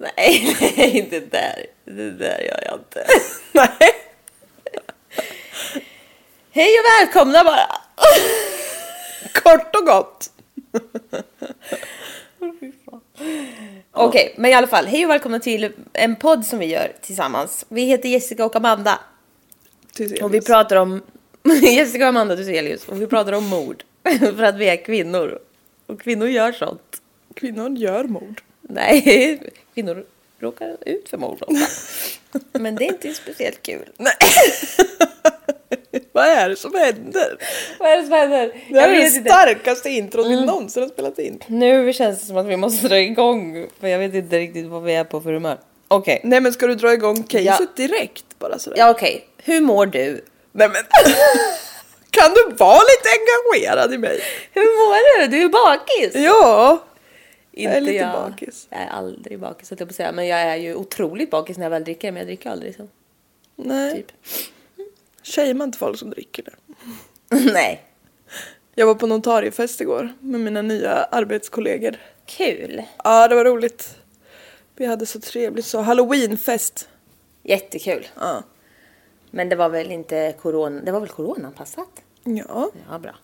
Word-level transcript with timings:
Nej, 0.00 0.56
nej, 0.76 1.06
det 1.10 1.30
där, 1.30 1.66
det 1.84 2.10
där 2.10 2.38
gör 2.38 2.62
jag 2.64 2.74
inte. 2.78 3.06
Nej. 3.52 3.92
Hej 6.50 6.74
och 6.78 7.06
välkomna 7.06 7.44
bara! 7.44 7.66
Kort 9.32 9.76
och 9.76 9.86
gott. 9.86 10.30
Okej, 13.92 14.34
men 14.36 14.50
i 14.50 14.54
alla 14.54 14.66
fall, 14.66 14.86
hej 14.86 15.04
och 15.04 15.10
välkomna 15.10 15.40
till 15.40 15.72
en 15.92 16.16
podd 16.16 16.46
som 16.46 16.58
vi 16.58 16.66
gör 16.66 16.92
tillsammans. 17.00 17.66
Vi 17.68 17.82
heter 17.82 18.08
Jessica 18.08 18.44
och 18.44 18.56
Amanda 18.56 18.98
och 20.22 20.34
vi 20.34 20.40
pratar 20.40 20.76
om 20.76 21.02
Jessica 21.62 22.04
och 22.04 22.08
Amanda 22.08 22.36
Duselius 22.36 22.88
och 22.88 23.02
vi 23.02 23.06
pratar 23.06 23.32
om 23.32 23.46
mord 23.46 23.84
för 24.20 24.42
att 24.42 24.56
vi 24.56 24.68
är 24.68 24.84
kvinnor 24.84 25.38
och 25.86 26.00
kvinnor 26.00 26.28
gör 26.28 26.52
sånt. 26.52 27.02
Kvinnor 27.34 27.70
gör 27.70 28.04
mord. 28.04 28.42
Nej, 28.72 29.40
kvinnor 29.74 30.04
råkar 30.40 30.76
ut 30.86 31.08
för 31.08 31.16
mord. 31.18 31.42
Men 32.52 32.74
det 32.76 32.84
är 32.84 32.88
inte 32.88 33.14
speciellt 33.14 33.62
kul. 33.62 33.88
Nej. 33.96 34.14
Vad 36.12 36.26
är 36.26 36.48
det 36.48 36.56
som 36.56 36.74
händer? 36.74 37.36
Vad 37.78 37.90
är 37.90 37.96
det 37.96 38.02
som 38.02 38.12
händer? 38.12 38.52
Det 38.68 38.80
här 38.80 38.88
Jag 38.88 38.96
är 39.02 39.06
inte. 39.16 39.30
starkaste 39.30 39.90
introt 39.90 40.26
vi 40.26 40.40
någonsin 40.46 40.82
har 40.82 40.90
spelat 40.90 41.18
in. 41.18 41.42
Nu 41.46 41.92
känns 41.92 42.20
det 42.20 42.26
som 42.26 42.36
att 42.36 42.46
vi 42.46 42.56
måste 42.56 42.88
dra 42.88 42.98
igång 42.98 43.66
för 43.80 43.88
jag 43.88 43.98
vet 43.98 44.14
inte 44.14 44.38
riktigt 44.38 44.66
vad 44.66 44.82
vi 44.82 44.94
är 44.94 45.04
på 45.04 45.20
för 45.20 45.32
humör. 45.32 45.58
Okej, 45.88 46.20
Nej 46.24 46.40
men 46.40 46.52
ska 46.52 46.66
du 46.66 46.74
dra 46.74 46.92
igång 46.92 47.22
caset 47.22 47.44
Ja. 47.44 47.66
direkt 47.76 48.24
bara 48.38 48.58
sådär? 48.58 48.78
ja 48.78 48.90
okej. 48.90 49.24
Hur 49.44 49.60
mår 49.60 49.86
du? 49.86 50.24
Nej 50.52 50.68
men. 50.68 50.82
kan 52.10 52.30
du 52.34 52.54
vara 52.56 52.78
lite 52.80 53.08
engagerad 53.18 53.94
i 53.94 53.98
mig? 53.98 54.20
Hur 54.52 54.60
mår 54.62 55.20
du? 55.20 55.26
Du 55.26 55.42
är 55.44 55.48
bakis! 55.48 56.14
Ja. 56.24 56.84
Inte 57.60 57.70
jag 57.70 57.76
är 57.76 57.80
lite 57.80 58.10
bakis. 58.14 58.66
Jag 58.70 58.80
är 58.80 58.88
aldrig 58.88 59.38
bakis 59.40 59.70
jag 59.70 59.88
på 59.88 59.94
säga. 59.94 60.12
Men 60.12 60.26
jag 60.26 60.40
är 60.40 60.56
ju 60.56 60.74
otroligt 60.74 61.30
bakis 61.30 61.56
när 61.58 61.64
jag 61.64 61.70
väl 61.70 61.84
dricker. 61.84 62.12
Men 62.12 62.18
jag 62.20 62.26
dricker 62.26 62.50
aldrig 62.50 62.74
så. 62.76 62.88
Nej. 63.56 63.94
Typ. 63.94 64.12
Shamear 65.22 65.64
inte 65.64 65.78
folk 65.78 65.98
som 65.98 66.10
dricker 66.10 66.42
det. 66.42 66.54
Nej. 67.52 67.82
Jag 68.74 68.86
var 68.86 68.94
på 68.94 69.06
notariefest 69.06 69.80
igår 69.80 70.12
med 70.20 70.40
mina 70.40 70.62
nya 70.62 70.92
arbetskollegor. 70.94 71.96
Kul. 72.26 72.82
Ja 73.04 73.28
det 73.28 73.34
var 73.34 73.44
roligt. 73.44 73.96
Vi 74.76 74.86
hade 74.86 75.06
så 75.06 75.20
trevligt 75.20 75.66
så. 75.66 75.80
Halloweenfest. 75.80 76.88
Jättekul. 77.42 78.06
Ja. 78.16 78.42
Men 79.30 79.48
det 79.48 79.56
var 79.56 79.68
väl 79.68 79.90
inte 79.90 80.34
corona. 80.40 80.80
Det 80.84 80.92
var 80.92 81.00
väl 81.00 81.08
coronaanpassat? 81.08 82.02
Ja, 82.24 82.70
Ja, 82.90 82.98
bra. 82.98 83.14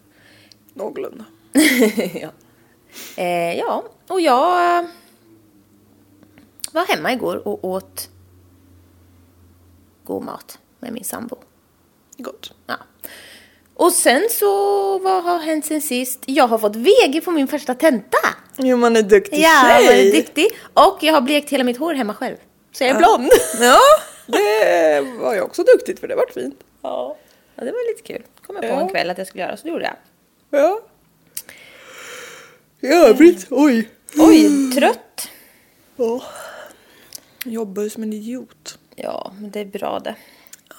någorlunda. 0.75 1.25
ja. 2.14 2.28
Eh, 3.16 3.58
ja, 3.58 3.84
och 4.08 4.20
jag 4.20 4.78
eh, 4.78 4.84
var 6.72 6.84
hemma 6.86 7.12
igår 7.12 7.48
och 7.48 7.64
åt 7.64 8.08
god 10.04 10.22
mat 10.22 10.58
med 10.80 10.92
min 10.92 11.04
sambo. 11.04 11.36
Gott. 12.18 12.52
Ja. 12.66 12.74
Och 13.74 13.92
sen 13.92 14.22
så, 14.30 14.48
vad 14.98 15.22
har 15.24 15.38
hänt 15.38 15.66
sen 15.66 15.80
sist? 15.82 16.22
Jag 16.26 16.46
har 16.48 16.58
fått 16.58 16.76
VG 16.76 17.20
på 17.24 17.30
min 17.30 17.48
första 17.48 17.74
tenta. 17.74 18.18
Jo 18.56 18.76
man 18.76 18.96
är 18.96 19.02
duktig 19.02 19.38
Ja, 19.40 19.62
tjej. 19.76 19.84
jag 19.84 19.98
är 19.98 20.12
duktig. 20.12 20.46
Och 20.74 20.98
jag 21.00 21.12
har 21.14 21.20
blekt 21.20 21.50
hela 21.50 21.64
mitt 21.64 21.76
hår 21.76 21.94
hemma 21.94 22.14
själv. 22.14 22.36
Så 22.72 22.84
jag 22.84 22.90
är 22.90 22.98
blond. 22.98 23.30
Ja, 23.60 23.78
det 24.26 25.00
var 25.20 25.34
jag 25.34 25.44
också 25.44 25.62
duktigt 25.62 26.00
för 26.00 26.08
det 26.08 26.14
vart 26.14 26.30
fint. 26.32 26.60
Ja. 26.82 27.16
ja, 27.54 27.64
det 27.64 27.72
var 27.72 27.88
lite 27.88 28.02
kul. 28.12 28.22
Kom 28.46 28.56
jag 28.56 28.62
på 28.62 28.68
Ja. 28.68 28.80
en 28.80 28.88
kväll 28.88 29.10
att 29.10 29.18
jag 29.18 29.26
skulle 29.26 29.42
göra, 29.44 29.56
så 29.56 29.62
det 29.62 29.68
gjorde 29.68 29.84
jag. 30.50 30.60
Ja. 30.60 30.80
I 32.86 32.88
övrigt, 32.88 33.47
oj. 33.50 33.88
Oj, 34.19 34.72
trött. 34.74 35.28
Ja. 35.97 36.22
Jobbar 37.44 37.82
ju 37.82 37.91
som 37.91 38.02
en 38.02 38.12
idiot. 38.12 38.78
Ja, 38.97 39.32
men 39.41 39.50
det 39.50 39.60
är 39.60 39.64
bra 39.64 39.98
det. 39.98 40.14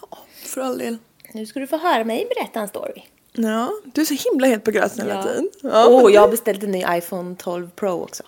Ja, 0.02 0.18
för 0.46 0.62
all 0.62 0.78
del. 0.78 0.98
Nu 1.34 1.46
ska 1.46 1.60
du 1.60 1.68
få 1.68 1.78
höra 1.78 2.04
mig 2.04 2.28
berätta 2.36 2.60
en 2.60 2.68
story. 2.68 3.02
Ja, 3.34 3.72
du 3.94 4.02
är 4.02 4.06
så 4.06 4.14
himla 4.30 4.48
het 4.48 4.64
på 4.64 4.72
gröten 4.72 5.02
hela 5.08 5.16
Ja. 5.16 5.24
tiden. 5.24 5.50
Ja, 5.62 5.88
oh, 5.88 6.14
jag 6.14 6.22
har 6.22 6.28
beställt 6.28 6.64
en 6.64 6.72
ny 6.72 6.84
iPhone 6.90 7.36
12 7.36 7.70
Pro 7.76 8.04
också. 8.04 8.24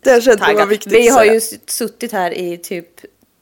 Det 0.00 0.22
kändes 0.24 0.46
det 0.48 0.54
var 0.54 0.66
viktigt 0.66 0.92
Vi 0.92 1.08
har 1.08 1.24
ju 1.24 1.40
suttit 1.66 2.12
här 2.12 2.30
i 2.30 2.58
typ 2.58 3.00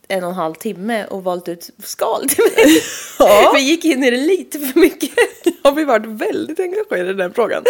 en 0.09 0.25
och 0.25 0.31
en 0.31 0.37
halv 0.37 0.55
timme 0.55 1.05
och 1.06 1.25
valt 1.25 1.49
ut 1.49 1.71
skal 1.78 2.28
till 2.28 2.44
mig. 2.56 2.81
Ja. 3.19 3.53
Vi 3.56 3.61
gick 3.61 3.84
in 3.84 4.05
i 4.05 4.11
det 4.11 4.17
lite 4.17 4.59
för 4.59 4.78
mycket. 4.81 5.11
har 5.62 5.72
vi 5.72 5.84
varit 5.84 6.06
väldigt 6.06 6.61
engagerade 6.61 7.11
i 7.11 7.15
den 7.15 7.34
frågan. 7.34 7.65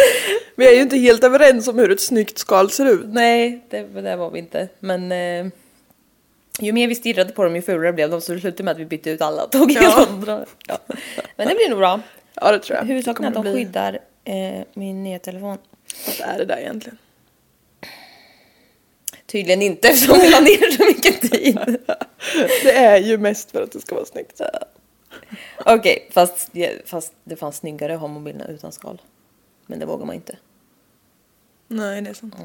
Vi 0.55 0.67
är 0.67 0.71
ju 0.71 0.81
inte 0.81 0.97
helt 0.97 1.23
överens 1.23 1.67
om 1.67 1.79
hur 1.79 1.91
ett 1.91 2.01
snyggt 2.01 2.37
skal 2.37 2.69
ser 2.71 2.85
ut. 2.85 3.05
Nej, 3.05 3.65
det, 3.69 3.83
det 4.01 4.15
var 4.15 4.29
vi 4.31 4.39
inte. 4.39 4.67
Men 4.79 5.11
eh, 5.11 5.51
ju 6.59 6.71
mer 6.71 6.87
vi 6.87 6.95
stirrade 6.95 7.33
på 7.33 7.43
dem 7.43 7.55
ju 7.55 7.61
fulare 7.61 7.93
blev 7.93 8.09
de 8.09 8.21
så 8.21 8.33
det 8.33 8.39
slutade 8.39 8.63
med 8.63 8.71
att 8.71 8.77
vi 8.79 8.85
bytte 8.85 9.09
ut 9.09 9.21
alla 9.21 9.43
och 9.43 9.51
tog 9.51 9.71
Ja. 9.71 9.79
helt 9.81 10.09
andra. 10.09 10.45
Ja. 10.67 10.77
Men 11.35 11.47
det 11.47 11.55
blir 11.55 11.69
nog 11.69 11.79
bra. 11.79 11.99
Ja, 12.33 12.51
det 12.51 12.59
tror 12.59 12.77
jag. 12.77 12.85
Huvudsaken 12.85 13.23
är 13.25 13.27
att 13.27 13.33
de 13.33 13.41
bli- 13.41 13.53
skyddar 13.53 13.99
eh, 14.25 14.63
min 14.73 15.03
nya 15.03 15.19
telefon. 15.19 15.57
Vad 16.19 16.29
är 16.29 16.37
det 16.37 16.45
där 16.45 16.57
egentligen? 16.57 16.97
Tydligen 19.27 19.61
inte 19.61 19.87
eftersom 19.87 20.19
vi 20.19 20.29
la 20.29 20.39
ner 20.39 20.71
så 20.77 20.85
mycket 20.85 21.31
tid. 21.31 21.59
Det 22.63 22.71
är 22.71 22.97
ju 22.97 23.17
mest 23.17 23.51
för 23.51 23.61
att 23.61 23.71
det 23.71 23.81
ska 23.81 23.95
vara 23.95 24.05
snyggt. 24.05 24.41
Okej, 25.65 26.09
fast, 26.11 26.49
ja, 26.51 26.69
fast 26.85 27.13
det 27.23 27.35
fanns 27.35 27.57
snyggare 27.57 27.93
att 27.93 27.99
ha 27.99 28.07
mobilerna 28.07 28.47
utan 28.47 28.71
skal. 28.71 29.01
Men 29.65 29.79
det 29.79 29.85
vågar 29.85 30.05
man 30.05 30.15
inte. 30.15 30.37
Nej, 31.67 32.01
det 32.01 32.09
är 32.09 32.13
sant. 32.13 32.35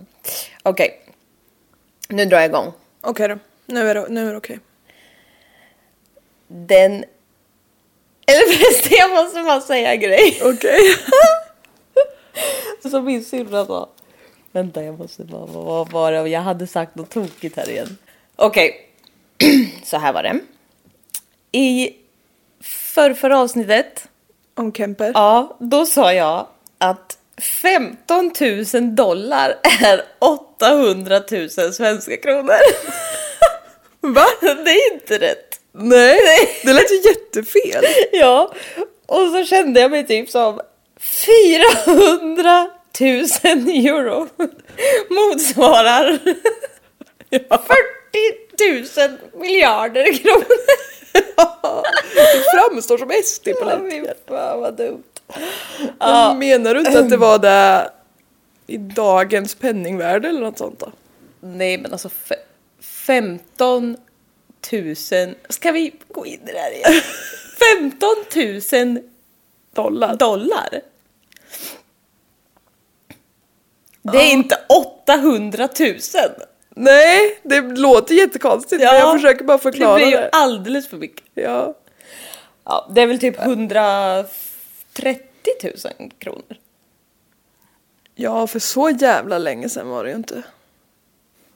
Okej, 0.63 1.01
nu 2.09 2.25
drar 2.25 2.39
jag 2.39 2.47
igång. 2.47 2.73
Okej 3.01 3.29
då. 3.29 3.39
Nu 3.67 3.91
är 3.91 3.95
det, 3.95 4.07
nu 4.09 4.29
är 4.29 4.31
det 4.31 4.37
okej. 4.37 4.59
Den... 6.49 7.05
Eller 8.27 8.53
förresten, 8.53 8.93
jag 8.99 9.11
måste 9.11 9.43
bara 9.43 9.61
säga 9.61 9.93
en 9.93 10.01
grej. 10.01 10.41
Okej. 10.43 10.79
Så 12.91 13.01
min 13.01 13.25
syrra 13.25 13.67
sa. 13.67 13.89
Vänta 14.53 14.83
jag 14.85 14.99
måste 14.99 15.25
bara, 15.25 15.47
vad 15.47 15.91
var 15.91 16.13
det? 16.13 16.29
Jag 16.29 16.41
hade 16.41 16.67
sagt 16.67 16.95
något 16.95 17.11
tokigt 17.11 17.57
här 17.57 17.71
igen. 17.71 17.97
Okej, 18.37 18.89
så 19.85 19.97
här 19.97 20.13
var 20.13 20.23
det. 20.23 20.39
I 21.59 21.93
förrförra 22.95 23.39
avsnittet, 23.39 24.09
Om 24.55 24.73
Kemper. 24.73 25.13
ja, 25.15 25.57
då 25.61 25.87
sa 25.87 26.13
jag 26.13 26.47
att 26.79 27.19
15 27.63 28.33
000 28.75 28.95
dollar 28.97 29.55
är 29.83 30.03
800 30.19 31.21
000 31.31 31.51
svenska 31.51 32.17
kronor. 32.17 32.55
Va? 34.01 34.25
Det 34.41 34.71
är 34.71 34.93
inte 34.95 35.19
rätt. 35.19 35.61
Nej, 35.73 36.19
det 36.65 36.73
lät 36.73 36.91
ju 36.91 36.97
jättefel. 36.97 37.85
Ja, 38.13 38.53
och 39.07 39.29
så 39.29 39.45
kände 39.45 39.81
jag 39.81 39.91
mig 39.91 40.07
typ 40.07 40.31
som 40.31 40.61
400 41.01 42.71
000 43.01 43.09
euro 43.87 44.29
motsvarar 45.11 46.19
40 47.31 49.09
000 49.09 49.41
miljarder 49.41 50.13
kronor. 50.13 50.47
Du 52.15 52.43
framstår 52.61 52.99
som 52.99 53.11
SD 53.25 53.45
på 53.45 53.71
Ja, 53.71 54.15
fan 54.29 54.61
vad 54.61 54.77
dumt. 54.77 55.03
Menar 56.39 56.75
du 56.75 56.81
inte 56.81 56.99
att 56.99 57.11
det 57.11 57.17
var 57.17 57.39
det 57.39 57.91
i 58.67 58.77
dagens 58.77 59.55
penningvärde 59.55 60.29
eller 60.29 60.41
något 60.41 60.59
sånt 60.59 60.79
då? 60.81 60.93
Nej 61.41 61.79
men 61.79 61.93
alltså 61.93 62.09
fe- 62.09 62.35
15 62.81 63.97
000, 64.73 65.35
ska 65.49 65.73
vi 65.73 65.93
gå 66.09 66.27
in 66.27 66.41
i 66.49 66.53
det 66.53 66.59
här 66.59 66.71
igen? 66.73 67.03
15 67.81 68.09
000 68.95 68.99
Dollar? 69.75 70.17
dollar. 70.17 70.81
Det 74.03 74.19
är 74.19 74.33
inte 74.33 74.59
800 75.07 75.69
000. 75.81 75.97
Nej, 76.77 77.41
det 77.43 77.61
låter 77.61 78.15
jättekonstigt 78.15 78.83
men 78.83 78.95
jag 78.95 79.15
försöker 79.21 79.45
bara 79.45 79.59
förklara 79.59 79.95
Det 79.99 80.05
det. 80.05 80.07
blir 80.11 80.19
ju 80.21 80.29
alldeles 80.33 80.89
för 80.89 80.97
mycket. 80.97 81.25
Ja. 81.35 81.75
Ja, 82.65 82.91
det 82.95 83.03
är 83.03 83.07
väl 83.07 83.19
typ 83.19 83.41
130 83.41 84.29
000 85.63 86.11
kronor. 86.19 86.57
ja, 88.15 88.47
för 88.47 88.59
så 88.59 88.91
jävla 88.91 89.39
länge 89.39 89.69
sedan 89.69 89.89
var 89.89 90.05
det 90.05 90.11
ju 90.11 90.17
inte. 90.17 90.43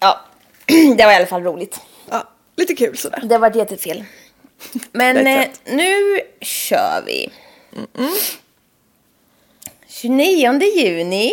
Ja, 0.00 0.20
det 0.96 1.04
var 1.04 1.12
i 1.12 1.16
alla 1.16 1.26
fall 1.26 1.42
roligt. 1.42 1.80
Ja, 2.10 2.28
lite 2.56 2.74
kul 2.74 2.96
sådär. 2.96 3.22
Det 3.24 3.38
var 3.38 3.56
jättefel. 3.56 4.04
Men 4.92 5.26
eh, 5.26 5.48
nu 5.64 6.20
kör 6.40 7.02
vi. 7.06 7.30
29 9.88 10.60
juni. 10.76 11.32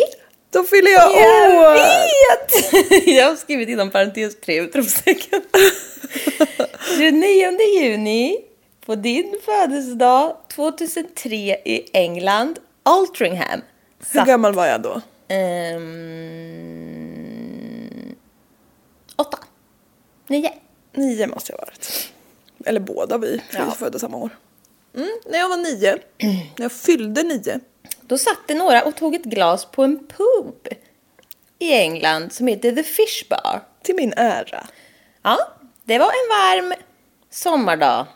Då 0.54 0.64
fyller 0.64 0.90
jag 0.90 1.12
Jag 1.12 1.54
år! 1.54 1.74
vet! 1.74 3.06
Jag 3.16 3.28
har 3.28 3.36
skrivit 3.36 3.68
inom 3.68 3.90
parentes 3.90 4.40
tre 4.40 4.60
utropstecken. 4.60 5.42
29 6.98 7.58
juni 7.80 8.38
på 8.86 8.94
din 8.94 9.34
födelsedag 9.44 10.36
2003 10.54 11.36
i 11.64 11.90
England, 11.92 12.58
Altringham. 12.82 13.60
Hur 14.12 14.24
gammal 14.26 14.54
var 14.54 14.66
jag 14.66 14.82
då? 14.82 15.00
Ehm, 16.44 18.14
åtta. 19.16 19.38
Nio. 20.26 20.50
Nio 20.92 21.26
måste 21.26 21.52
jag 21.52 21.58
ha 21.58 21.64
varit. 21.64 22.12
Eller 22.66 22.80
båda 22.80 23.18
vi, 23.18 23.26
för 23.50 23.58
vi 23.58 23.64
Ja. 23.64 23.70
är 23.72 23.76
födda 23.76 23.98
samma 23.98 24.16
år. 24.16 24.30
Mm, 24.94 25.10
när 25.26 25.38
jag 25.38 25.48
var 25.48 25.56
nio, 25.56 25.98
när 26.56 26.64
jag 26.64 26.72
fyllde 26.72 27.22
nio, 27.22 27.60
Då 28.00 28.18
satt 28.18 28.38
det 28.46 28.54
några 28.54 28.82
och 28.82 28.96
tog 28.96 29.14
ett 29.14 29.24
glas 29.24 29.64
på 29.64 29.82
en 29.82 29.98
pub 29.98 30.68
i 31.58 31.72
England 31.72 32.32
som 32.32 32.46
heter 32.46 32.72
The 32.72 32.82
Fish 32.82 33.28
Bar. 33.30 33.60
till 33.82 33.94
min 33.94 34.12
ära. 34.16 34.66
Ja, 35.22 35.38
det 35.84 35.98
var 35.98 36.06
en 36.06 36.28
varm 36.30 36.74
sommardag. 37.30 38.06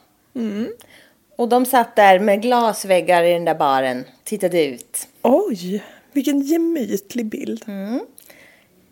Och 1.36 1.48
de 1.48 1.66
satt 1.66 1.96
där 1.96 2.18
med 2.18 2.42
glasväggar 2.42 3.22
i 3.22 3.32
den 3.32 3.44
där 3.44 3.54
baren, 3.54 4.04
tittade 4.24 4.64
ut. 4.64 5.08
Oj, 5.22 5.84
vilken 6.12 6.40
gemytlig 6.40 7.26
bild. 7.26 7.64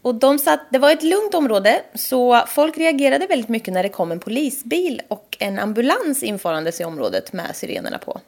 Och 0.06 0.14
de 0.14 0.38
satt, 0.38 0.60
det 0.70 0.78
var 0.78 0.92
ett 0.92 1.02
lugnt 1.02 1.34
område, 1.34 1.82
så 1.94 2.44
folk 2.46 2.78
reagerade 2.78 3.26
väldigt 3.26 3.48
mycket 3.48 3.74
när 3.74 3.82
det 3.82 3.88
kom 3.88 4.12
en 4.12 4.20
polisbil 4.20 5.02
och 5.08 5.36
en 5.40 5.58
ambulans 5.58 6.22
infarandes 6.22 6.80
i 6.80 6.84
området 6.84 7.32
med 7.32 7.56
sirenerna 7.56 7.98
på. 7.98 8.20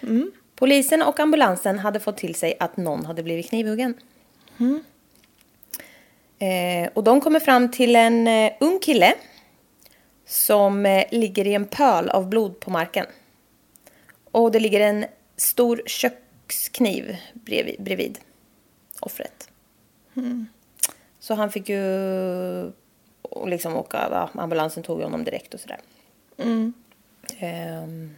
Mm. 0.00 0.32
Polisen 0.54 1.02
och 1.02 1.20
ambulansen 1.20 1.78
hade 1.78 2.00
fått 2.00 2.16
till 2.16 2.34
sig 2.34 2.56
att 2.60 2.76
någon 2.76 3.04
hade 3.04 3.22
blivit 3.22 3.48
knivhuggen. 3.48 3.94
Eh, 6.38 6.90
och 6.94 7.04
de 7.04 7.20
kommer 7.20 7.40
fram 7.40 7.70
till 7.70 7.96
en 7.96 8.28
eh, 8.28 8.52
ung 8.60 8.78
kille 8.78 9.14
som 10.26 10.86
eh, 10.86 11.04
ligger 11.10 11.46
i 11.46 11.54
en 11.54 11.66
pöl 11.66 12.08
av 12.08 12.28
blod 12.28 12.60
på 12.60 12.70
marken. 12.70 13.06
Och 14.30 14.52
det 14.52 14.60
ligger 14.60 14.80
en 14.80 15.04
stor 15.36 15.82
kökskniv 15.86 17.16
bredvid, 17.32 17.76
bredvid 17.78 18.18
offret. 19.00 19.48
Så 21.30 21.34
han 21.34 21.50
fick 21.50 21.68
ju 21.68 22.72
liksom 23.46 23.76
åka, 23.76 24.08
ja, 24.10 24.30
ambulansen 24.42 24.82
tog 24.82 25.02
honom 25.02 25.24
direkt 25.24 25.54
och 25.54 25.60
sådär. 25.60 25.80
Ehm, 27.38 28.16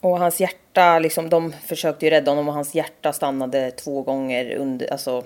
och 0.00 0.18
hans 0.18 0.40
hjärta, 0.40 0.98
liksom, 0.98 1.30
de 1.30 1.52
försökte 1.52 2.06
ju 2.06 2.10
rädda 2.10 2.30
honom 2.30 2.48
och 2.48 2.54
hans 2.54 2.74
hjärta 2.74 3.12
stannade 3.12 3.70
två 3.70 4.02
gånger 4.02 4.54
under, 4.56 4.92
alltså 4.92 5.24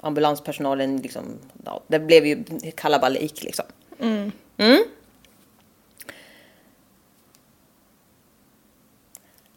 ambulanspersonalen 0.00 0.96
liksom, 0.96 1.38
ja, 1.64 1.82
det 1.86 1.98
blev 1.98 2.26
ju 2.26 2.44
kalabalik 2.76 3.42
liksom. 3.42 3.64
Mm. 4.00 4.32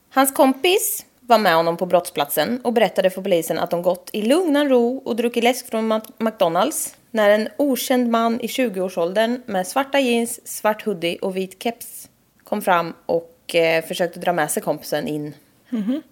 Hans 0.09 0.31
kompis 0.31 1.05
var 1.27 1.37
med 1.37 1.55
honom 1.55 1.77
på 1.77 1.85
brottsplatsen 1.85 2.61
och 2.63 2.73
berättade 2.73 3.09
för 3.09 3.21
polisen 3.21 3.59
att 3.59 3.69
de 3.69 3.81
gått 3.81 4.09
i 4.13 4.21
lugnan 4.21 4.69
ro 4.69 5.01
och 5.05 5.15
druckit 5.15 5.43
läsk 5.43 5.69
från 5.69 6.01
McDonalds 6.17 6.95
när 7.11 7.29
en 7.29 7.49
okänd 7.57 8.09
man 8.09 8.41
i 8.41 8.47
20-årsåldern 8.47 9.41
med 9.45 9.67
svarta 9.67 9.99
jeans, 9.99 10.47
svart 10.47 10.85
hoodie 10.85 11.17
och 11.17 11.37
vit 11.37 11.63
keps 11.63 12.09
kom 12.43 12.61
fram 12.61 12.93
och 13.05 13.55
eh, 13.55 13.85
försökte 13.85 14.19
dra 14.19 14.33
med 14.33 14.51
sig 14.51 14.63
kompisen 14.63 15.07
in. 15.07 15.33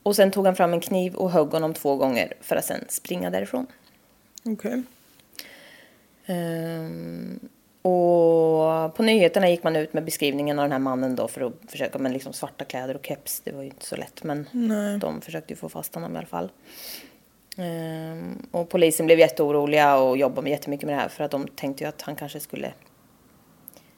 Och 0.04 0.16
sen 0.16 0.32
tog 0.32 0.46
han 0.46 0.56
fram 0.56 0.74
en 0.74 0.82
kniv 0.82 1.16
och 1.16 1.32
högg 1.32 1.52
honom 1.52 1.74
två 1.74 1.96
gånger 1.96 2.34
för 2.42 2.56
att 2.56 2.66
sen 2.66 2.86
springa 2.88 3.30
därifrån. 3.30 3.68
Okej. 4.44 4.84
Ehm, 6.26 7.40
och 7.82 8.96
på 8.96 9.04
nyheterna 9.04 9.50
gick 9.50 9.64
man 9.64 9.76
ut 9.76 9.94
med 9.94 10.04
beskrivningen 10.04 10.60
av 10.60 10.66
den 10.66 10.72
här 10.72 10.80
mannen 10.80 11.16
då 11.16 11.28
för 11.28 11.42
att 11.42 11.54
försöka 11.68 12.00
med 12.00 12.14
liksom 12.14 12.34
svarta 12.34 12.66
kläder 12.66 12.96
och 12.96 13.06
keps. 13.06 13.40
Det 13.40 13.52
var 13.52 13.62
ju 13.62 13.68
inte 13.68 13.86
så 13.86 13.96
lätt 13.96 14.24
men 14.24 14.48
de 15.00 15.22
försökte 15.22 15.54
ju 15.54 15.58
få 15.58 15.70
fast 15.70 15.96
honom 15.96 16.16
i 16.16 16.18
alla 16.18 16.28
fall. 16.28 16.50
Ehm, 17.58 18.48
och 18.52 18.70
polisen 18.70 19.06
blev 19.06 19.20
jätteoroliga 19.20 19.98
och 19.98 20.18
jobbade 20.18 20.42
med 20.42 20.52
jättemycket 20.52 20.86
med 20.86 20.96
det 20.96 21.02
här 21.02 21.10
för 21.10 21.24
att 21.24 21.32
de 21.32 21.48
tänkte 21.48 21.84
ju 21.84 21.88
att 21.88 22.02
han 22.02 22.16
kanske 22.16 22.40
skulle 22.40 22.74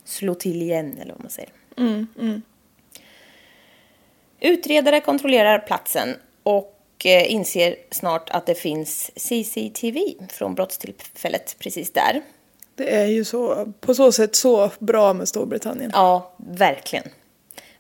slå 0.04 0.36
till 0.36 0.62
igen 0.62 0.98
eller 1.02 1.14
vad 1.14 1.22
man 1.22 1.32
säger. 1.32 1.52
Utredare 4.40 5.02
kontrollerar 5.02 5.60
platsen 5.60 6.10
och 6.44 7.06
eh, 7.06 7.32
inser 7.34 7.76
snart 7.92 8.30
att 8.30 8.46
det 8.46 8.56
finns 8.56 9.12
CCTV 9.16 10.00
från 10.30 10.56
brottstillfället 10.56 11.56
precis 11.60 11.94
där. 11.94 12.22
Det 12.76 12.96
är 12.96 13.06
ju 13.06 13.26
så, 13.26 13.74
på 13.80 13.96
så 13.96 14.12
sätt 14.12 14.36
så 14.36 14.72
bra 14.80 15.14
med 15.14 15.28
Storbritannien. 15.28 15.92
Ja, 15.94 16.34
verkligen. 16.38 17.06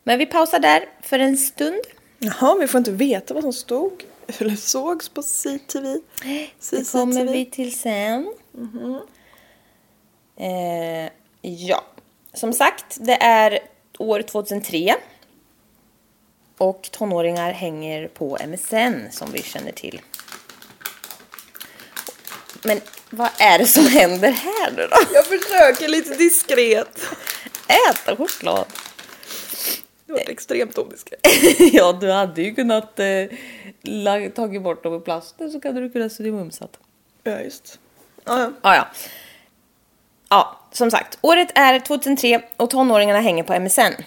Men 0.03 0.19
vi 0.19 0.25
pausar 0.25 0.59
där 0.59 0.85
för 1.01 1.19
en 1.19 1.38
stund. 1.38 1.81
Jaha, 2.19 2.57
vi 2.59 2.67
får 2.67 2.77
inte 2.77 2.91
veta 2.91 3.33
vad 3.33 3.43
som 3.43 3.53
stod 3.53 4.03
eller 4.27 4.55
sågs 4.55 5.09
på 5.09 5.21
CTV. 5.21 6.00
Det 6.71 6.91
kommer 6.91 7.25
vi 7.25 7.45
till 7.45 7.79
sen. 7.79 8.33
Eh, 10.38 11.09
ja, 11.41 11.83
som 12.33 12.53
sagt, 12.53 12.97
det 13.00 13.23
är 13.23 13.59
år 13.97 14.21
2003. 14.21 14.95
Och 16.57 16.89
tonåringar 16.91 17.51
hänger 17.51 18.07
på 18.07 18.38
MSN 18.47 19.12
som 19.12 19.31
vi 19.31 19.43
känner 19.43 19.71
till. 19.71 20.01
Men 22.63 22.81
vad 23.15 23.29
är 23.38 23.58
det 23.58 23.65
som 23.65 23.88
händer 23.88 24.32
här 24.32 24.72
nu 24.72 24.88
då? 24.91 24.98
Jag 25.13 25.25
försöker 25.25 25.88
lite 25.88 26.15
diskret. 26.15 27.00
Äta 27.67 28.15
choklad. 28.15 28.65
Det 30.05 30.13
var 30.13 30.20
extremt 30.20 30.77
odiskret. 30.77 31.20
ja, 31.74 31.93
du 31.93 32.12
hade 32.12 32.41
ju 32.41 32.55
kunnat 32.55 33.00
eh, 33.00 34.29
tagit 34.36 34.62
bort 34.62 34.84
dem 34.84 34.96
i 34.96 35.00
plasten 35.00 35.51
så 35.51 35.62
hade 35.63 35.82
du 35.82 35.89
kunnat 35.89 36.20
mumsat. 36.20 36.79
Ja, 37.24 37.39
just. 37.39 37.79
Ja, 38.25 38.39
ja. 38.39 38.51
Ja, 38.62 38.75
ja. 38.75 38.88
Ja, 40.29 40.60
som 40.72 40.91
sagt. 40.91 41.17
Året 41.22 41.50
är 41.55 41.79
2003 41.79 42.41
och 42.58 42.70
tonåringarna 42.70 43.20
hänger 43.20 43.43
på 43.43 43.60
MSN. 43.60 44.03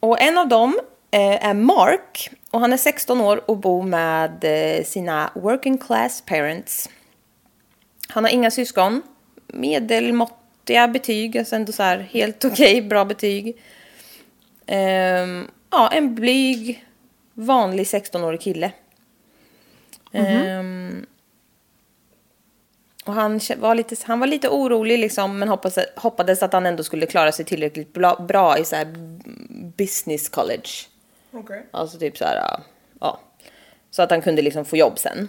Och 0.00 0.20
en 0.20 0.38
av 0.38 0.48
dem 0.48 0.80
eh, 1.10 1.46
är 1.46 1.54
Mark 1.54 2.30
och 2.50 2.60
han 2.60 2.72
är 2.72 2.76
16 2.76 3.20
år 3.20 3.50
och 3.50 3.56
bor 3.56 3.82
med 3.82 4.44
eh, 4.44 4.84
sina 4.84 5.30
working 5.34 5.78
class 5.78 6.22
parents. 6.26 6.88
Han 8.10 8.24
har 8.24 8.30
inga 8.30 8.50
syskon. 8.50 9.02
Medelmåttiga 9.46 10.88
betyg, 10.88 11.38
alltså 11.38 11.56
ändå 11.56 11.72
så 11.72 11.82
här 11.82 11.98
helt 11.98 12.44
okej, 12.44 12.76
okay, 12.76 12.88
bra 12.88 13.04
betyg. 13.04 13.56
Um, 14.66 15.50
ja, 15.70 15.90
en 15.92 16.14
blyg, 16.14 16.86
vanlig 17.34 17.84
16-årig 17.84 18.40
kille. 18.40 18.72
Mm 20.12 20.26
-hmm. 20.26 20.58
um, 20.60 21.06
och 23.04 23.14
han 23.14 23.40
var, 23.56 23.74
lite, 23.74 23.96
han 24.04 24.20
var 24.20 24.26
lite 24.26 24.48
orolig 24.48 24.98
liksom, 24.98 25.38
men 25.38 25.48
hoppades, 25.48 25.86
hoppades 25.96 26.42
att 26.42 26.52
han 26.52 26.66
ändå 26.66 26.82
skulle 26.82 27.06
klara 27.06 27.32
sig 27.32 27.44
tillräckligt 27.44 27.92
bra, 27.92 28.24
bra 28.28 28.58
i 28.58 28.64
så 28.64 28.76
här 28.76 28.86
business 29.76 30.28
college. 30.28 30.68
Okay. 31.32 31.62
Alltså 31.70 31.98
typ 31.98 32.18
så 32.18 32.24
här, 32.24 32.60
ja. 33.00 33.20
Så 33.90 34.02
att 34.02 34.10
han 34.10 34.22
kunde 34.22 34.42
liksom 34.42 34.64
få 34.64 34.76
jobb 34.76 34.98
sen. 34.98 35.28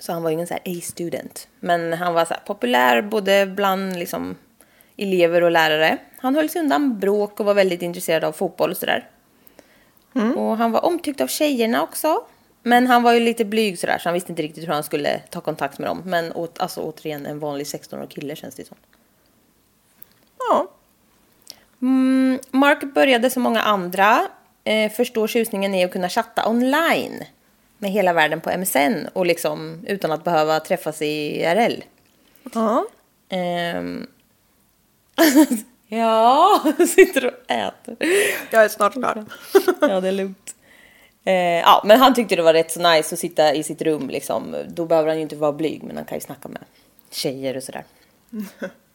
Så 0.00 0.12
han 0.12 0.22
var 0.22 0.30
ingen 0.30 0.46
så 0.46 0.54
A-student. 0.54 1.48
Men 1.60 1.92
han 1.92 2.14
var 2.14 2.24
så 2.24 2.34
populär 2.46 3.02
både 3.02 3.46
bland 3.46 3.98
liksom 3.98 4.36
elever 4.96 5.42
och 5.42 5.50
lärare. 5.50 5.98
Han 6.18 6.34
höll 6.34 6.48
sig 6.48 6.60
undan 6.62 6.98
bråk 6.98 7.40
och 7.40 7.46
var 7.46 7.54
väldigt 7.54 7.82
intresserad 7.82 8.24
av 8.24 8.32
fotboll 8.32 8.70
och 8.70 8.76
sådär. 8.76 9.08
Mm. 10.14 10.36
Och 10.38 10.56
han 10.56 10.72
var 10.72 10.84
omtyckt 10.84 11.20
av 11.20 11.26
tjejerna 11.26 11.82
också. 11.82 12.24
Men 12.62 12.86
han 12.86 13.02
var 13.02 13.12
ju 13.12 13.20
lite 13.20 13.44
blyg 13.44 13.78
sådär 13.78 13.98
så 13.98 14.08
han 14.08 14.14
visste 14.14 14.32
inte 14.32 14.42
riktigt 14.42 14.64
hur 14.64 14.72
han 14.72 14.84
skulle 14.84 15.18
ta 15.18 15.40
kontakt 15.40 15.78
med 15.78 15.88
dem. 15.88 16.02
Men 16.04 16.32
åt, 16.32 16.58
alltså 16.58 16.80
återigen 16.80 17.26
en 17.26 17.38
vanlig 17.38 17.64
16-årig 17.64 18.10
kille 18.10 18.36
känns 18.36 18.54
det 18.54 18.66
som. 18.66 18.76
Ja. 20.38 20.70
Mm, 21.82 22.38
Mark 22.50 22.94
började 22.94 23.30
som 23.30 23.42
många 23.42 23.62
andra 23.62 24.28
eh, 24.64 24.92
förstå 24.92 25.26
tjusningen 25.26 25.74
i 25.74 25.84
att 25.84 25.92
kunna 25.92 26.08
chatta 26.08 26.48
online 26.48 27.24
med 27.78 27.90
hela 27.90 28.12
världen 28.12 28.40
på 28.40 28.50
MSN 28.50 29.08
och 29.12 29.26
liksom 29.26 29.84
utan 29.86 30.12
att 30.12 30.24
behöva 30.24 30.60
träffas 30.60 31.02
i 31.02 31.42
IRL. 31.42 31.82
Ja. 32.52 32.84
Um, 33.76 34.06
ja, 35.88 36.60
sitter 36.88 37.26
och 37.26 37.50
äter. 37.50 37.96
Jag 38.50 38.64
är 38.64 38.68
snart 38.68 38.92
klar. 38.92 39.24
ja, 39.80 40.00
det 40.00 40.08
är 40.08 40.12
lugnt. 40.12 40.54
Eh, 41.24 41.34
ja, 41.34 41.82
men 41.84 42.00
han 42.00 42.14
tyckte 42.14 42.36
det 42.36 42.42
var 42.42 42.52
rätt 42.52 42.70
så 42.70 42.90
nice 42.90 43.14
att 43.14 43.18
sitta 43.18 43.54
i 43.54 43.62
sitt 43.62 43.82
rum 43.82 44.08
liksom. 44.08 44.56
Då 44.68 44.86
behöver 44.86 45.08
han 45.08 45.16
ju 45.16 45.22
inte 45.22 45.36
vara 45.36 45.52
blyg, 45.52 45.82
men 45.82 45.96
han 45.96 46.04
kan 46.04 46.16
ju 46.16 46.20
snacka 46.20 46.48
med 46.48 46.62
tjejer 47.10 47.56
och 47.56 47.62
sådär. 47.62 47.84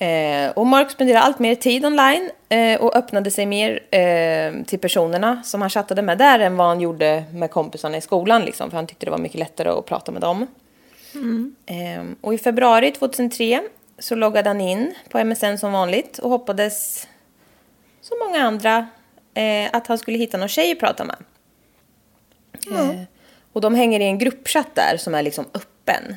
Eh, 0.00 0.50
och 0.50 0.66
Mark 0.66 0.90
spenderade 0.90 1.24
allt 1.24 1.38
mer 1.38 1.54
tid 1.54 1.86
online 1.86 2.30
eh, 2.48 2.80
och 2.80 2.96
öppnade 2.96 3.30
sig 3.30 3.46
mer 3.46 3.94
eh, 3.94 4.64
till 4.64 4.78
personerna 4.78 5.42
som 5.42 5.60
han 5.60 5.70
chattade 5.70 6.02
med 6.02 6.18
där 6.18 6.38
än 6.38 6.56
vad 6.56 6.66
han 6.66 6.80
gjorde 6.80 7.24
med 7.32 7.50
kompisarna 7.50 7.96
i 7.96 8.00
skolan. 8.00 8.42
Liksom, 8.42 8.70
för 8.70 8.76
han 8.76 8.86
tyckte 8.86 9.06
det 9.06 9.10
var 9.10 9.18
mycket 9.18 9.38
lättare 9.38 9.68
att 9.68 9.86
prata 9.86 10.12
med 10.12 10.22
dem. 10.22 10.46
Mm. 11.14 12.16
och 12.20 12.34
i 12.34 12.38
februari 12.38 12.90
2003 12.90 13.62
så 13.98 14.14
loggade 14.14 14.48
han 14.48 14.60
in 14.60 14.94
på 15.08 15.24
MSN 15.24 15.56
som 15.58 15.72
vanligt 15.72 16.18
och 16.18 16.30
hoppades, 16.30 17.08
som 18.00 18.18
många 18.26 18.42
andra, 18.42 18.86
eh, 19.34 19.70
att 19.72 19.86
han 19.86 19.98
skulle 19.98 20.18
hitta 20.18 20.38
någon 20.38 20.48
tjej 20.48 20.72
att 20.72 20.80
prata 20.80 21.04
med. 21.04 21.16
Mm. 22.70 23.06
och 23.52 23.60
de 23.60 23.74
hänger 23.74 24.00
i 24.00 24.04
en 24.04 24.18
gruppchatt 24.18 24.74
där 24.74 24.96
som 24.96 25.14
är 25.14 25.22
liksom 25.22 25.44
öppen 25.54 26.16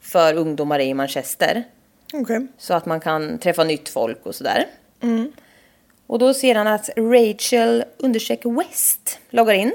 för 0.00 0.34
ungdomar 0.34 0.78
i 0.78 0.94
Manchester. 0.94 1.64
Okay. 2.12 2.46
Så 2.58 2.74
att 2.74 2.86
man 2.86 3.00
kan 3.00 3.38
träffa 3.38 3.64
nytt 3.64 3.88
folk 3.88 4.26
och 4.26 4.34
sådär. 4.34 4.66
Mm. 5.00 5.32
Och 6.06 6.18
då 6.18 6.34
ser 6.34 6.54
han 6.54 6.66
att 6.66 6.90
Rachel 6.96 7.84
understreck 7.98 8.40
West 8.44 9.18
loggar 9.30 9.54
in. 9.54 9.72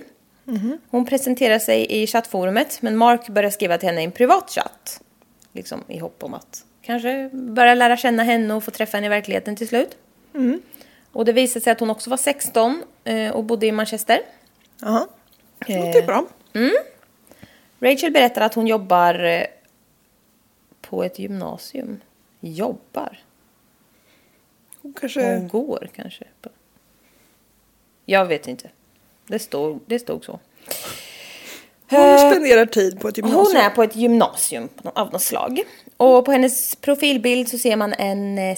Mm. 0.48 0.78
Hon 0.90 1.06
presenterar 1.06 1.60
sig 1.60 1.88
i 1.90 2.08
chattforumet 2.08 2.82
men 2.82 2.98
Mark 2.98 3.30
börjar 3.30 3.50
skriva 3.50 3.78
till 3.78 3.90
henne 3.90 4.02
i 4.02 4.04
en 4.04 4.12
privat 4.12 4.50
chatt. 4.50 5.02
Liksom 5.52 5.84
i 5.88 5.98
hopp 6.00 6.24
om 6.24 6.34
att 6.34 6.66
kanske 6.82 7.30
börja 7.34 7.76
lära 7.76 7.98
känna 7.98 8.24
henne 8.24 8.54
och 8.54 8.64
få 8.64 8.72
träffa 8.72 8.98
henne 8.98 9.08
i 9.08 9.10
verkligheten 9.10 9.56
till 9.56 9.68
slut. 9.68 9.98
Mm. 10.34 10.62
Och 11.12 11.26
det 11.26 11.34
visade 11.34 11.64
sig 11.64 11.72
att 11.72 11.80
hon 11.80 11.90
också 11.90 12.10
var 12.10 12.18
16 12.18 12.84
eh, 13.04 13.32
och 13.32 13.44
bodde 13.44 13.66
i 13.66 13.72
Manchester. 13.72 14.20
Jaha, 14.82 15.08
det 15.68 15.86
låter 15.86 16.06
bra. 16.06 16.26
Mm. 16.54 16.76
Rachel 17.80 18.12
berättar 18.12 18.42
att 18.42 18.54
hon 18.54 18.68
jobbar 18.68 19.24
eh, 19.24 19.44
på 20.82 21.04
ett 21.04 21.20
gymnasium 21.20 22.00
jobbar. 22.48 23.20
Hon 24.82 24.94
kanske... 24.94 25.36
Hon 25.36 25.48
går 25.48 25.90
kanske. 25.96 26.24
Jag 28.06 28.26
vet 28.26 28.48
inte. 28.48 28.70
Det 29.28 29.40
stod, 29.40 29.80
det 29.86 30.00
stod 30.00 30.26
så. 30.26 30.40
Hon 31.90 32.00
eh, 32.00 32.32
spenderar 32.32 32.66
tid 32.66 33.00
på 33.00 33.08
ett 33.08 33.18
gymnasium. 33.18 33.46
Hon 33.46 33.56
är 33.56 33.70
på 33.70 33.84
ett 33.84 33.96
gymnasium 33.96 34.70
av 34.84 35.12
något 35.12 35.22
slag. 35.22 35.62
Och 35.98 36.26
på 36.26 36.32
hennes 36.32 36.76
profilbild 36.76 37.50
så 37.50 37.58
ser 37.58 37.76
man 37.76 37.94
en 37.94 38.38
eh, 38.38 38.58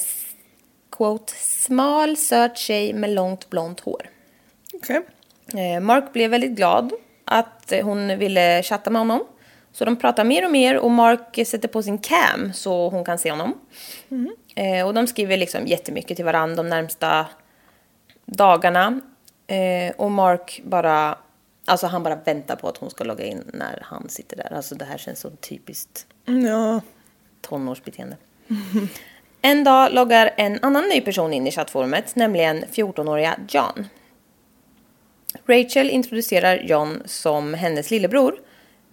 quote, 0.91 1.33
smal 1.35 2.17
söt 2.17 2.57
tjej 2.57 2.93
med 2.93 3.09
långt 3.09 3.49
blont 3.49 3.79
hår. 3.79 4.09
Okay. 4.73 5.01
Eh, 5.53 5.81
Mark 5.81 6.13
blev 6.13 6.31
väldigt 6.31 6.51
glad 6.51 6.93
att 7.25 7.73
hon 7.83 8.19
ville 8.19 8.63
chatta 8.63 8.89
med 8.89 8.99
honom. 8.99 9.25
Så 9.71 9.85
de 9.85 9.95
pratar 9.95 10.23
mer 10.23 10.45
och 10.45 10.51
mer 10.51 10.77
och 10.77 10.91
Mark 10.91 11.47
sätter 11.47 11.67
på 11.67 11.83
sin 11.83 11.97
cam 11.97 12.53
så 12.53 12.89
hon 12.89 13.05
kan 13.05 13.17
se 13.17 13.31
honom. 13.31 13.53
Mm. 14.09 14.35
Eh, 14.55 14.87
och 14.87 14.93
de 14.93 15.07
skriver 15.07 15.37
liksom 15.37 15.67
jättemycket 15.67 16.15
till 16.15 16.25
varandra 16.25 16.63
de 16.63 16.69
närmsta 16.69 17.25
dagarna. 18.25 18.99
Eh, 19.47 19.93
och 19.97 20.11
Mark 20.11 20.61
bara, 20.63 21.17
alltså 21.65 21.87
han 21.87 22.03
bara 22.03 22.15
väntar 22.15 22.55
på 22.55 22.67
att 22.67 22.77
hon 22.77 22.89
ska 22.89 23.03
logga 23.03 23.25
in 23.25 23.43
när 23.53 23.79
han 23.85 24.09
sitter 24.09 24.37
där. 24.37 24.53
Alltså 24.53 24.75
det 24.75 24.85
här 24.85 24.97
känns 24.97 25.19
så 25.19 25.29
typiskt 25.29 26.05
ja. 26.25 26.81
tonårsbeteende. 27.41 28.17
En 29.41 29.63
dag 29.63 29.93
loggar 29.93 30.31
en 30.37 30.59
annan 30.61 30.83
ny 30.83 31.01
person 31.01 31.33
in 31.33 31.47
i 31.47 31.51
chattforumet, 31.51 32.15
nämligen 32.15 32.63
14-åriga 32.65 33.39
John. 33.49 33.85
Rachel 35.45 35.89
introducerar 35.89 36.57
John 36.57 37.03
som 37.05 37.53
hennes 37.53 37.91
lillebror 37.91 38.39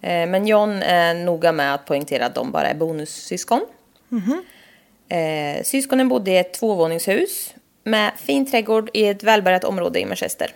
men 0.01 0.47
John 0.47 0.71
är 0.81 1.13
noga 1.13 1.51
med 1.51 1.73
att 1.73 1.85
poängtera 1.85 2.25
att 2.25 2.35
de 2.35 2.51
bara 2.51 2.67
är 2.67 2.75
bonussyskon. 2.75 3.65
Mm 4.11 4.23
-hmm. 4.23 5.63
Syskonen 5.63 6.09
bodde 6.09 6.31
i 6.31 6.37
ett 6.37 6.53
tvåvåningshus 6.53 7.53
med 7.83 8.11
fin 8.17 8.45
trädgård 8.45 8.89
i 8.93 9.07
ett 9.07 9.23
välbärgat 9.23 9.63
område 9.63 9.99
i 9.99 10.05
Manchester. 10.05 10.51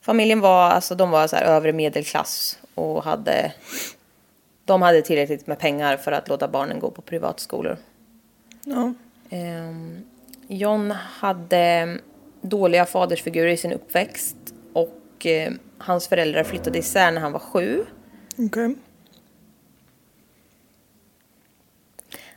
Familjen 0.00 0.40
var, 0.40 0.70
alltså, 0.70 0.94
de 0.94 1.10
var 1.10 1.26
så 1.26 1.36
här 1.36 1.44
övre 1.44 1.72
medelklass 1.72 2.58
och 2.74 3.04
hade, 3.04 3.52
de 4.64 4.82
hade 4.82 5.02
tillräckligt 5.02 5.46
med 5.46 5.58
pengar 5.58 5.96
för 5.96 6.12
att 6.12 6.28
låta 6.28 6.48
barnen 6.48 6.80
gå 6.80 6.90
på 6.90 7.02
privatskolor. 7.02 7.76
Ja. 8.64 8.92
Ehm, 9.30 10.04
John 10.46 10.90
hade 10.90 11.98
dåliga 12.40 12.86
fadersfigurer 12.86 13.48
i 13.48 13.56
sin 13.56 13.72
uppväxt 13.72 14.36
och 14.72 15.26
eh, 15.26 15.52
hans 15.78 16.08
föräldrar 16.08 16.44
flyttade 16.44 16.78
isär 16.78 17.12
när 17.12 17.20
han 17.20 17.32
var 17.32 17.40
sju. 17.40 17.84
Okay. 18.38 18.74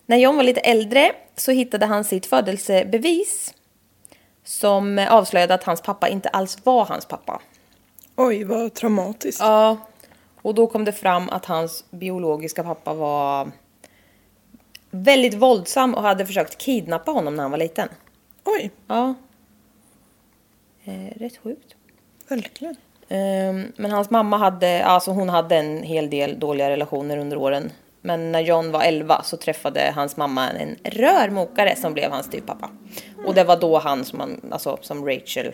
När 0.06 0.18
John 0.18 0.36
var 0.36 0.44
lite 0.44 0.60
äldre 0.60 1.12
så 1.36 1.51
hittade 1.51 1.86
han 1.86 2.03
sitt 2.03 2.25
födelsebevis 2.25 3.53
som 4.44 5.08
avslöjade 5.10 5.53
att 5.53 5.63
hans 5.63 5.82
pappa 5.82 6.10
inte 6.10 6.29
alls 6.29 6.58
var 6.63 6.86
hans 6.86 7.06
pappa. 7.06 7.41
Oj, 8.15 8.44
vad 8.44 8.74
traumatiskt. 8.74 9.41
Ja, 9.41 9.77
och 10.41 10.56
då 10.56 10.68
kom 10.68 10.86
det 10.86 10.91
fram 10.91 11.29
att 11.29 11.46
hans 11.46 11.86
biologiska 11.91 12.63
pappa 12.63 12.94
var 12.94 13.51
väldigt 14.91 15.34
våldsam 15.34 15.96
och 15.96 16.01
hade 16.01 16.25
försökt 16.25 16.58
kidnappa 16.58 17.12
honom 17.12 17.36
när 17.36 17.44
han 17.44 17.51
var 17.51 17.58
liten. 17.58 17.89
Oj. 18.44 18.72
Ja. 18.88 19.13
Eh, 20.84 21.20
rätt 21.20 21.38
sjukt. 21.38 21.75
Verkligen. 22.27 22.75
Ehm, 23.10 23.72
men 23.75 23.92
hans 23.92 24.10
mamma 24.10 24.38
hade, 24.38 24.86
alltså 24.86 25.12
hon 25.12 25.30
hade 25.30 25.56
en 25.56 25.84
hel 25.84 26.10
del 26.10 26.39
dåliga 26.39 26.70
relationer 26.70 27.18
under 27.18 27.38
åren. 27.38 27.72
Men 28.01 28.32
när 28.32 28.39
John 28.39 28.72
var 28.72 28.84
11 28.84 29.24
så 29.24 29.38
träffade 29.38 29.94
hans 29.96 30.18
mamma 30.18 30.50
en 30.50 30.75
rörmokare 30.84 31.75
som 31.75 31.94
blev 31.94 32.12
hans 32.12 32.25
styvpappa. 32.25 32.70
Och 33.25 33.34
det 33.34 33.44
var 33.44 33.60
då 33.60 33.78
han 33.78 34.06
som, 34.06 34.20
han, 34.20 34.42
alltså, 34.51 34.78
som 34.82 35.06
Rachel 35.06 35.54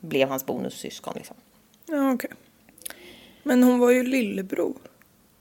blev 0.00 0.28
hans 0.28 0.46
bonussyskon. 0.46 1.14
Liksom. 1.16 1.36
Ja, 1.86 2.12
okej. 2.12 2.14
Okay. 2.14 2.36
Men 3.42 3.62
hon 3.62 3.78
var 3.78 3.90
ju 3.90 4.02
lillebror. 4.02 4.74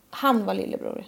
Han 0.09 0.45
var 0.45 0.53
lillebror. 0.53 1.05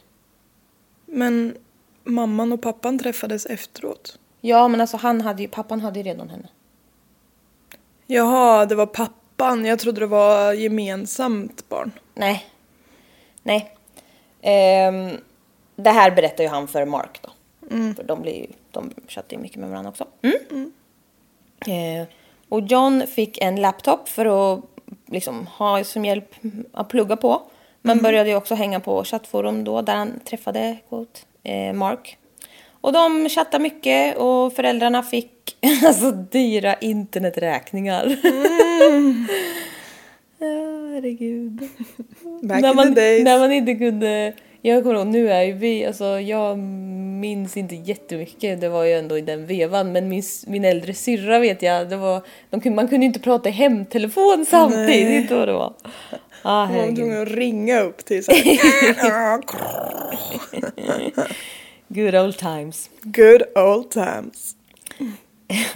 Men 1.05 1.57
mamman 2.03 2.51
och 2.51 2.61
pappan 2.61 2.99
träffades 2.99 3.45
efteråt? 3.45 4.19
Ja, 4.41 4.67
men 4.67 4.81
alltså 4.81 4.97
han 4.97 5.21
hade 5.21 5.41
ju, 5.41 5.47
pappan 5.47 5.81
hade 5.81 5.99
ju 5.99 6.03
redan 6.03 6.29
henne. 6.29 6.47
Jaha, 8.07 8.65
det 8.65 8.75
var 8.75 8.85
pappa 8.85 9.24
pappan? 9.37 9.65
Jag 9.65 9.79
trodde 9.79 9.99
det 9.99 10.07
var 10.07 10.53
gemensamt 10.53 11.69
barn. 11.69 11.91
Nej. 12.13 12.45
Nej. 13.43 13.71
Um, 14.87 15.17
det 15.75 15.89
här 15.89 16.11
berättar 16.11 16.43
ju 16.43 16.49
han 16.49 16.67
för 16.67 16.85
Mark 16.85 17.19
då. 17.21 17.29
Mm. 17.71 17.95
För 17.95 18.03
de, 18.03 18.21
blir 18.21 18.35
ju, 18.35 18.47
de 18.71 18.93
chattar 19.07 19.37
ju 19.37 19.41
mycket 19.43 19.57
med 19.57 19.69
varandra 19.69 19.89
också. 19.89 20.07
Mm. 20.21 20.37
Mm. 20.51 22.01
Uh, 22.01 22.07
och 22.49 22.61
John 22.61 23.07
fick 23.07 23.41
en 23.41 23.55
laptop 23.55 24.09
för 24.09 24.25
att 24.25 24.61
liksom 25.07 25.47
ha 25.47 25.83
som 25.83 26.05
hjälp 26.05 26.35
att 26.71 26.89
plugga 26.89 27.15
på. 27.15 27.41
Men 27.81 28.01
började 28.01 28.29
ju 28.29 28.35
också 28.35 28.55
hänga 28.55 28.79
på 28.79 29.03
chattforum 29.03 29.63
då 29.63 29.81
där 29.81 29.95
han 29.95 30.19
träffade 30.19 30.77
quote, 30.89 31.19
eh, 31.43 31.73
Mark. 31.73 32.17
Och 32.85 32.93
de 32.93 33.29
chattade 33.29 33.63
mycket 33.63 34.17
och 34.17 34.53
föräldrarna 34.53 35.03
fick 35.03 35.57
alltså 35.85 36.11
dyra 36.11 36.75
interneträkningar. 36.75 38.05
ja, 40.39 40.89
herregud. 40.93 41.69
Back 42.41 42.61
när, 42.61 42.69
in 42.69 42.75
man, 42.75 42.95
the 42.95 43.01
days. 43.01 43.23
när 43.23 43.39
man 43.39 43.51
inte 43.51 43.75
kunde... 43.75 44.33
Jag 44.61 44.83
kommer 44.83 44.95
ihåg, 44.95 45.07
nu 45.07 45.31
är 45.31 45.41
ju 45.41 45.53
vi, 45.53 45.85
alltså 45.85 46.05
jag 46.19 46.57
minns 46.57 47.57
inte 47.57 47.75
jättemycket, 47.75 48.61
det 48.61 48.69
var 48.69 48.83
ju 48.83 48.93
ändå 48.93 49.17
i 49.17 49.21
den 49.21 49.45
vevan, 49.45 49.91
men 49.91 50.09
min, 50.09 50.23
min 50.47 50.65
äldre 50.65 50.93
syrra 50.93 51.39
vet 51.39 51.61
jag, 51.61 51.89
det 51.89 51.97
var, 51.97 52.21
de, 52.49 52.69
man 52.69 52.87
kunde 52.87 53.05
inte 53.05 53.19
prata 53.19 53.49
i 53.49 53.51
hemtelefon 53.51 54.45
samtidigt, 54.49 55.31
vad 55.31 55.47
det 55.47 55.53
var. 55.53 55.73
Ah, 56.41 56.65
Man 56.65 56.77
var 56.77 56.95
tvungen 56.95 57.21
att 57.21 57.27
ringa 57.27 57.81
upp 57.81 58.05
till 58.05 58.25
så 58.25 58.31
här. 58.31 59.41
Good 61.95 62.15
old 62.15 62.37
times. 62.37 62.89
Good 63.01 63.43
old 63.55 63.91
times. 63.91 64.55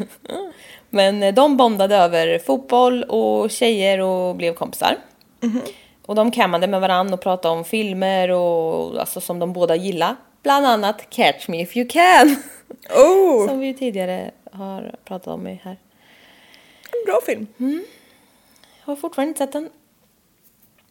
Men 0.89 1.23
eh, 1.23 1.33
de 1.33 1.57
bondade 1.57 1.95
över 1.95 2.39
fotboll 2.39 3.03
och 3.03 3.51
tjejer 3.51 3.99
och 3.99 4.35
blev 4.35 4.53
kompisar. 4.53 4.97
Och 6.05 6.15
de 6.15 6.31
kammade 6.31 6.67
med 6.67 6.81
varandra 6.81 7.13
och 7.13 7.21
pratade 7.21 7.55
om 7.57 7.65
filmer 7.65 8.29
och 8.31 8.99
alltså 8.99 9.21
som 9.21 9.39
de 9.39 9.53
båda 9.53 9.75
gillar. 9.75 10.15
Bland 10.43 10.65
annat 10.65 11.09
Catch 11.09 11.47
Me 11.47 11.61
If 11.61 11.77
You 11.77 11.87
Can. 11.87 12.35
Oh, 12.95 13.47
Som 13.47 13.59
vi 13.59 13.67
ju 13.67 13.73
tidigare 13.73 14.31
har 14.51 14.95
pratat 15.05 15.27
om 15.27 15.45
här. 15.45 15.77
en 16.91 17.05
bra 17.05 17.19
film. 17.25 17.47
Har 18.81 18.95
fortfarande 18.95 19.29
inte 19.29 19.37
sett 19.37 19.51
den. 19.51 19.69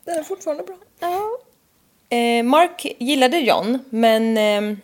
Den 0.05 0.19
är 0.19 0.23
fortfarande 0.23 0.63
bra. 0.63 0.77
Ja. 1.01 1.31
Eh, 2.17 2.43
Mark 2.45 2.87
gillade 2.99 3.39
John, 3.39 3.79
men 3.91 4.37
eh, 4.39 4.79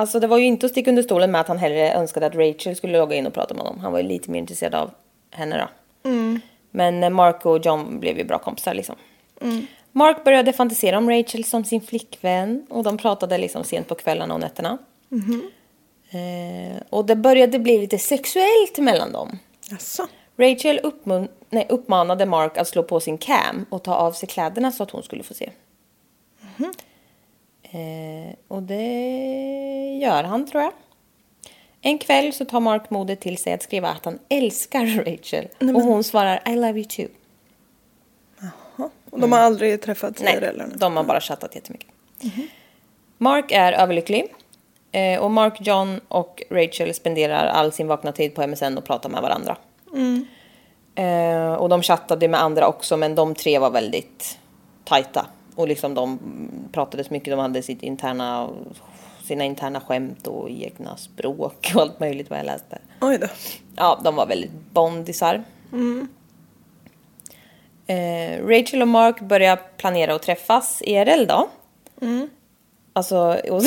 alltså 0.00 0.20
det 0.20 0.26
var 0.26 0.38
ju 0.38 0.44
inte 0.44 0.66
att 0.66 0.72
sticka 0.72 0.90
under 0.90 1.02
stolen 1.02 1.30
med 1.30 1.40
att 1.40 1.48
han 1.48 1.58
hellre 1.58 1.92
önskade 1.94 2.26
att 2.26 2.34
Rachel 2.34 2.76
skulle 2.76 2.98
logga 2.98 3.16
in 3.16 3.26
och 3.26 3.34
prata 3.34 3.54
med 3.54 3.64
honom. 3.64 3.80
Han 3.80 3.92
var 3.92 3.98
ju 3.98 4.08
lite 4.08 4.30
mer 4.30 4.38
intresserad 4.38 4.74
av 4.74 4.90
henne 5.30 5.58
då. 5.58 5.68
Men 6.70 7.02
eh, 7.04 7.10
Mark 7.10 7.46
och 7.46 7.66
John 7.66 8.00
blev 8.00 8.18
ju 8.18 8.24
bra 8.24 8.38
kompisar 8.38 8.74
liksom. 8.74 8.96
Mark 9.92 10.24
började 10.24 10.52
fantisera 10.52 10.98
om 10.98 11.10
Rachel 11.10 11.44
som 11.44 11.64
sin 11.64 11.80
flickvän 11.80 12.66
och 12.70 12.82
de 12.84 12.98
pratade 12.98 13.38
liksom 13.38 13.64
sent 13.64 13.88
på 13.88 13.94
kvällarna 13.94 14.34
och 14.34 14.40
nätterna. 14.40 14.78
Eh, 16.10 16.82
och 16.90 17.04
det 17.04 17.16
började 17.16 17.58
bli 17.58 17.78
lite 17.78 17.98
sexuellt 17.98 18.78
mellan 18.78 19.12
dem. 19.12 19.38
Jaså? 19.70 20.06
Rachel 20.36 20.80
uppmun- 20.82 21.28
nej, 21.50 21.66
uppmanade 21.68 22.26
Mark 22.26 22.58
att 22.58 22.68
slå 22.68 22.82
på 22.82 23.00
sin 23.00 23.18
cam 23.18 23.66
och 23.70 23.82
ta 23.82 23.94
av 23.94 24.12
sig 24.12 24.28
kläderna 24.28 24.72
så 24.72 24.82
att 24.82 24.90
hon 24.90 25.02
skulle 25.02 25.22
få 25.22 25.34
se. 25.34 25.50
Eh, 27.70 28.34
och 28.48 28.62
det 28.62 29.98
gör 30.02 30.24
han 30.24 30.46
tror 30.46 30.62
jag. 30.62 30.72
En 31.82 31.98
kväll 31.98 32.32
så 32.32 32.44
tar 32.44 32.60
Mark 32.60 32.90
modet 32.90 33.20
till 33.20 33.38
sig 33.38 33.52
att 33.52 33.62
skriva 33.62 33.88
att 33.88 34.04
han 34.04 34.18
älskar 34.28 34.86
Rachel. 35.06 35.48
Och 35.76 35.82
hon 35.82 36.04
svarar 36.04 36.42
I 36.46 36.54
love 36.56 36.78
you 36.80 36.84
too. 36.84 37.06
Och 39.10 39.20
de 39.20 39.32
har 39.32 39.38
aldrig 39.38 39.82
träffats 39.82 40.22
Nej, 40.22 40.36
eller 40.36 40.66
de 40.74 40.96
har 40.96 41.04
bara 41.04 41.20
chattat 41.20 41.54
jättemycket. 41.54 41.88
Mark 43.18 43.52
är 43.52 43.72
överlycklig. 43.72 44.34
Eh, 44.92 45.20
och 45.20 45.30
Mark, 45.30 45.56
John 45.60 46.00
och 46.08 46.42
Rachel 46.50 46.94
spenderar 46.94 47.46
all 47.46 47.72
sin 47.72 47.86
vakna 47.86 48.12
tid 48.12 48.34
på 48.34 48.46
MSN 48.46 48.78
och 48.78 48.84
pratar 48.84 49.08
med 49.08 49.22
varandra. 49.22 49.56
Eh, 50.94 51.52
och 51.52 51.68
de 51.68 51.82
chattade 51.82 52.28
med 52.28 52.42
andra 52.42 52.66
också 52.66 52.96
men 52.96 53.14
de 53.14 53.34
tre 53.34 53.58
var 53.58 53.70
väldigt 53.70 54.38
tajta. 54.84 55.26
Och 55.54 55.68
liksom 55.68 55.94
de 55.94 56.18
pratade 56.72 57.04
så 57.04 57.12
mycket, 57.12 57.32
de 57.32 57.38
hade 57.38 57.62
sitt 57.62 57.82
interna, 57.82 58.48
sina 59.24 59.44
interna 59.44 59.80
skämt 59.80 60.26
och 60.26 60.50
egna 60.50 60.96
språk 60.96 61.72
och 61.74 61.80
allt 61.80 62.00
möjligt 62.00 62.30
vad 62.30 62.38
jag 62.38 62.46
läste. 62.46 62.78
Oj 63.00 63.18
då. 63.18 63.26
Ja, 63.76 64.00
de 64.04 64.16
var 64.16 64.26
väldigt 64.26 64.52
bondisar. 64.72 65.44
Eh, 67.86 68.46
Rachel 68.46 68.82
och 68.82 68.88
Mark 68.88 69.20
börjar 69.20 69.56
planera 69.76 70.14
att 70.14 70.22
träffas 70.22 70.82
IRL 70.82 71.26
då. 71.26 71.48
Alltså, 72.92 73.16
och, 73.50 73.62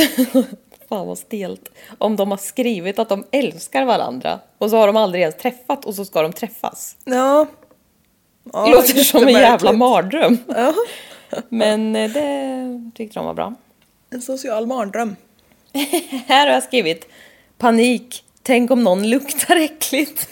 fan 0.90 1.08
vad 1.08 1.18
stelt. 1.18 1.70
Om 1.98 2.16
de 2.16 2.32
har 2.32 2.38
skrivit 2.38 3.00
att 3.00 3.10
de 3.10 3.26
älskar 3.32 3.86
varandra 3.86 4.40
och 4.58 4.70
så 4.70 4.78
har 4.78 4.88
de 4.88 4.98
aldrig 4.98 5.22
ens 5.22 5.38
träffat 5.38 5.86
och 5.86 5.96
så 5.96 6.06
ska 6.06 6.22
de 6.22 6.34
träffas. 6.34 6.98
Ja. 7.04 7.48
ja 8.54 8.68
Låter 8.68 9.04
som 9.04 9.24
en 9.24 9.34
jävla 9.34 9.72
mardröm. 9.72 10.38
Ja. 10.48 10.74
Men 11.50 11.96
eh, 11.96 12.12
det 12.12 12.92
tyckte 12.96 13.20
de 13.20 13.26
var 13.26 13.34
bra. 13.34 13.54
En 14.10 14.22
social 14.22 14.68
mardröm. 14.68 15.16
Här 16.28 16.48
har 16.48 16.54
jag 16.54 16.64
skrivit 16.64 17.08
panik. 17.58 18.24
Tänk 18.42 18.72
om 18.72 18.84
någon 18.84 19.10
luktar 19.10 19.56
äckligt. 19.56 20.30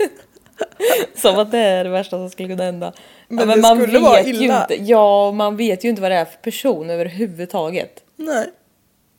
Som 1.15 1.39
att 1.39 1.51
det 1.51 1.59
är 1.59 1.83
det 1.83 1.89
värsta 1.89 2.17
som 2.17 2.29
skulle 2.29 2.49
kunna 2.49 2.63
hända. 2.63 2.93
Men 3.27 3.47
det 3.47 3.63
skulle 3.63 3.99
vara 3.99 4.21
ju 4.21 4.33
illa. 4.33 4.61
inte. 4.61 4.83
Ja, 4.83 5.31
man 5.31 5.57
vet 5.57 5.85
ju 5.85 5.89
inte 5.89 6.01
vad 6.01 6.11
det 6.11 6.17
är 6.17 6.25
för 6.25 6.37
person 6.37 6.89
överhuvudtaget. 6.89 8.03
Nej. 8.15 8.49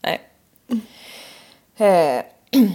Nej. 0.03 0.21
Eh, 1.77 2.23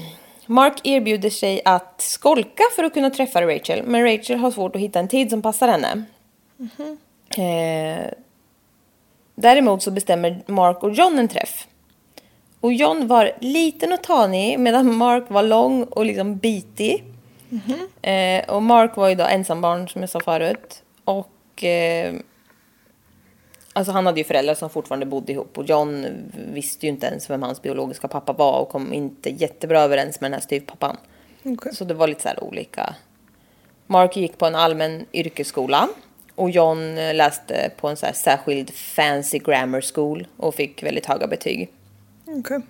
Mark 0.46 0.82
erbjuder 0.84 1.30
sig 1.30 1.62
att 1.66 2.02
skolka 2.02 2.64
för 2.76 2.84
att 2.84 2.94
kunna 2.94 3.10
träffa 3.10 3.42
Rachel, 3.42 3.84
men 3.84 4.04
Rachel 4.04 4.38
har 4.38 4.52
svårt 4.52 4.76
att 4.76 4.82
hitta 4.82 5.00
en 5.00 5.08
tid 5.08 5.30
som 5.30 5.42
passar 5.42 5.68
henne. 5.68 6.04
Eh, 7.38 8.12
däremot 9.38 9.84
så 9.84 9.92
bestämmer 9.92 10.44
Mark 10.46 10.84
och 10.84 10.94
John 10.94 11.20
en 11.20 11.28
träff. 11.28 11.68
Och 12.60 12.74
John 12.74 13.08
var 13.08 13.32
liten 13.40 13.94
och 13.94 14.04
tanig 14.04 14.60
medan 14.60 14.96
Mark 14.96 15.24
var 15.28 15.44
lång 15.44 15.84
och 15.84 16.06
liksom 16.06 16.38
bitig. 16.38 17.04
Eh, 18.02 18.50
och 18.50 18.64
Mark 18.64 18.96
var 18.96 19.10
ju 19.10 19.16
då 19.16 19.24
ensambarn 19.24 19.88
som 19.88 20.02
jag 20.02 20.10
sa 20.10 20.20
förut. 20.20 20.84
Och 21.04 21.64
eh, 21.64 22.14
Alltså 23.74 23.92
han 23.92 24.06
hade 24.06 24.20
ju 24.20 24.24
föräldrar 24.24 24.54
som 24.54 24.70
fortfarande 24.70 25.06
bodde 25.06 25.32
ihop 25.32 25.58
och 25.58 25.66
John 25.66 26.06
visste 26.52 26.86
ju 26.86 26.92
inte 26.92 27.08
ens 27.08 27.30
vem 27.30 27.44
hans 27.44 27.62
biologiska 27.62 28.08
pappa 28.08 28.34
var 28.34 28.60
och 28.60 28.70
kom 28.70 28.94
inte 28.94 29.30
jättebra 29.30 29.82
överens 29.82 30.22
med 30.22 30.32
den 30.32 30.34
här 30.34 30.42
styvpappan. 30.42 30.98
Okej. 31.44 31.76
Så 31.76 31.86
det 31.86 31.94
var 31.94 32.08
lite 32.08 32.22
så 32.22 32.28
här 32.28 32.44
olika. 32.44 32.96
Mark 33.88 34.18
gick 34.18 34.38
på 34.38 34.46
en 34.46 34.56
allmän 34.56 35.06
yrkesskola 35.14 35.90
och 36.38 36.50
John 36.50 36.96
läste 36.96 37.72
på 37.78 37.88
en 37.88 37.98
så 37.98 38.06
särskild 38.14 38.74
fancy 38.74 39.40
grammar 39.40 39.82
school 39.94 40.28
och 40.38 40.56
fick 40.56 40.84
väldigt 40.84 41.06
höga 41.06 41.28
betyg. 41.28 41.70
Okej. 42.26 42.62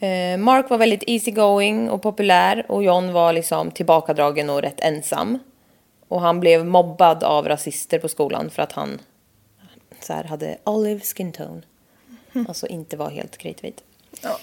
Eh, 0.00 0.38
Mark 0.38 0.70
var 0.70 0.78
väldigt 0.78 1.04
easygoing 1.06 1.90
och 1.90 2.02
populär 2.02 2.66
och 2.68 2.84
John 2.84 3.12
var 3.12 3.32
liksom 3.32 3.70
tillbakadragen 3.70 4.50
och 4.50 4.62
rätt 4.62 4.80
ensam. 4.80 5.38
Och 6.08 6.20
han 6.20 6.40
blev 6.40 6.66
mobbad 6.66 7.24
av 7.24 7.48
rasister 7.48 7.98
på 7.98 8.08
skolan 8.08 8.50
för 8.50 8.62
att 8.62 8.72
han 8.72 8.98
så 10.00 10.12
här, 10.12 10.24
hade 10.24 10.58
olive 10.64 11.00
skin 11.00 11.32
tone. 11.32 11.62
Alltså 12.48 12.66
inte 12.66 12.96
var 12.96 13.10
helt 13.10 13.36
kritvit. 13.36 13.84
Ja. 14.22 14.38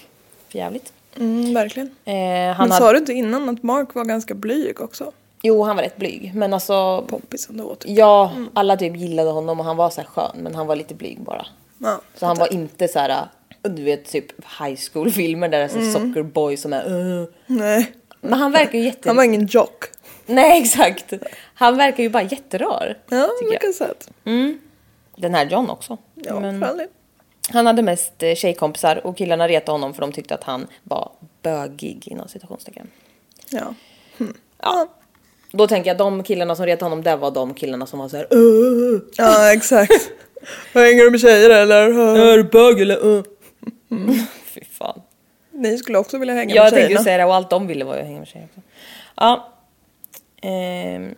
För 0.48 0.58
jävligt. 0.58 0.92
Mm, 1.16 1.54
verkligen. 1.54 1.88
Eh, 2.04 2.14
han 2.14 2.24
Men 2.34 2.56
hade, 2.56 2.74
sa 2.74 2.92
du 2.92 2.98
inte 2.98 3.12
innan 3.12 3.48
att 3.48 3.62
Mark 3.62 3.94
var 3.94 4.04
ganska 4.04 4.34
blyg 4.34 4.80
också? 4.80 5.12
Jo, 5.42 5.62
han 5.62 5.76
var 5.76 5.82
rätt 5.82 5.96
blyg. 5.96 6.32
Men 6.34 6.54
alltså, 6.54 7.04
Poppis 7.08 7.48
ändå 7.48 7.74
typ. 7.74 7.90
ja, 7.98 8.32
alla 8.54 8.76
typ 8.76 8.96
gillade 8.96 9.30
honom 9.30 9.60
och 9.60 9.66
han 9.66 9.76
var 9.76 9.90
så 9.90 10.00
här 10.00 10.08
skön. 10.08 10.36
Men 10.36 10.54
han 10.54 10.66
var 10.66 10.76
lite 10.76 10.94
blyg 10.94 11.20
bara. 11.20 11.46
Ja, 11.78 12.00
Så 12.14 12.26
han 12.26 12.36
var 12.38 12.52
inte 12.52 12.88
så 12.88 12.98
här, 12.98 13.28
du 13.62 13.82
vet 13.84 14.04
typ 14.04 14.26
high 14.60 14.78
school 14.92 15.10
filmer 15.10 15.48
där 15.48 15.58
det 15.58 15.64
är 15.64 15.68
så 15.68 15.78
Mm. 15.78 15.92
soccer 15.92 16.22
boy 16.22 16.56
som 16.56 16.72
är 16.72 16.92
uh. 16.92 17.24
Nej. 17.46 17.92
Men 18.20 18.32
han 18.38 18.52
verkar 18.52 18.78
ju 18.78 18.84
jätte... 18.84 19.08
Han 19.08 19.16
var 19.16 19.24
ingen 19.24 19.46
jock. 19.46 19.84
Nej 20.26 20.62
exakt. 20.62 21.12
Han 21.54 21.76
verkar 21.76 22.02
ju 22.02 22.08
bara 22.10 22.22
jätterar. 22.22 22.98
Ja, 23.10 23.28
mycket 23.50 23.74
sett. 23.74 24.10
Den 25.16 25.34
här 25.34 25.46
John 25.46 25.70
också. 25.70 25.98
Ja, 26.14 26.40
Men 26.40 26.60
del. 26.60 26.86
han 27.52 27.66
hade 27.66 27.82
mest 27.82 28.22
eh, 28.22 28.34
tjejkompisar 28.34 29.06
och 29.06 29.16
killarna 29.16 29.48
retade 29.48 29.72
honom 29.72 29.94
för 29.94 30.00
de 30.00 30.12
tyckte 30.12 30.34
att 30.34 30.44
han 30.44 30.66
var 30.84 31.10
bögig 31.42 32.08
inom 32.08 32.28
citationstecken. 32.28 32.90
Ja. 33.50 33.74
Ja. 34.62 34.88
Då 35.52 35.66
tänker 35.66 35.90
jag 35.90 35.96
de 35.98 36.22
killarna 36.22 36.54
som 36.56 36.66
retade 36.66 36.84
honom, 36.90 37.02
det 37.04 37.16
var 37.16 37.30
de 37.30 37.54
killarna 37.54 37.86
som 37.86 37.98
var 37.98 38.08
så 38.08 38.16
här. 38.16 38.34
Uh, 38.36 39.00
Ja, 39.16 39.52
exakt. 39.52 40.10
Hänger 40.74 41.04
du 41.04 41.10
med 41.10 41.20
tjejer 41.20 41.50
eller? 41.50 41.88
är 42.32 42.36
du 42.36 42.44
bög 42.44 42.80
eller? 42.80 43.06
Uh. 43.06 43.22
Fy 44.44 44.60
fan. 44.64 45.02
Ni 45.50 45.78
skulle 45.78 45.98
också 45.98 46.18
vilja 46.18 46.34
hänga 46.34 46.54
Jag 46.54 46.62
med 46.64 46.70
tänkte 46.72 46.80
tjejerna. 46.88 47.00
ju 47.00 47.04
säga 47.04 47.18
det 47.18 47.24
och 47.24 47.34
allt 47.34 47.50
de 47.50 47.66
ville 47.66 47.84
var 47.84 47.96
att 47.96 48.04
hänga 48.06 48.18
med 48.18 48.28
tjejer 48.28 48.44
också. 48.44 48.60
Ja. 49.16 49.52
Ehm, 50.42 51.14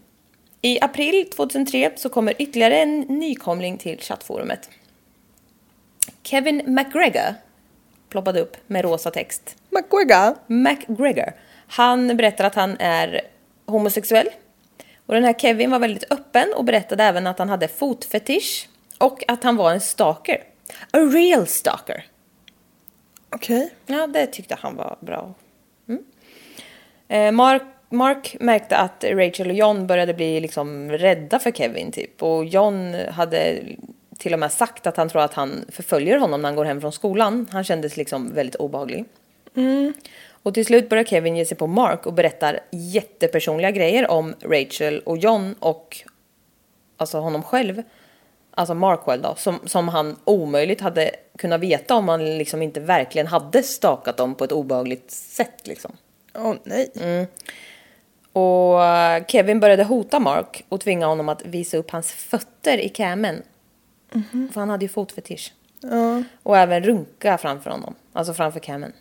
I 0.62 0.78
april 0.80 1.30
2003 1.36 1.90
så 1.96 2.08
kommer 2.08 2.34
ytterligare 2.42 2.76
en 2.76 3.00
nykomling 3.00 3.78
till 3.78 3.98
chattforumet. 4.00 4.70
Kevin 6.22 6.62
McGregor 6.66 7.34
ploppade 8.08 8.40
upp 8.40 8.56
med 8.66 8.84
rosa 8.84 9.10
text. 9.10 9.56
McGregor. 9.70 10.34
McGregor. 10.46 11.32
Han 11.66 12.16
berättar 12.16 12.44
att 12.44 12.54
han 12.54 12.76
är 12.80 13.20
homosexuell. 13.70 14.28
Och 15.06 15.14
den 15.14 15.24
här 15.24 15.32
Kevin 15.32 15.70
var 15.70 15.78
väldigt 15.78 16.12
öppen 16.12 16.48
och 16.56 16.64
berättade 16.64 17.04
även 17.04 17.26
att 17.26 17.38
han 17.38 17.48
hade 17.48 17.68
fotfetisch 17.68 18.68
och 18.98 19.24
att 19.28 19.44
han 19.44 19.56
var 19.56 19.72
en 19.72 19.80
stalker. 19.80 20.42
A 20.92 20.98
real 20.98 21.46
stalker. 21.46 22.04
Okej. 23.30 23.70
Ja, 23.86 24.06
det 24.06 24.26
tyckte 24.26 24.56
han 24.60 24.76
var 24.76 24.96
bra. 25.00 25.34
Mm. 25.88 26.02
Eh, 27.08 27.32
Mark, 27.32 27.62
Mark 27.88 28.36
märkte 28.40 28.76
att 28.76 29.04
Rachel 29.04 29.50
och 29.50 29.56
John 29.56 29.86
började 29.86 30.14
bli 30.14 30.40
liksom 30.40 30.90
rädda 30.90 31.38
för 31.38 31.50
Kevin 31.50 31.92
typ. 31.92 32.22
Och 32.22 32.44
John 32.44 32.94
hade 32.94 33.62
till 34.18 34.32
och 34.32 34.38
med 34.38 34.52
sagt 34.52 34.86
att 34.86 34.96
han 34.96 35.08
tror 35.08 35.22
att 35.22 35.34
han 35.34 35.64
förföljer 35.68 36.18
honom 36.18 36.42
när 36.42 36.48
han 36.48 36.56
går 36.56 36.64
hem 36.64 36.80
från 36.80 36.92
skolan. 36.92 37.48
Han 37.52 37.64
kändes 37.64 37.96
liksom 37.96 38.34
väldigt 38.34 38.54
obehaglig. 38.54 39.04
Och 40.42 40.54
till 40.54 40.66
slut 40.66 40.88
börjar 40.88 41.04
Kevin 41.04 41.36
ge 41.36 41.44
sig 41.44 41.56
på 41.56 41.66
Mark 41.66 42.06
och 42.06 42.12
berättar 42.12 42.60
jättepersonliga 42.70 43.70
grejer 43.70 44.10
om 44.10 44.34
Rachel 44.40 45.00
och 45.00 45.18
John 45.18 45.54
och 45.60 45.96
alltså 46.96 47.18
honom 47.18 47.42
själv. 47.42 47.82
Alltså 48.50 48.74
Mark 48.74 49.00
själv 49.00 49.22
då, 49.22 49.34
som, 49.34 49.58
som 49.64 49.88
han 49.88 50.16
omöjligt 50.24 50.80
hade 50.80 51.10
kunnat 51.38 51.60
veta 51.60 51.94
om 51.94 52.08
han 52.08 52.38
liksom 52.38 52.62
inte 52.62 52.80
verkligen 52.80 53.26
hade 53.26 53.62
stakat 53.62 54.16
dem 54.16 54.34
på 54.34 54.44
ett 54.44 54.52
obehagligt 54.52 55.10
sätt 55.10 55.66
liksom. 55.66 55.92
Åh 56.34 56.54
nej. 56.64 56.90
Och 58.32 58.84
eh, 58.84 59.24
Kevin 59.26 59.60
började 59.60 59.84
hota 59.84 60.18
Mark 60.18 60.64
och 60.68 60.80
tvinga 60.80 61.06
honom 61.06 61.28
att 61.28 61.44
visa 61.44 61.76
upp 61.76 61.90
hans 61.90 62.12
fötter 62.12 62.78
i 62.78 62.88
camen. 62.88 63.42
För 64.52 64.60
han 64.60 64.70
hade 64.70 64.84
ju 64.84 64.88
fotfetisch. 64.88 65.52
Ja. 65.80 66.22
Och 66.42 66.58
även 66.58 66.82
runka 66.82 67.38
framför 67.38 67.70
honom, 67.70 67.94
alltså 68.12 68.34
framför 68.34 68.60
camen. 68.60 68.92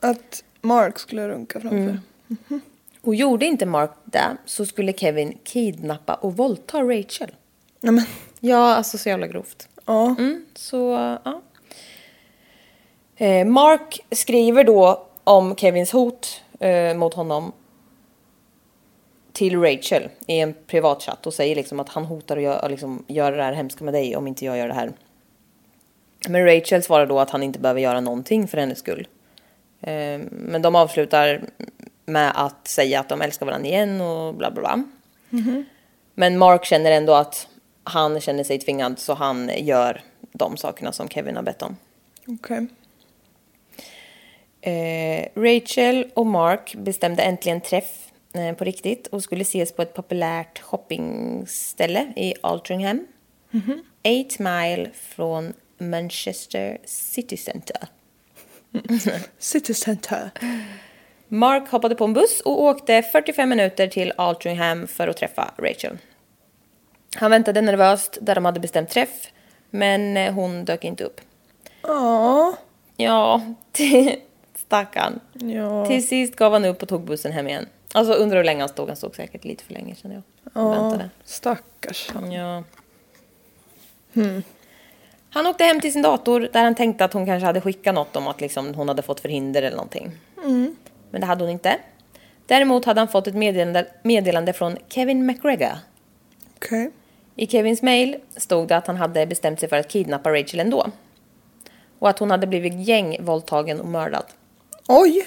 Att 0.00 0.44
Mark 0.60 0.98
skulle 0.98 1.28
runka 1.28 1.60
framför. 1.60 2.00
Och 3.02 3.14
gjorde 3.14 3.46
inte 3.46 3.66
Mark 3.66 3.90
det 4.04 4.36
så 4.44 4.66
skulle 4.66 4.92
Kevin 4.92 5.38
kidnappa 5.44 6.14
och 6.14 6.36
våldta 6.36 6.82
Rachel. 6.82 7.30
Nej 7.80 7.92
men. 7.92 8.04
Ja, 8.40 8.74
alltså 8.74 8.98
så 8.98 9.08
jävla 9.08 9.26
grovt. 9.26 9.68
Ja. 9.84 10.16
Mm, 10.18 10.44
så, 10.54 10.90
ja. 11.24 11.42
Eh, 13.16 13.46
Mark 13.46 14.00
skriver 14.10 14.64
då 14.64 15.06
om 15.24 15.56
Kevins 15.56 15.92
hot 15.92 16.42
eh, 16.60 16.94
mot 16.94 17.14
honom 17.14 17.52
till 19.32 19.60
Rachel 19.60 20.08
i 20.26 20.40
en 20.40 20.54
privatchatt 20.66 21.26
och 21.26 21.34
säger 21.34 21.56
liksom 21.56 21.80
att 21.80 21.88
han 21.88 22.04
hotar 22.04 22.36
att 22.36 22.42
göra, 22.42 22.68
liksom, 22.68 23.04
göra 23.06 23.36
det 23.36 23.42
här 23.42 23.52
hemska 23.52 23.84
med 23.84 23.94
dig 23.94 24.16
om 24.16 24.26
inte 24.26 24.44
jag 24.44 24.58
gör 24.58 24.68
det 24.68 24.74
här. 24.74 24.92
Men 26.28 26.44
Rachel 26.44 26.82
svarar 26.82 27.06
då 27.06 27.18
att 27.18 27.30
han 27.30 27.42
inte 27.42 27.58
behöver 27.58 27.80
göra 27.80 28.00
någonting 28.00 28.48
för 28.48 28.58
hennes 28.58 28.78
skull. 28.78 29.08
Eh, 29.80 30.20
men 30.30 30.62
de 30.62 30.74
avslutar 30.74 31.40
med 32.06 32.32
att 32.34 32.68
säga 32.68 33.00
att 33.00 33.08
de 33.08 33.22
älskar 33.22 33.46
varandra 33.46 33.68
igen 33.68 34.00
och 34.00 34.34
bla 34.34 34.50
bla 34.50 34.60
bla. 34.60 34.84
Men 36.14 36.38
Mark 36.38 36.64
känner 36.64 36.90
ändå 36.90 37.14
att 37.14 37.48
han 37.84 38.20
känner 38.20 38.44
sig 38.44 38.58
tvingad 38.58 38.98
så 38.98 39.14
han 39.14 39.50
gör 39.56 40.02
de 40.32 40.56
sakerna 40.56 40.92
som 40.92 41.08
Kevin 41.08 41.36
har 41.36 41.42
bett 41.42 41.62
om. 41.62 41.76
Okej. 42.26 42.66
Eh, 44.60 45.28
Rachel 45.34 46.10
och 46.14 46.26
Mark 46.26 46.74
bestämde 46.74 47.22
äntligen 47.22 47.60
träff 47.60 48.12
eh, 48.32 48.52
på 48.52 48.64
riktigt 48.64 49.06
och 49.06 49.22
skulle 49.22 49.42
ses 49.42 49.72
på 49.72 49.82
ett 49.82 49.94
populärt 49.94 50.58
shoppingställe 50.58 52.12
i 52.16 52.34
Altringham. 52.40 53.06
Eight 54.02 54.38
mile 54.38 54.90
från 54.94 55.52
Manchester 55.78 56.78
City 56.84 57.36
Center. 57.36 57.88
City 59.38 59.74
Center. 59.74 60.30
Mark 61.28 61.70
hoppade 61.70 61.94
på 61.94 62.04
en 62.04 62.12
buss 62.12 62.40
och 62.40 62.62
åkte 62.62 63.02
45 63.02 63.48
minuter 63.48 63.86
till 63.86 64.12
Altringham 64.16 64.86
för 64.86 65.08
att 65.08 65.16
träffa 65.16 65.54
Rachel. 65.58 65.98
Han 67.16 67.30
väntade 67.30 67.60
nervöst 67.60 68.18
där 68.20 68.34
de 68.34 68.44
hade 68.44 68.60
bestämt 68.60 68.90
träff, 68.90 69.32
men 69.70 70.16
eh, 70.16 70.32
hon 70.32 70.64
dök 70.64 70.84
inte 70.84 71.04
upp. 71.04 71.20
Ja. 71.82 72.56
Ja, 72.96 73.42
stackarn. 74.54 75.20
Ja. 75.32 75.86
Till 75.86 76.08
sist 76.08 76.36
gav 76.36 76.52
han 76.52 76.64
upp 76.64 76.82
och 76.82 76.88
tog 76.88 77.04
bussen 77.04 77.32
hem 77.32 77.48
igen. 77.48 77.66
Alltså 77.92 78.12
undrar 78.12 78.36
hur 78.36 78.44
länge 78.44 78.60
han 78.60 78.68
stod. 78.68 78.88
Han 78.88 78.96
stod 78.96 79.16
säkert 79.16 79.44
lite 79.44 79.64
för 79.64 79.72
länge 79.72 79.94
känner 79.94 80.14
jag. 80.14 80.22
Ja. 80.54 80.70
väntade. 80.70 81.10
Stackars. 81.24 82.10
Ja. 82.30 82.64
Han 85.32 85.46
åkte 85.46 85.64
hem 85.64 85.80
till 85.80 85.92
sin 85.92 86.02
dator 86.02 86.48
där 86.52 86.62
han 86.64 86.74
tänkte 86.74 87.04
att 87.04 87.12
hon 87.12 87.26
kanske 87.26 87.46
hade 87.46 87.60
skickat 87.60 87.94
något 87.94 88.16
om 88.16 88.28
att 88.28 88.40
liksom 88.40 88.74
hon 88.74 88.88
hade 88.88 89.02
fått 89.02 89.20
förhinder 89.20 89.62
eller 89.62 89.76
någonting. 89.76 90.10
Men 91.10 91.20
det 91.20 91.26
hade 91.26 91.44
hon 91.44 91.50
inte. 91.50 91.76
Däremot 92.46 92.84
hade 92.84 93.00
han 93.00 93.08
fått 93.08 93.26
ett 93.26 93.34
meddelande, 93.34 93.86
meddelande 94.02 94.52
från 94.52 94.76
Kevin 94.88 95.26
McGregor. 95.26 95.78
Okej. 96.56 96.90
I 97.36 97.46
Kevins 97.46 97.82
mail 97.82 98.16
stod 98.36 98.68
det 98.68 98.76
att 98.76 98.86
han 98.86 98.96
hade 98.96 99.26
bestämt 99.26 99.60
sig 99.60 99.68
för 99.68 99.76
att 99.76 99.88
kidnappa 99.88 100.30
Rachel 100.30 100.60
ändå. 100.60 100.86
Och 101.98 102.08
att 102.08 102.18
hon 102.18 102.30
hade 102.30 102.46
blivit 102.46 102.88
gängvåldtagen 102.88 103.80
och 103.80 103.88
mördad. 103.88 104.24
Oj. 104.88 105.26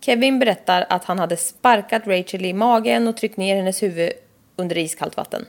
Kevin 0.00 0.38
berättar 0.38 0.86
att 0.88 1.04
han 1.04 1.18
hade 1.18 1.36
sparkat 1.36 2.06
Rachel 2.06 2.44
i 2.44 2.52
magen 2.52 3.08
och 3.08 3.16
tryckt 3.16 3.36
ner 3.36 3.56
hennes 3.56 3.82
huvud 3.82 4.12
under 4.56 4.78
iskallt 4.78 5.16
vatten. 5.16 5.46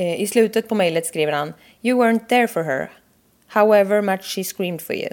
Eh, 0.00 0.20
I 0.20 0.26
slutet 0.26 0.68
på 0.68 0.74
mejlet 0.74 1.06
skriver 1.06 1.32
han 1.32 1.52
You 1.82 2.02
weren't 2.02 2.28
there 2.28 2.48
for 2.48 2.62
her. 2.62 2.88
However 3.46 4.00
much 4.02 4.24
she 4.24 4.44
screamed 4.44 4.82
for 4.82 4.96
you. 4.96 5.10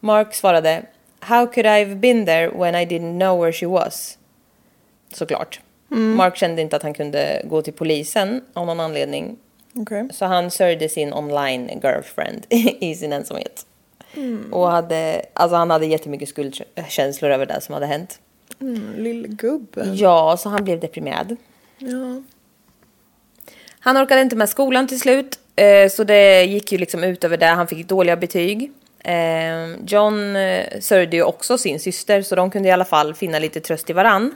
Mark 0.00 0.34
svarade 0.34 0.86
How 1.20 1.46
could 1.46 1.66
I 1.66 1.84
have 1.84 1.94
been 1.94 2.26
there 2.26 2.50
when 2.50 2.74
I 2.74 2.86
didn't 2.86 3.18
know 3.18 3.40
where 3.40 3.52
she 3.52 3.66
was? 3.66 4.18
Såklart. 5.12 5.60
Mark 5.88 6.36
kände 6.36 6.62
inte 6.62 6.76
att 6.76 6.82
han 6.82 6.94
kunde 6.94 7.42
gå 7.44 7.62
till 7.62 7.72
polisen 7.72 8.44
av 8.52 8.66
någon 8.66 8.80
anledning. 8.80 9.36
Okej. 9.74 10.08
Så 10.12 10.24
han 10.24 10.50
sörjde 10.50 10.88
sin 10.88 11.12
online 11.12 11.80
girlfriend 11.82 12.46
i 12.80 12.94
sin 12.94 13.12
ensamhet. 13.12 13.66
Och 14.52 14.70
hade, 14.70 15.26
alltså 15.32 15.56
han 15.56 15.70
hade 15.70 15.86
jättemycket 15.86 16.28
skuldkänslor 16.28 17.30
över 17.30 17.46
det 17.46 17.60
som 17.60 17.72
hade 17.72 17.86
hänt. 17.86 18.20
Mm, 18.60 18.94
Lillgubben. 18.96 19.96
Ja, 19.96 20.36
så 20.36 20.48
han 20.48 20.64
blev 20.64 20.80
deprimerad. 20.80 21.36
Ja. 21.78 22.22
Han 23.84 23.96
orkade 23.96 24.20
inte 24.22 24.36
med 24.36 24.48
skolan 24.48 24.88
till 24.88 25.00
slut. 25.00 25.38
eh, 25.56 25.88
Så 25.88 26.04
det 26.04 26.44
gick 26.44 26.72
ju 26.72 26.78
liksom 26.78 27.04
ut 27.04 27.24
över 27.24 27.36
det. 27.36 27.46
Han 27.46 27.66
fick 27.68 27.88
dåliga 27.88 28.16
betyg. 28.16 28.72
Eh, 28.98 29.74
John 29.86 30.36
eh, 30.36 30.80
sörjde 30.80 31.16
ju 31.16 31.22
också 31.22 31.58
sin 31.58 31.80
syster 31.80 32.22
så 32.22 32.34
de 32.34 32.50
kunde 32.50 32.68
i 32.68 32.72
alla 32.72 32.84
fall 32.84 33.14
finna 33.14 33.38
lite 33.38 33.60
tröst 33.60 33.90
i 33.90 33.92
varann. 33.92 34.34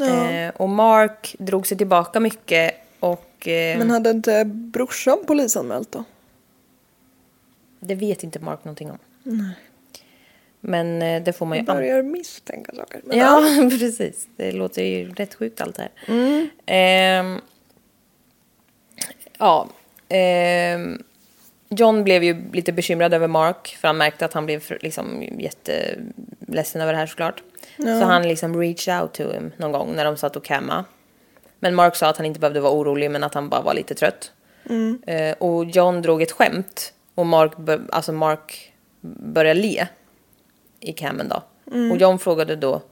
Eh, 0.00 0.52
Och 0.56 0.68
Mark 0.68 1.36
drog 1.38 1.66
sig 1.66 1.78
tillbaka 1.78 2.20
mycket 2.20 2.74
och 3.00 3.48
eh, 3.48 3.78
Men 3.78 3.90
hade 3.90 4.10
inte 4.10 4.44
brorsan 4.44 5.18
polisanmält 5.26 5.92
då? 5.92 6.04
det 7.80 7.94
vet 7.94 8.22
inte 8.24 8.38
Mark 8.38 8.64
någonting 8.64 8.90
om. 8.90 8.98
Men 10.60 11.02
eh, 11.02 11.22
det 11.22 11.32
får 11.32 11.46
man 11.46 11.58
ju 11.58 11.64
Jag 11.66 11.76
börjar 11.76 12.02
misstänka 12.02 12.72
saker. 12.74 13.00
Men 13.04 13.18
Ja, 13.18 13.42
precis. 13.78 14.26
Det 14.36 14.52
låter 14.52 14.82
ju 14.82 15.12
rätt 15.14 15.34
sjukt 15.34 15.60
allt 15.60 15.76
det 15.76 15.88
här. 16.06 16.48
Ehm, 16.66 17.40
ja. 19.38 19.68
ehm, 20.08 21.02
John 21.68 22.04
blev 22.04 22.24
ju 22.24 22.50
lite 22.52 22.72
bekymrad 22.72 23.14
över 23.14 23.26
Mark 23.28 23.76
för 23.80 23.88
han 23.88 23.96
märkte 23.96 24.24
att 24.24 24.32
han 24.32 24.46
blev 24.46 24.62
liksom 24.80 25.22
jätteledsen 25.38 26.80
över 26.82 26.92
det 26.92 26.98
här 26.98 27.06
såklart. 27.06 27.42
Så 27.76 28.04
han 28.04 28.22
liksom 28.28 28.60
reached 28.60 29.00
out 29.02 29.12
to 29.12 29.22
him 29.32 29.52
någon 29.56 29.72
gång 29.72 29.94
när 29.96 30.04
de 30.04 30.16
satt 30.16 30.36
och 30.36 30.44
camma. 30.44 30.84
Men 31.60 31.74
Mark 31.74 31.96
sa 31.96 32.08
att 32.08 32.16
han 32.16 32.26
inte 32.26 32.40
behövde 32.40 32.60
vara 32.60 32.72
orolig 32.72 33.10
men 33.10 33.24
att 33.24 33.34
han 33.34 33.48
bara 33.48 33.60
var 33.60 33.74
lite 33.74 33.94
trött. 33.94 34.32
Eh, 35.06 35.36
och 35.38 35.64
John 35.64 36.02
drog 36.02 36.22
ett 36.22 36.32
skämt 36.32 36.92
och 37.14 37.26
Mark, 37.26 37.52
alltså 37.92 38.12
Mark 38.12 38.72
började 39.00 39.60
le 39.60 39.86
i 40.80 40.92
cammen 40.92 41.28
då. 41.28 41.42
Och 41.92 41.96
John 41.96 42.18
frågade 42.18 42.56
då 42.56 42.82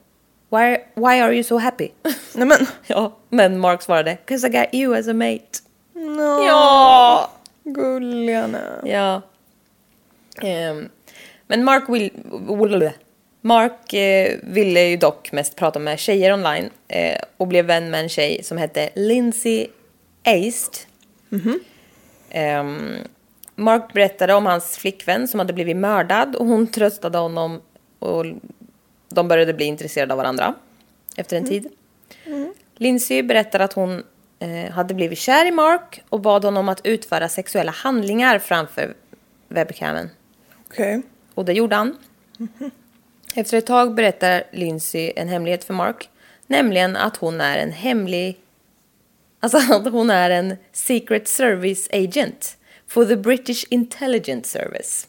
why, 0.49 0.77
why 0.95 1.19
are 1.21 1.33
you 1.33 1.43
so 1.43 1.57
happy? 1.57 1.89
Nej 2.35 2.47
men. 2.47 2.57
ja, 2.87 3.17
men 3.29 3.59
Mark 3.59 3.81
svarade 3.81 4.17
'Cause 4.25 4.47
I 4.47 4.49
got 4.49 4.67
you 4.73 4.95
as 4.99 5.07
a 5.07 5.13
mate. 5.13 5.59
No. 5.93 6.43
Ja! 6.43 7.31
Gulliga 7.63 8.49
Ja. 8.83 9.21
Ehm, 10.41 10.89
men 11.47 11.63
Mark 11.63 11.89
vill... 11.89 12.11
Mark 13.41 13.93
eh, 13.93 14.39
ville 14.43 14.81
ju 14.81 14.97
dock 14.97 15.31
mest 15.31 15.55
prata 15.55 15.79
med 15.79 15.99
tjejer 15.99 16.33
online 16.33 16.69
eh, 16.87 17.17
och 17.37 17.47
blev 17.47 17.65
vän 17.65 17.91
med 17.91 17.99
en 17.99 18.09
tjej 18.09 18.43
som 18.43 18.57
hette 18.57 18.89
Lindsay 18.95 19.67
East. 20.23 20.87
Ehm, 22.29 22.95
Mark 23.55 23.93
berättade 23.93 24.33
om 24.33 24.45
hans 24.45 24.77
flickvän 24.77 25.27
som 25.27 25.39
hade 25.39 25.53
blivit 25.53 25.77
mördad 25.77 26.35
och 26.35 26.45
hon 26.45 26.67
tröstade 26.67 27.17
honom 27.17 27.61
och 27.99 28.25
de 29.09 29.27
började 29.27 29.53
bli 29.53 29.65
intresserade 29.65 30.13
av 30.13 30.17
varandra 30.17 30.53
efter 31.15 31.37
en 31.37 31.45
tid. 31.45 31.67
Lindsay 32.77 33.23
berättar 33.23 33.59
att 33.59 33.73
hon 33.73 33.93
eh, 33.97 34.03
hade 34.71 34.93
blivit 34.93 35.19
kär 35.19 35.45
i 35.45 35.51
Mark 35.51 36.03
och 36.09 36.19
bad 36.19 36.43
honom 36.43 36.69
att 36.69 36.85
utföra 36.85 37.29
sexuella 37.29 37.71
handlingar 37.71 38.39
framför 38.39 38.93
webcamen. 39.47 40.09
Okej. 40.67 41.01
Och 41.33 41.45
det 41.45 41.53
gjorde 41.53 41.75
han. 41.75 41.97
Efter 43.35 43.57
ett 43.57 43.65
tag 43.65 43.95
berättar 43.95 44.43
Lindsay 44.51 45.13
en 45.15 45.27
hemlighet 45.27 45.63
för 45.63 45.73
Mark. 45.73 46.09
Nämligen 46.47 46.95
att 46.95 47.17
hon 47.17 47.41
är 47.41 47.57
en 47.57 47.71
hemlig... 47.71 48.39
Alltså 49.39 49.57
att 49.73 49.91
hon 49.91 50.09
är 50.09 50.29
en 50.29 50.55
Secret 50.71 51.27
Service 51.27 51.89
Agent 51.93 52.57
for 52.87 53.05
the 53.05 53.15
British 53.15 53.65
Intelligence 53.69 54.49
Service. 54.49 55.07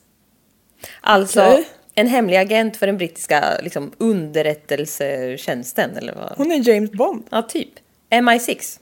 Alltså 1.00 1.42
Okej. 1.42 1.68
en 1.94 2.06
hemlig 2.06 2.36
agent 2.36 2.76
för 2.76 2.86
den 2.86 2.96
brittiska 2.96 3.58
liksom, 3.62 3.92
underrättelsetjänsten 3.98 5.96
eller 5.96 6.14
vad? 6.14 6.32
Hon 6.36 6.52
är 6.52 6.68
James 6.68 6.90
Bond. 6.90 7.24
Ja, 7.30 7.42
typ. 7.42 7.70
MI6. 8.10 8.78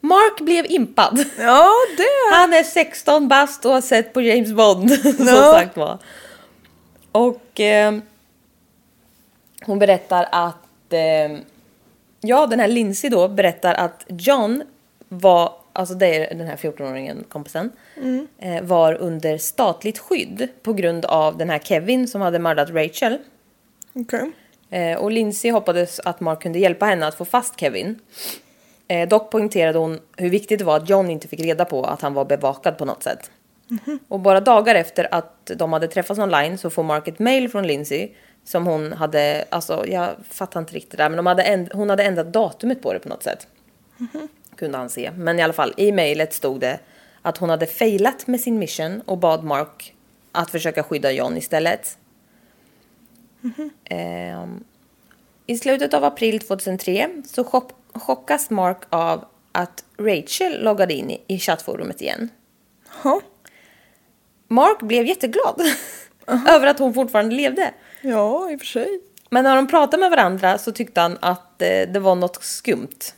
Mark 0.00 0.40
blev 0.40 0.66
impad. 0.68 1.24
Ja, 1.38 1.70
det... 1.96 2.34
Han 2.36 2.52
är 2.52 2.62
16 2.62 3.28
bast 3.28 3.64
och 3.64 3.72
har 3.72 3.80
sett 3.80 4.12
på 4.12 4.20
James 4.20 4.52
Bond, 4.52 4.90
som 5.16 5.26
Ja. 5.26 5.52
sagt 5.52 5.76
var. 5.76 5.98
Och 7.12 7.60
eh, 7.60 7.94
hon 9.66 9.78
berättar 9.78 10.28
att, 10.32 10.92
eh, 10.92 11.38
ja 12.20 12.46
den 12.46 12.60
här 12.60 12.68
Lindsay 12.68 13.10
då 13.10 13.28
berättar 13.28 13.74
att 13.74 14.04
John 14.08 14.62
var, 15.08 15.52
alltså 15.72 15.94
det 15.94 16.06
är 16.30 16.34
den 16.34 16.46
här 16.46 16.56
14-åringen, 16.56 17.24
kompisen, 17.28 17.70
eh, 18.38 18.62
var 18.62 18.94
under 18.94 19.38
statligt 19.38 19.98
skydd 19.98 20.48
på 20.62 20.72
grund 20.72 21.04
av 21.04 21.36
den 21.38 21.50
här 21.50 21.58
Kevin 21.58 22.08
som 22.08 22.20
hade 22.20 22.38
mördat 22.38 22.70
Rachel. 22.70 23.18
Okej. 23.94 24.30
Eh, 24.70 24.98
och 24.98 25.10
Lindsay 25.10 25.50
hoppades 25.50 26.00
att 26.00 26.20
Mark 26.20 26.42
kunde 26.42 26.58
hjälpa 26.58 26.86
henne 26.86 27.06
att 27.06 27.14
få 27.14 27.24
fast 27.24 27.60
Kevin. 27.60 27.98
Eh, 28.90 29.08
dock 29.08 29.30
poängterade 29.30 29.78
hon 29.78 29.98
hur 30.16 30.30
viktigt 30.30 30.58
det 30.58 30.64
var 30.64 30.76
att 30.76 30.88
John 30.88 31.10
inte 31.10 31.28
fick 31.28 31.40
reda 31.40 31.64
på 31.64 31.84
att 31.84 32.00
han 32.02 32.14
var 32.14 32.24
bevakad 32.24 32.78
på 32.78 32.84
något 32.84 33.02
sätt. 33.02 33.30
Och 34.08 34.20
bara 34.20 34.40
dagar 34.40 34.74
efter 34.74 35.14
att 35.14 35.50
de 35.56 35.72
hade 35.72 35.88
träffats 35.88 36.20
online 36.20 36.58
så 36.58 36.70
får 36.70 36.82
Mark 36.82 37.08
ett 37.08 37.18
mail 37.18 37.48
från 37.48 37.66
Lindsay 37.66 38.08
som 38.44 38.66
hon 38.66 38.92
hade, 38.92 39.44
alltså 39.48 39.86
jag 39.86 40.10
fattar 40.30 40.60
inte 40.60 40.74
riktigt 40.74 40.90
det 40.90 40.96
där, 40.96 41.08
men 41.08 41.16
de 41.16 41.26
hade 41.26 41.42
änd- 41.42 41.72
hon 41.72 41.90
hade 41.90 42.04
ändrat 42.04 42.32
datumet 42.32 42.82
på 42.82 42.92
det 42.92 42.98
på 42.98 43.08
något 43.08 43.22
sätt. 43.22 43.46
Kunde 44.56 44.78
han 44.78 44.88
se. 44.90 45.10
Men 45.16 45.38
i 45.38 45.42
alla 45.42 45.52
fall, 45.52 45.74
i 45.76 45.92
mejlet 45.92 46.32
stod 46.32 46.60
det 46.60 46.78
att 47.22 47.36
hon 47.38 47.50
hade 47.50 47.66
failat 47.66 48.26
med 48.26 48.40
sin 48.40 48.58
mission 48.58 49.00
och 49.06 49.18
bad 49.18 49.44
Mark 49.44 49.94
att 50.32 50.50
försöka 50.50 50.82
skydda 50.82 51.10
John 51.10 51.36
istället. 51.36 51.98
Ehm, 53.84 54.64
I 55.50 55.58
slutet 55.58 55.94
av 55.94 56.04
april 56.04 56.40
2003 56.40 57.08
så 57.26 57.44
chock, 57.44 57.70
chockas 57.94 58.50
Mark 58.50 58.82
av 58.90 59.24
att 59.52 59.84
Rachel 59.98 60.64
loggade 60.64 60.94
in 60.94 61.18
i, 61.26 61.38
chattforumet 61.38 62.00
igen. 62.00 62.28
Ja. 63.04 63.20
Mark 64.48 64.80
blev 64.80 65.06
jätteglad 65.06 65.62
över 66.48 66.66
att 66.66 66.78
hon 66.78 66.94
fortfarande 66.94 67.34
levde. 67.34 67.74
ja, 68.02 68.50
i 68.50 68.56
och 68.56 68.60
för 68.60 68.66
sig. 68.66 69.00
Men 69.30 69.44
när 69.44 69.56
de 69.56 69.66
pratade 69.66 70.00
med 70.00 70.10
varandra 70.10 70.58
så 70.58 70.72
tyckte 70.72 71.00
han 71.00 71.18
att 71.20 71.62
eh, 71.62 71.68
det 71.68 72.00
var 72.00 72.14
något 72.14 72.44
skumt. 72.44 73.14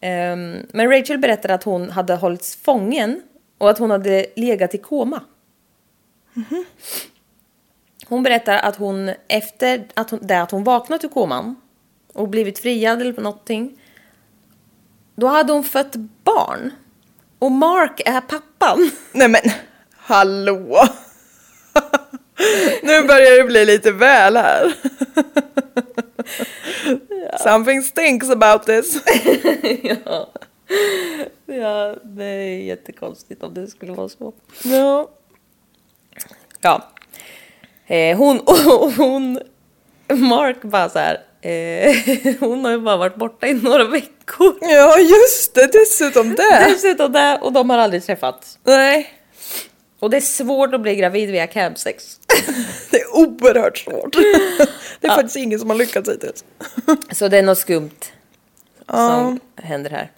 Ehm, 0.00 0.56
men 0.72 0.90
Rachel 0.90 1.18
berättade 1.18 1.54
att 1.54 1.64
hon 1.64 1.90
hade 1.90 2.14
hållits 2.14 2.56
fången 2.56 3.22
och 3.58 3.70
att 3.70 3.78
hon 3.78 3.90
hade 3.90 4.26
legat 4.36 4.74
i 4.74 4.78
koma. 4.78 5.22
Hon 8.08 8.22
berättar 8.22 8.58
att 8.58 8.76
hon 8.76 9.10
efter 9.28 9.86
att 9.94 10.10
hon, 10.10 10.20
det 10.22 10.42
att 10.42 10.50
hon 10.50 10.64
vaknat 10.64 11.04
ur 11.04 11.08
koman 11.08 11.56
och 12.12 12.28
blivit 12.28 12.58
friad 12.58 13.00
eller 13.00 13.20
någonting. 13.20 13.80
Då 15.14 15.26
hade 15.26 15.52
hon 15.52 15.64
fött 15.64 15.96
barn. 16.24 16.70
Och 17.38 17.52
Mark 17.52 18.00
är 18.04 18.20
pappan. 18.20 18.90
Nej 19.12 19.28
men, 19.28 19.42
hallå! 19.96 20.88
nu 22.82 23.02
börjar 23.02 23.38
det 23.38 23.44
bli 23.44 23.64
lite 23.64 23.92
väl 23.92 24.36
här. 24.36 24.74
Something 27.42 27.82
stinks 27.82 28.30
about 28.30 28.66
this. 28.66 29.02
ja. 29.82 30.30
ja, 31.46 31.96
det 32.02 32.24
är 32.24 32.62
jättekonstigt 32.62 33.42
om 33.42 33.54
det 33.54 33.66
skulle 33.66 33.92
vara 33.92 34.08
så. 34.08 34.32
ja. 34.62 35.10
Ja. 36.60 36.90
Eh, 37.86 38.16
hon, 38.16 38.40
hon, 38.96 39.40
Mark 40.08 40.62
bara 40.62 40.88
så 40.88 40.98
här. 40.98 41.20
Eh, 41.40 41.96
hon 42.40 42.64
har 42.64 42.72
ju 42.72 42.78
bara 42.78 42.96
varit 42.96 43.16
borta 43.16 43.46
i 43.46 43.54
några 43.54 43.84
veckor. 43.84 44.58
ja, 44.60 44.98
just 44.98 45.54
det, 45.54 45.72
dessutom 45.72 46.34
det. 46.34 46.66
Dessutom 46.68 47.12
det, 47.12 47.38
och 47.42 47.52
de 47.52 47.70
har 47.70 47.78
aldrig 47.78 48.04
träffats. 48.04 48.58
Nej, 48.64 49.10
Och 49.98 50.10
det 50.10 50.16
är 50.16 50.20
svårt 50.20 50.74
att 50.74 50.80
bli 50.80 50.96
gravid 50.96 51.30
via 51.30 51.46
campsex. 51.46 52.20
det 52.90 52.96
är 53.00 53.16
oerhört 53.16 53.78
svårt. 53.78 54.12
det 55.00 55.06
är 55.06 55.14
faktiskt 55.14 55.36
ingen 55.36 55.58
som 55.58 55.70
har 55.70 55.76
lyckats 55.76 56.08
hittills. 56.10 56.44
Så 57.12 57.28
det 57.28 57.38
är 57.38 57.42
något 57.42 57.58
skumt 57.58 57.90
som 58.88 59.40
händer 59.56 59.90
här. 59.90 60.10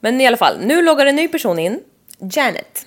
Men 0.00 0.20
i 0.20 0.26
alla 0.26 0.36
fall, 0.36 0.58
nu 0.60 0.82
loggar 0.82 1.06
en 1.06 1.16
ny 1.16 1.28
person 1.28 1.58
in, 1.58 1.80
Janet. 2.32 2.86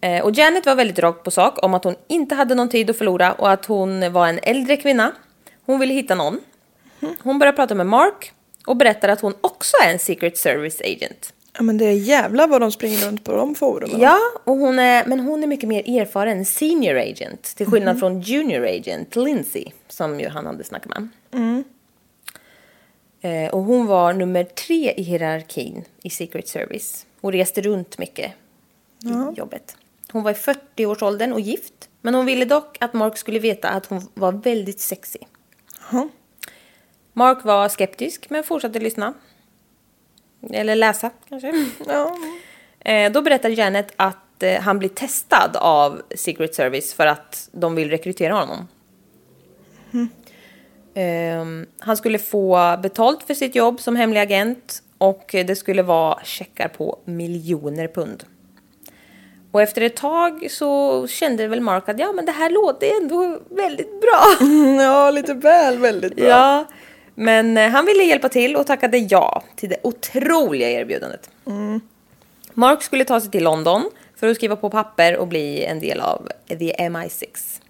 Eh, 0.00 0.24
och 0.24 0.32
Janet 0.32 0.66
var 0.66 0.74
väldigt 0.74 0.98
rakt 0.98 1.22
på 1.22 1.30
sak 1.30 1.64
om 1.64 1.74
att 1.74 1.84
hon 1.84 1.94
inte 2.08 2.34
hade 2.34 2.54
någon 2.54 2.68
tid 2.68 2.90
att 2.90 2.98
förlora 2.98 3.32
och 3.32 3.50
att 3.50 3.64
hon 3.66 4.12
var 4.12 4.28
en 4.28 4.40
äldre 4.42 4.76
kvinna. 4.76 5.12
Hon 5.66 5.80
ville 5.80 5.94
hitta 5.94 6.14
någon. 6.14 6.40
Hon 7.22 7.38
börjar 7.38 7.52
prata 7.52 7.74
med 7.74 7.86
Mark 7.86 8.32
och 8.66 8.76
berättar 8.76 9.08
att 9.08 9.20
hon 9.20 9.34
också 9.40 9.76
är 9.84 9.92
en 9.92 9.98
Secret 9.98 10.38
Service 10.38 10.80
Agent. 10.80 11.32
Ja 11.58 11.62
men 11.62 11.78
det 11.78 11.84
är 11.84 11.92
jävla 11.92 12.46
vad 12.46 12.60
de 12.60 12.72
springer 12.72 13.06
runt 13.06 13.24
på 13.24 13.32
de 13.32 13.54
forumen. 13.54 14.00
Ja, 14.00 14.18
och 14.44 14.56
hon 14.56 14.78
är, 14.78 15.04
men 15.06 15.20
hon 15.20 15.42
är 15.42 15.46
mycket 15.46 15.68
mer 15.68 16.00
erfaren 16.00 16.44
senior 16.44 16.96
agent 16.96 17.42
till 17.42 17.66
skillnad 17.66 18.00
från 18.00 18.20
junior 18.20 18.66
agent 18.66 19.16
Lindsay 19.16 19.64
som 19.88 20.20
ju 20.20 20.28
han 20.28 20.46
hade 20.46 20.64
snackat 20.64 20.88
med. 20.88 21.08
Eh, 23.20 23.54
och 23.54 23.62
hon 23.62 23.86
var 23.86 24.12
nummer 24.12 24.44
tre 24.44 24.94
i 24.96 25.02
hierarkin 25.02 25.84
i 26.02 26.10
Secret 26.10 26.48
Service 26.48 27.06
och 27.20 27.32
reste 27.32 27.60
runt 27.60 27.98
mycket 27.98 28.32
i 29.04 29.38
jobbet. 29.38 29.76
Hon 30.16 30.22
var 30.22 30.30
i 30.30 30.34
40-årsåldern 30.34 31.32
och 31.32 31.40
gift, 31.40 31.88
men 32.02 32.14
hon 32.14 32.26
ville 32.26 32.44
dock 32.44 32.76
att 32.80 32.92
Mark 32.92 33.18
skulle 33.18 33.38
veta 33.38 33.68
att 33.68 33.86
hon 33.86 34.02
var 34.14 34.32
väldigt 34.32 34.80
sexy. 34.80 35.18
Jaha. 35.90 36.08
Mark 37.12 37.44
var 37.44 37.68
skeptisk 37.68 38.30
men 38.30 38.44
fortsatte 38.44 38.78
lyssna. 38.78 39.14
Eller 40.50 40.76
läsa 40.76 41.10
kanske. 41.28 41.66
Ja. 41.86 42.16
Eh, 42.80 43.12
då 43.12 43.22
berättar 43.22 43.48
Janet 43.48 43.92
att 43.96 44.42
eh, 44.42 44.60
han 44.60 44.78
blir 44.78 44.88
testad 44.88 45.56
av 45.56 46.02
Secret 46.14 46.54
Service 46.54 46.94
för 46.94 47.06
att 47.06 47.48
de 47.52 47.74
vill 47.74 47.90
rekrytera 47.90 48.34
honom. 48.34 48.68
Ehm, 50.94 51.66
han 51.78 51.96
skulle 51.96 52.18
få 52.18 52.76
betalt 52.82 53.22
för 53.22 53.34
sitt 53.34 53.54
jobb 53.54 53.80
som 53.80 53.96
hemlig 53.96 54.20
agent 54.20 54.82
och 54.98 55.26
det 55.30 55.56
skulle 55.56 55.82
vara 55.82 56.24
checkar 56.24 56.68
på 56.68 56.98
miljoner 57.04 57.88
pund. 57.88 58.24
Och 59.56 59.62
efter 59.62 59.82
ett 59.82 59.96
tag 59.96 60.46
så 60.50 61.06
kände 61.08 61.48
väl 61.48 61.60
Mark 61.60 61.88
att 61.88 61.98
ja 61.98 62.12
men 62.12 62.26
det 62.26 62.32
här 62.32 62.50
låter 62.50 63.00
ändå 63.02 63.40
väldigt 63.50 64.00
bra. 64.00 64.46
ja, 64.82 65.10
lite 65.10 65.34
väl 65.34 65.78
väldigt 65.78 66.16
bra. 66.16 66.26
Ja, 66.26 66.66
men 67.14 67.56
eh, 67.56 67.68
han 67.68 67.86
ville 67.86 68.04
hjälpa 68.04 68.28
till 68.28 68.56
och 68.56 68.66
tackade 68.66 68.98
ja 68.98 69.42
till 69.56 69.68
det 69.68 69.76
otroliga 69.82 70.70
erbjudandet. 70.70 71.30
Mark 72.52 72.82
skulle 72.82 73.04
ta 73.04 73.20
sig 73.20 73.30
till 73.30 73.44
London 73.44 73.90
för 74.16 74.28
att 74.28 74.36
skriva 74.36 74.56
på 74.56 74.70
papper 74.70 75.16
och 75.16 75.26
bli 75.26 75.64
en 75.64 75.80
del 75.80 76.00
av 76.00 76.28
the 76.48 76.72
MI6. 76.78 77.60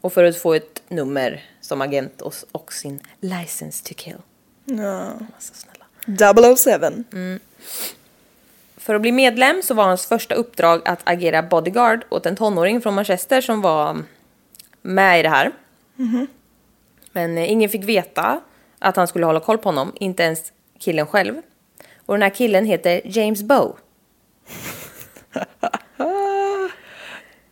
Och 0.00 0.12
för 0.12 0.24
att 0.24 0.36
få 0.36 0.54
ett 0.54 0.82
nummer 0.88 1.44
som 1.60 1.80
agent 1.80 2.20
och, 2.20 2.34
och 2.52 2.72
sin 2.72 3.00
license 3.20 3.84
to 3.84 3.94
kill. 3.96 4.16
Ja. 4.64 5.12
Så 5.38 5.54
snälla. 5.54 6.56
007. 6.56 7.40
För 8.84 8.94
att 8.94 9.00
bli 9.00 9.12
medlem 9.12 9.62
så 9.62 9.74
var 9.74 9.84
hans 9.84 10.06
första 10.06 10.34
uppdrag 10.34 10.82
att 10.84 11.00
agera 11.04 11.42
bodyguard 11.42 12.04
åt 12.08 12.26
en 12.26 12.36
tonåring 12.36 12.80
från 12.80 12.94
Manchester 12.94 13.40
som 13.40 13.60
var 13.60 14.02
med 14.82 15.20
i 15.20 15.22
det 15.22 15.28
här. 15.28 15.52
Men 17.12 17.38
eh, 17.38 17.52
ingen 17.52 17.70
fick 17.70 17.84
veta 17.84 18.40
att 18.78 18.96
han 18.96 19.08
skulle 19.08 19.26
hålla 19.26 19.40
koll 19.40 19.58
på 19.58 19.68
honom, 19.68 19.92
inte 19.94 20.22
ens 20.22 20.52
killen 20.78 21.06
själv. 21.06 21.34
Och 22.06 22.14
den 22.14 22.22
här 22.22 22.30
killen 22.30 22.64
heter 22.66 23.00
James 23.04 23.42
Bow. 23.42 23.76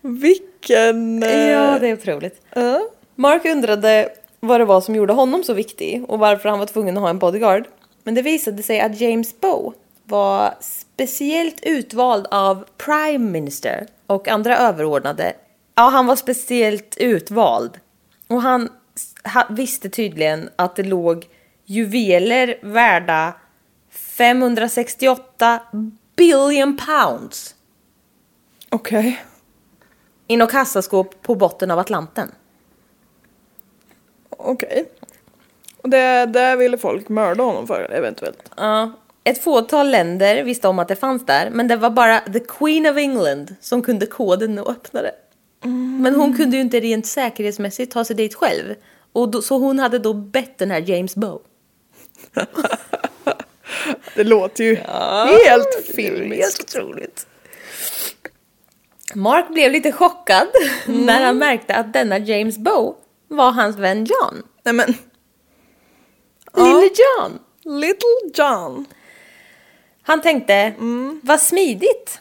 Vilken... 0.00 1.22
eh, 1.22 1.50
Ja, 1.50 1.78
det 1.78 1.88
är 1.88 1.92
otroligt. 1.92 2.40
ja. 2.54 2.80
Mark 3.14 3.44
undrade 3.44 4.08
vad 4.40 4.60
det 4.60 4.64
var 4.64 4.80
som 4.80 4.94
gjorde 4.94 5.12
honom 5.12 5.44
så 5.44 5.54
viktig 5.54 6.04
och 6.08 6.18
varför 6.18 6.48
han 6.48 6.58
var 6.58 6.66
tvungen 6.66 6.96
att 6.96 7.02
ha 7.02 7.10
en 7.10 7.18
bodyguard. 7.18 7.64
Men 8.04 8.14
det 8.14 8.22
visade 8.22 8.62
sig 8.62 8.80
att 8.80 9.00
James 9.00 9.40
Bow 9.40 9.74
var 10.04 10.54
speciellt 10.60 11.60
utvald 11.62 12.26
av 12.30 12.64
Prime 12.76 13.30
Minister 13.30 13.86
och 14.06 14.28
andra 14.28 14.58
överordnade. 14.58 15.32
Ja, 15.74 15.82
han 15.82 16.06
var 16.06 16.16
speciellt 16.16 16.96
utvald. 16.96 17.80
Och 18.28 18.42
han 18.42 18.68
visste 19.48 19.88
tydligen 19.88 20.50
att 20.56 20.76
det 20.76 20.82
låg 20.82 21.28
juveler 21.64 22.58
värda 22.62 23.34
568 23.90 25.60
billion 26.16 26.76
pounds 26.76 27.54
Okej. 28.70 29.24
i 30.26 30.36
något 30.36 30.50
kassaskåp 30.50 31.22
på 31.22 31.34
botten 31.34 31.70
av 31.70 31.78
Atlanten. 31.78 32.32
Okej. 34.30 34.88
Och 35.82 35.88
det, 35.88 36.26
det 36.26 36.56
ville 36.56 36.78
folk 36.78 37.08
mörda 37.08 37.42
honom 37.42 37.66
för 37.66 37.92
eventuellt. 37.92 38.50
Ja. 38.56 38.92
Ett 39.24 39.42
fåtal 39.44 39.90
länder 39.90 40.42
visste 40.42 40.68
om 40.68 40.78
att 40.78 40.88
det 40.88 40.96
fanns 40.96 41.26
där, 41.26 41.50
men 41.50 41.68
det 41.68 41.76
var 41.76 41.90
bara 41.90 42.20
the 42.20 42.40
Queen 42.40 42.86
of 42.86 42.96
England 42.96 43.54
som 43.60 43.82
kunde 43.82 44.06
koden 44.06 44.58
och 44.58 44.70
öppna 44.70 45.02
det. 45.02 45.14
Men 46.00 46.14
hon 46.14 46.36
kunde 46.36 46.56
ju 46.56 46.62
inte 46.62 46.80
rent 46.80 47.06
säkerhetsmässigt 47.06 47.92
ta 47.92 48.04
sig 48.04 48.16
dit 48.16 48.34
själv. 48.34 48.74
Och 49.12 49.28
då, 49.30 49.42
så 49.42 49.58
hon 49.58 49.78
hade 49.78 49.98
då 49.98 50.14
bett 50.14 50.58
den 50.58 50.70
här 50.70 50.80
James 50.90 51.14
Bow. 51.14 51.42
Det 54.14 54.24
låter 54.24 54.64
ju 54.64 54.74
helt 54.74 55.86
filmiskt. 55.94 56.42
Helt 56.42 56.60
otroligt. 56.60 57.26
Mark 59.14 59.48
blev 59.48 59.72
lite 59.72 59.92
chockad 59.92 60.48
när 60.86 61.24
han 61.24 61.38
märkte 61.38 61.74
att 61.74 61.92
denna 61.92 62.18
James 62.18 62.58
Bow 62.58 62.96
var 63.28 63.52
hans 63.52 63.76
vän 63.76 64.04
John. 64.04 64.42
Nej 64.62 64.74
men, 64.74 64.94
Lille 66.56 66.90
John. 66.94 67.38
Little 67.80 68.30
John. 68.34 68.86
Han 70.02 70.20
tänkte, 70.20 70.74
vad 71.22 71.40
smidigt. 71.40 72.20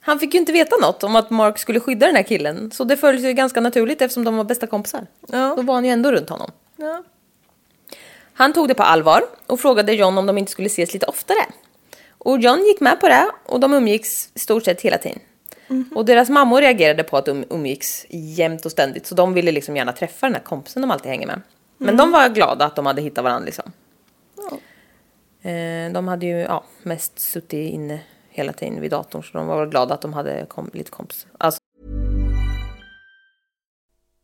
Han 0.00 0.18
fick 0.18 0.34
ju 0.34 0.40
inte 0.40 0.52
veta 0.52 0.76
något 0.76 1.04
om 1.04 1.16
att 1.16 1.30
Mark 1.30 1.58
skulle 1.58 1.80
skydda 1.80 2.06
den 2.06 2.16
här 2.16 2.22
killen. 2.22 2.70
Så 2.70 2.84
det 2.84 2.96
föll 2.96 3.20
sig 3.20 3.34
ganska 3.34 3.60
naturligt 3.60 4.02
eftersom 4.02 4.24
de 4.24 4.36
var 4.36 4.44
bästa 4.44 4.66
kompisar. 4.66 5.06
Ja. 5.28 5.54
Då 5.56 5.62
var 5.62 5.74
han 5.74 5.84
ju 5.84 5.90
ändå 5.90 6.12
runt 6.12 6.30
honom. 6.30 6.50
Ja. 6.76 7.02
Han 8.34 8.52
tog 8.52 8.68
det 8.68 8.74
på 8.74 8.82
allvar 8.82 9.24
och 9.46 9.60
frågade 9.60 9.92
John 9.92 10.18
om 10.18 10.26
de 10.26 10.38
inte 10.38 10.52
skulle 10.52 10.66
ses 10.66 10.92
lite 10.92 11.06
oftare. 11.06 11.46
Och 12.08 12.38
John 12.38 12.64
gick 12.64 12.80
med 12.80 13.00
på 13.00 13.08
det 13.08 13.30
och 13.46 13.60
de 13.60 13.74
umgicks 13.74 14.30
i 14.34 14.38
stort 14.38 14.64
sett 14.64 14.80
hela 14.80 14.98
tiden. 14.98 15.18
Och 15.94 16.04
deras 16.04 16.28
mammor 16.28 16.60
reagerade 16.60 17.02
på 17.02 17.16
att 17.16 17.26
de 17.26 17.44
umgicks 17.50 18.06
jämt 18.10 18.66
och 18.66 18.72
ständigt 18.72 19.06
så 19.06 19.14
de 19.14 19.34
ville 19.34 19.52
liksom 19.52 19.76
gärna 19.76 19.92
träffa 19.92 20.26
den 20.26 20.34
här 20.34 20.42
kompisen 20.42 20.82
de 20.82 20.90
alltid 20.90 21.10
hänger 21.10 21.26
med. 21.26 21.40
Men 21.78 21.96
de 21.96 22.12
var 22.12 22.28
glada 22.28 22.64
att 22.64 22.76
de 22.76 22.86
hade 22.86 23.02
hittat 23.02 23.24
varandra 23.24 23.46
liksom. 23.46 23.72
Eh, 25.44 25.92
de 25.92 26.08
hade 26.08 26.26
ju 26.26 26.38
ja, 26.38 26.64
mest 26.82 27.18
suttit 27.18 27.72
inne 27.72 28.00
hela 28.28 28.52
tiden 28.52 28.80
vid 28.80 28.90
datorn 28.90 29.22
så 29.22 29.38
de 29.38 29.46
var 29.46 29.60
väl 29.60 29.68
glada 29.68 29.94
att 29.94 30.02
de 30.02 30.12
hade 30.12 30.46
kom, 30.48 30.70
lite 30.72 30.90
kompis. 30.90 31.26
Alltså, 31.38 31.60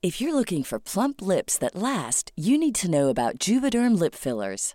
If 0.02 0.20
you're 0.20 0.32
looking 0.32 0.64
for 0.64 0.78
plump 0.78 1.20
lips 1.20 1.58
that 1.58 1.74
last, 1.74 2.32
you 2.36 2.58
need 2.58 2.74
to 2.74 2.86
know 2.88 3.10
about 3.10 3.48
Juvederm 3.48 4.00
lip 4.00 4.14
fillers. 4.14 4.74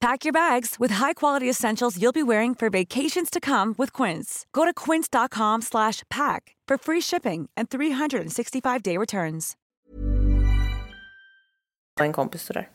Pack 0.00 0.24
your 0.24 0.32
bags 0.32 0.76
with 0.78 0.94
high-quality 0.94 1.50
essentials 1.50 1.96
you'll 1.96 2.12
be 2.12 2.22
wearing 2.22 2.54
for 2.54 2.70
vacations 2.70 3.30
to 3.30 3.40
come 3.40 3.74
with 3.78 3.92
Quince. 4.02 4.46
Go 4.52 4.64
to 4.64 4.72
quince.com 4.72 5.62
slash 5.62 6.02
pack 6.08 6.54
for 6.68 6.78
free 6.78 7.00
shipping 7.00 7.48
and 7.56 7.68
365-day 7.68 8.96
returns. 8.96 9.56
en 12.00 12.12
kompis 12.12 12.42
sådär. 12.42 12.68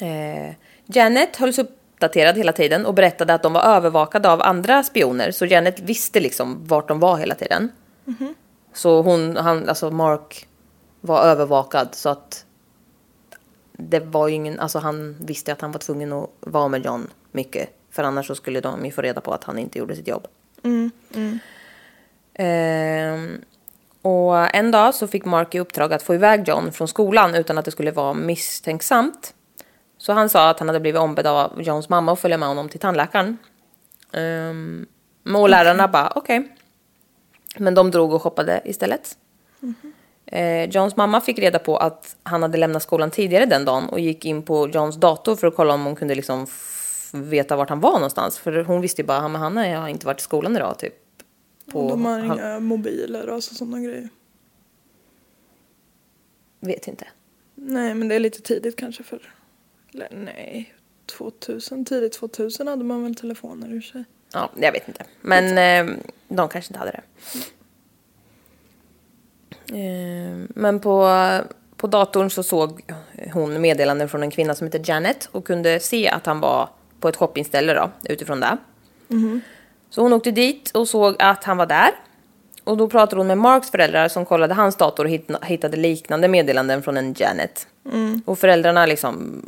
Eh, 0.00 0.54
Janet 0.86 1.36
hölls 1.36 1.58
uppdaterad 1.58 2.36
hela 2.36 2.52
tiden 2.52 2.86
och 2.86 2.94
berättade 2.94 3.34
att 3.34 3.42
de 3.42 3.52
var 3.52 3.62
övervakade 3.62 4.30
av 4.30 4.42
andra 4.42 4.82
spioner. 4.82 5.30
Så 5.30 5.46
Janet 5.46 5.80
visste 5.80 6.20
liksom 6.20 6.66
vart 6.66 6.88
de 6.88 7.00
var 7.00 7.16
hela 7.16 7.34
tiden. 7.34 7.72
Så 8.72 9.02
hon, 9.02 9.36
han, 9.36 9.68
alltså 9.68 9.90
Mark 9.90 10.48
var 11.00 11.22
övervakad 11.22 11.88
så 11.92 12.08
att 12.08 12.45
det 13.76 14.00
var 14.00 14.28
ju 14.28 14.34
ingen, 14.34 14.60
alltså 14.60 14.78
han 14.78 15.16
visste 15.20 15.52
att 15.52 15.60
han 15.60 15.72
var 15.72 15.78
tvungen 15.78 16.12
att 16.12 16.30
vara 16.40 16.68
med 16.68 16.84
John 16.84 17.10
mycket. 17.32 17.68
För 17.90 18.02
annars 18.02 18.26
så 18.26 18.34
skulle 18.34 18.60
de 18.60 18.84
ju 18.84 18.90
få 18.90 19.02
reda 19.02 19.20
på 19.20 19.32
att 19.32 19.44
han 19.44 19.58
inte 19.58 19.78
gjorde 19.78 19.96
sitt 19.96 20.08
jobb. 20.08 20.26
Ehm, 22.34 23.40
och 24.02 24.54
en 24.54 24.70
dag 24.70 24.94
så 24.94 25.06
fick 25.06 25.24
Mark 25.24 25.54
i 25.54 25.58
uppdrag 25.58 25.92
att 25.92 26.02
få 26.02 26.14
iväg 26.14 26.48
John 26.48 26.72
från 26.72 26.88
skolan 26.88 27.34
utan 27.34 27.58
att 27.58 27.64
det 27.64 27.70
skulle 27.70 27.90
vara 27.90 28.14
misstänksamt. 28.14 29.34
Så 29.98 30.12
han 30.12 30.28
sa 30.28 30.50
att 30.50 30.58
han 30.58 30.68
hade 30.68 30.80
blivit 30.80 31.00
ombedd 31.00 31.26
av 31.26 31.62
Johns 31.62 31.88
mamma 31.88 32.12
att 32.12 32.20
följa 32.20 32.38
med 32.38 32.48
honom 32.48 32.68
till 32.68 32.80
tandläkaren. 32.80 33.38
Um, 34.12 34.86
och 35.34 35.48
lärarna 35.48 35.88
bara 35.88 36.12
okej. 36.14 36.56
Men 37.56 37.74
de 37.74 37.90
drog 37.90 38.12
och 38.12 38.22
shoppade 38.22 38.62
istället. 38.64 39.16
Eh, 40.26 40.68
Johns 40.70 40.96
mamma 40.96 41.20
fick 41.20 41.38
reda 41.38 41.58
på 41.58 41.76
att 41.76 42.16
han 42.22 42.42
hade 42.42 42.58
lämnat 42.58 42.82
skolan 42.82 43.10
tidigare 43.10 43.46
den 43.46 43.64
dagen 43.64 43.88
och 43.88 44.00
gick 44.00 44.24
in 44.24 44.42
på 44.42 44.68
Johns 44.68 44.96
dator 44.96 45.36
för 45.36 45.46
att 45.46 45.56
kolla 45.56 45.74
om 45.74 45.84
hon 45.84 45.96
kunde 45.96 46.14
liksom 46.14 46.46
veta 47.12 47.56
vart 47.56 47.68
han 47.68 47.80
var 47.80 47.92
någonstans. 47.92 48.38
För 48.38 48.64
hon 48.64 48.80
visste 48.80 49.02
ju 49.02 49.06
bara, 49.06 49.18
"Ja, 49.18 49.28
men 49.28 49.40
han 49.40 49.56
har 49.56 49.88
inte 49.88 50.06
varit 50.06 50.20
i 50.20 50.22
skolan 50.22 50.56
idag 50.56 50.78
typ. 50.78 50.94
På, 51.72 51.88
De 51.88 52.04
har 52.04 52.18
inga 52.18 52.60
mobiler 52.60 53.28
och 53.28 53.34
alltså 53.34 53.54
sådana 53.54 53.80
grejer. 53.80 54.08
Vet 56.60 56.88
inte. 56.88 57.06
Nej 57.54 57.94
men 57.94 58.08
det 58.08 58.14
är 58.14 58.20
lite 58.20 58.42
tidigt 58.42 58.76
kanske 58.76 59.02
för... 59.02 59.32
Eller 59.94 60.08
nej. 60.12 60.74
2000, 61.06 61.84
tidigt 61.84 62.12
2000 62.12 62.66
hade 62.68 62.84
man 62.84 63.02
väl 63.02 63.14
telefoner 63.14 63.74
i 63.74 63.78
och 63.78 63.82
för 63.82 63.90
sig. 63.90 64.04
Ja, 64.32 64.50
jag 64.60 64.72
vet 64.72 64.88
inte. 64.88 65.04
Men 65.20 65.58
eh, 65.88 65.94
de 66.28 66.48
kanske 66.48 66.68
inte 66.72 66.78
hade 66.78 66.90
det. 66.90 67.02
Eh, 67.38 67.40
men 70.48 70.80
på, 70.80 71.10
på 71.76 71.86
datorn 71.86 72.30
så 72.30 72.42
såg 72.42 72.82
hon 73.32 73.60
meddelanden 73.60 74.08
från 74.08 74.22
en 74.22 74.30
kvinna 74.30 74.54
som 74.54 74.66
heter 74.66 74.82
Janet 74.84 75.28
och 75.32 75.46
kunde 75.46 75.80
se 75.80 76.08
att 76.08 76.26
han 76.26 76.40
var 76.40 76.68
på 77.00 77.08
ett 77.08 77.16
shoppingställe 77.16 77.74
då, 77.74 77.90
utifrån 78.04 78.40
det. 78.40 78.56
Så 79.90 80.02
hon 80.02 80.12
åkte 80.12 80.30
dit 80.30 80.70
och 80.70 80.88
såg 80.88 81.16
att 81.18 81.44
han 81.44 81.56
var 81.56 81.66
där. 81.66 81.90
Och 82.64 82.76
då 82.76 82.88
pratade 82.88 83.20
hon 83.20 83.26
med 83.26 83.38
Marks 83.38 83.70
föräldrar 83.70 84.08
som 84.08 84.24
kollade 84.24 84.54
hans 84.54 84.76
dator 84.76 85.04
och 85.04 85.10
hitt- 85.10 85.44
hittade 85.44 85.76
liknande 85.76 86.28
meddelanden 86.28 86.82
från 86.82 86.96
en 86.96 87.14
Janet. 87.18 87.66
Och 88.24 88.38
föräldrarna 88.38 88.86
liksom 88.86 89.42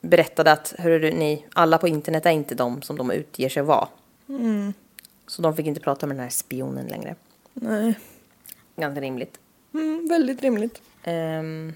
berättade 0.00 0.52
att 0.52 0.74
hörru, 0.78 1.12
ni, 1.12 1.44
alla 1.54 1.78
på 1.78 1.88
internet 1.88 2.26
är 2.26 2.30
inte 2.30 2.54
de 2.54 2.82
som 2.82 2.96
de 2.98 3.10
utger 3.10 3.48
sig 3.48 3.62
vara. 3.62 3.88
Så 5.26 5.42
de 5.42 5.56
fick 5.56 5.66
inte 5.66 5.80
prata 5.80 6.06
med 6.06 6.16
den 6.16 6.22
här 6.22 6.30
spionen 6.30 6.86
längre. 6.86 7.14
Nej. 7.54 7.98
Ganska 8.76 9.00
rimligt. 9.00 9.38
Mm, 9.74 10.08
väldigt 10.08 10.42
rimligt. 10.42 10.82
Ehm, 11.04 11.72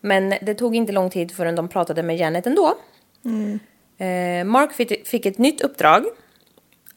men 0.00 0.34
det 0.42 0.54
tog 0.54 0.76
inte 0.76 0.92
lång 0.92 1.10
tid 1.10 1.32
förrän 1.32 1.54
de 1.56 1.68
pratade 1.68 2.02
med 2.02 2.16
Janet 2.16 2.46
ändå. 2.46 2.74
Eh, 3.98 4.44
Mark 4.44 4.72
fick, 4.72 5.08
fick 5.08 5.26
ett 5.26 5.38
nytt 5.38 5.60
uppdrag 5.60 6.04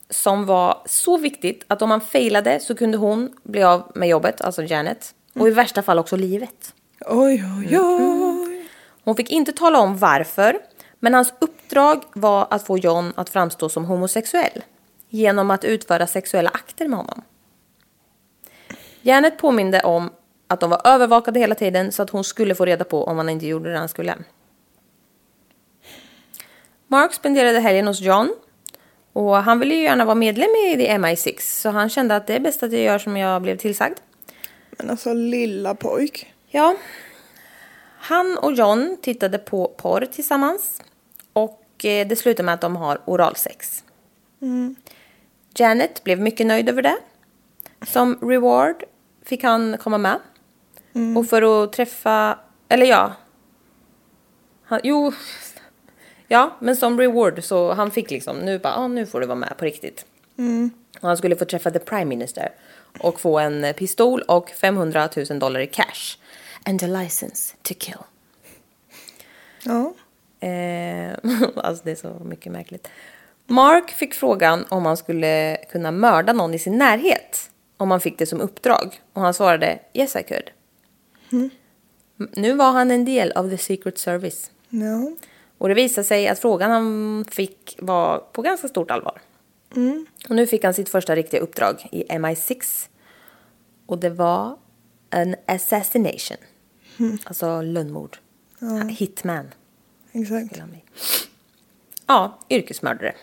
som 0.10 0.46
var 0.46 0.82
så 0.86 1.18
viktigt 1.18 1.64
att 1.68 1.82
om 1.82 1.92
han 1.92 2.02
failade 2.02 2.60
så 2.60 2.76
kunde 2.76 2.98
hon 2.98 3.34
bli 3.44 3.64
av 3.64 3.92
med 3.96 4.10
jobbet, 4.10 4.42
alltså 4.42 4.64
Janet. 4.64 5.16
Och 5.34 5.48
i 5.48 5.52
värsta 5.52 5.82
fall 5.82 6.00
också 6.00 6.16
livet. 6.16 6.74
Oj 7.06 7.44
oj 7.60 7.80
oj. 7.80 8.68
Hon 9.04 9.16
fick 9.16 9.30
inte 9.30 9.52
tala 9.52 9.80
om 9.80 9.98
varför, 9.98 10.60
Men 11.00 11.14
hans 11.14 11.34
uppdrag 11.40 12.04
var 12.14 12.48
att 12.50 12.66
få 12.66 12.78
John 12.78 13.14
att 13.16 13.30
framstå 13.30 13.70
som 13.70 13.86
homosexuell 13.86 14.64
genom 15.10 15.52
att 15.52 15.64
utföra 15.64 16.08
sexuella 16.08 16.50
akter 16.50 16.88
med 16.88 16.98
honom. 17.00 17.22
Janet 19.06 19.38
påminde 19.38 19.82
om 19.82 20.10
att 20.48 20.60
de 20.60 20.70
var 20.70 20.82
övervakade 20.84 21.40
hela 21.40 21.56
tiden 21.56 21.92
så 21.92 22.04
att 22.04 22.10
hon 22.10 22.24
skulle 22.24 22.56
få 22.56 22.66
reda 22.66 22.84
på 22.84 23.04
om 23.04 23.18
han 23.18 23.30
inte 23.30 23.46
gjorde 23.46 23.72
det 23.72 23.78
han 23.78 23.90
skulle. 23.90 24.16
Mark 26.88 27.14
spenderade 27.14 27.60
helgen 27.60 27.88
hos 27.88 28.02
John 28.02 28.36
och 29.14 29.36
han 29.36 29.60
ville 29.60 29.76
ju 29.76 29.84
gärna 29.84 30.06
vara 30.06 30.16
medlem 30.16 30.50
i 30.50 30.76
The 30.78 30.98
MI6 30.98 31.62
så 31.62 31.70
han 31.70 31.90
kände 31.90 32.16
att 32.16 32.28
det 32.28 32.36
är 32.36 32.40
bäst 32.40 32.64
att 32.64 32.72
jag 32.72 32.82
gör 32.82 33.00
som 33.00 33.18
jag 33.18 33.42
blev 33.42 33.58
tillsagd. 33.58 33.98
Men 34.78 34.90
alltså 34.90 35.14
lilla 35.14 35.76
pojk. 35.76 36.34
Ja. 36.48 36.76
Han 38.00 38.38
och 38.38 38.54
John 38.54 38.98
tittade 39.02 39.38
på 39.38 39.68
porr 39.68 40.06
tillsammans 40.06 40.82
och 41.34 41.86
eh, 41.86 42.08
det 42.08 42.16
slutade 42.16 42.46
med 42.46 42.54
att 42.54 42.62
de 42.62 42.76
har 42.76 43.02
oralsex. 43.06 43.84
Janet 45.56 46.04
blev 46.04 46.20
mycket 46.20 46.48
nöjd 46.48 46.70
över 46.70 46.82
det. 46.82 46.98
Som 47.88 48.20
reward 48.22 48.84
fick 49.26 49.44
han 49.44 49.78
komma 49.78 49.98
med. 49.98 50.20
Och 51.18 51.28
för 51.28 51.64
att 51.64 51.74
träffa, 51.74 52.40
eller 52.70 52.86
ja. 52.86 53.14
Han, 54.64 54.80
jo, 54.84 55.14
ja, 56.28 56.58
men 56.60 56.76
som 56.76 57.00
reward 57.00 57.44
så 57.44 57.74
han 57.74 57.92
fick 57.92 58.12
liksom, 58.12 58.38
nu 58.38 58.60
bara, 58.60 58.76
ah, 58.76 58.88
nu 58.88 59.06
får 59.06 59.20
du 59.22 59.26
vara 59.26 59.36
med 59.36 59.58
på 59.58 59.66
riktigt. 59.66 60.06
Och 61.02 61.08
han 61.08 61.18
skulle 61.18 61.36
få 61.36 61.46
träffa 61.46 61.72
the 61.72 61.80
prime 61.80 62.06
minister 62.06 62.52
och 63.00 63.20
få 63.20 63.40
en 63.40 63.74
pistol 63.78 64.22
och 64.22 64.50
500 64.50 65.10
000 65.30 65.40
dollar 65.40 65.60
i 65.60 65.68
cash. 65.68 66.18
And 66.66 66.84
a 66.84 66.88
license 66.88 67.56
to 67.62 67.74
kill. 67.78 67.96
Ja. 69.64 69.94
Eh, 70.48 71.14
alltså 71.56 71.84
det 71.84 71.92
är 71.92 71.96
så 71.96 72.22
mycket 72.24 72.52
märkligt. 72.52 72.88
Mark 73.48 73.92
fick 73.92 74.14
frågan 74.14 74.66
om 74.70 74.86
han 74.86 74.98
skulle 74.98 75.58
kunna 75.72 75.92
mörda 75.92 76.34
någon 76.34 76.54
i 76.54 76.60
sin 76.60 76.78
närhet. 76.78 77.50
Om 77.78 77.92
han 77.92 78.02
fick 78.02 78.18
det 78.18 78.26
som 78.26 78.42
uppdrag. 78.42 79.02
Och 79.14 79.22
han 79.22 79.34
svarade 79.34 79.80
yes 79.94 80.16
I 80.16 80.24
could. 80.24 80.52
M- 82.20 82.30
Nu 82.36 82.54
var 82.54 82.72
han 82.72 82.92
en 82.92 83.06
del 83.06 83.32
av 83.32 83.50
the 83.50 83.58
secret 83.58 83.98
service. 83.98 84.52
Ja. 84.70 85.12
Och 85.58 85.68
det 85.68 85.74
visade 85.74 86.06
sig 86.06 86.28
att 86.28 86.40
frågan 86.40 86.72
han 86.72 87.26
fick 87.32 87.76
var 87.80 88.20
på 88.20 88.42
ganska 88.42 88.68
stort 88.68 88.92
allvar. 88.92 89.22
Och 90.30 90.36
nu 90.36 90.48
fick 90.48 90.64
han 90.64 90.74
sitt 90.74 90.90
första 90.90 91.16
riktiga 91.16 91.40
uppdrag 91.42 91.88
i 91.92 92.04
MI6. 92.04 92.88
Och 93.86 93.98
det 93.98 94.10
var 94.10 94.58
en 95.10 95.36
assassination. 95.46 96.38
Alltså 97.26 97.62
lönnmord. 97.62 98.18
Hitman. 98.90 99.52
Exakt. 100.12 100.62
Ja, 102.08 102.40
yrkesmördare. 102.50 103.16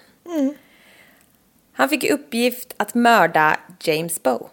Han 1.73 1.89
fick 1.89 2.05
i 2.05 2.13
uppgift 2.13 2.75
att 2.77 2.95
mörda 2.95 3.61
James 3.81 4.23
Bow. 4.23 4.49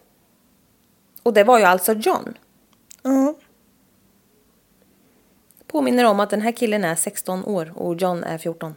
Och 1.23 1.33
det 1.33 1.43
var 1.43 1.59
ju 1.59 1.65
alltså 1.65 1.93
John. 1.93 2.37
Ja. 3.01 3.35
Påminner 5.67 6.05
om 6.05 6.19
att 6.19 6.29
den 6.29 6.41
här 6.41 6.51
killen 6.51 6.83
är 6.83 6.95
16 6.95 7.45
år 7.45 7.73
och 7.75 7.95
John 8.01 8.23
är 8.23 8.37
14. 8.37 8.75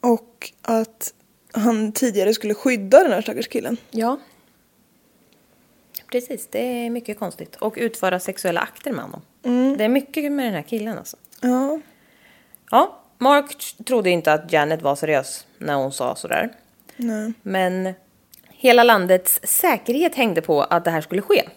Och 0.00 0.52
att 0.62 1.14
han 1.52 1.92
tidigare 1.92 2.34
skulle 2.34 2.54
skydda 2.54 3.02
den 3.02 3.12
här 3.12 3.22
stackars 3.22 3.48
killen. 3.48 3.76
Ja. 3.90 4.18
Precis, 6.10 6.48
det 6.50 6.58
är 6.58 6.90
mycket 6.90 7.18
konstigt. 7.18 7.56
Och 7.56 7.74
utföra 7.76 8.20
sexuella 8.20 8.60
akter 8.60 8.92
med 8.92 9.04
honom. 9.04 9.22
Det 9.76 9.84
är 9.84 9.88
mycket 9.88 10.32
med 10.32 10.46
den 10.46 10.54
här 10.54 10.62
killen 10.62 10.98
alltså. 10.98 11.16
Ja. 11.40 11.80
Ja, 12.70 13.00
Mark 13.18 13.74
trodde 13.84 14.10
inte 14.10 14.32
att 14.32 14.52
Janet 14.52 14.82
var 14.82 14.96
seriös 14.96 15.46
när 15.58 15.74
hon 15.74 15.92
sa 15.92 16.14
sådär. 16.14 16.52
Nej. 16.98 17.32
Men 17.42 17.94
hela 18.48 18.84
landets 18.84 19.40
säkerhet 19.42 20.14
hängde 20.14 20.42
på 20.42 20.62
att 20.62 20.84
det 20.84 20.90
här 20.90 21.00
skulle 21.00 21.22
ske. 21.22 21.48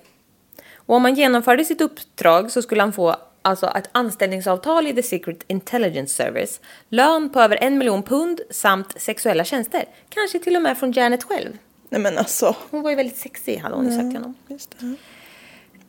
Och 0.76 0.96
om 0.96 1.04
han 1.04 1.16
genomförde 1.16 1.66
sitt 1.66 1.82
uppdrag 1.82 2.52
så 2.52 2.62
skulle 2.62 2.82
han 2.82 2.94
få 2.94 3.16
alltså 3.42 3.68
ett 3.78 3.90
anställningsavtal 3.92 4.88
i 4.88 4.94
The 4.94 5.04
Secret 5.04 5.44
Intelligence 5.48 6.16
Service, 6.16 6.62
lön 6.90 7.30
på 7.30 7.42
över 7.42 7.58
en 7.62 7.78
miljon 7.78 8.04
pund 8.04 8.42
samt 8.50 9.02
sexuella 9.02 9.44
tjänster. 9.44 9.86
Kanske 10.10 10.40
till 10.40 10.56
och 10.56 10.62
med 10.62 10.78
från 10.78 10.92
Janet 10.92 11.24
själv. 11.24 11.58
Nej 11.90 12.02
men 12.02 12.18
alltså. 12.18 12.56
Hon 12.70 12.82
var 12.82 12.90
ju 12.90 12.96
väldigt 12.96 13.18
sexig 13.18 13.58
hade 13.58 13.76
hon 13.76 13.86
ju 13.86 13.92
sagt 13.92 14.10
till 14.10 14.18
honom. 14.18 14.36
Just 14.48 14.76
det. 14.80 14.96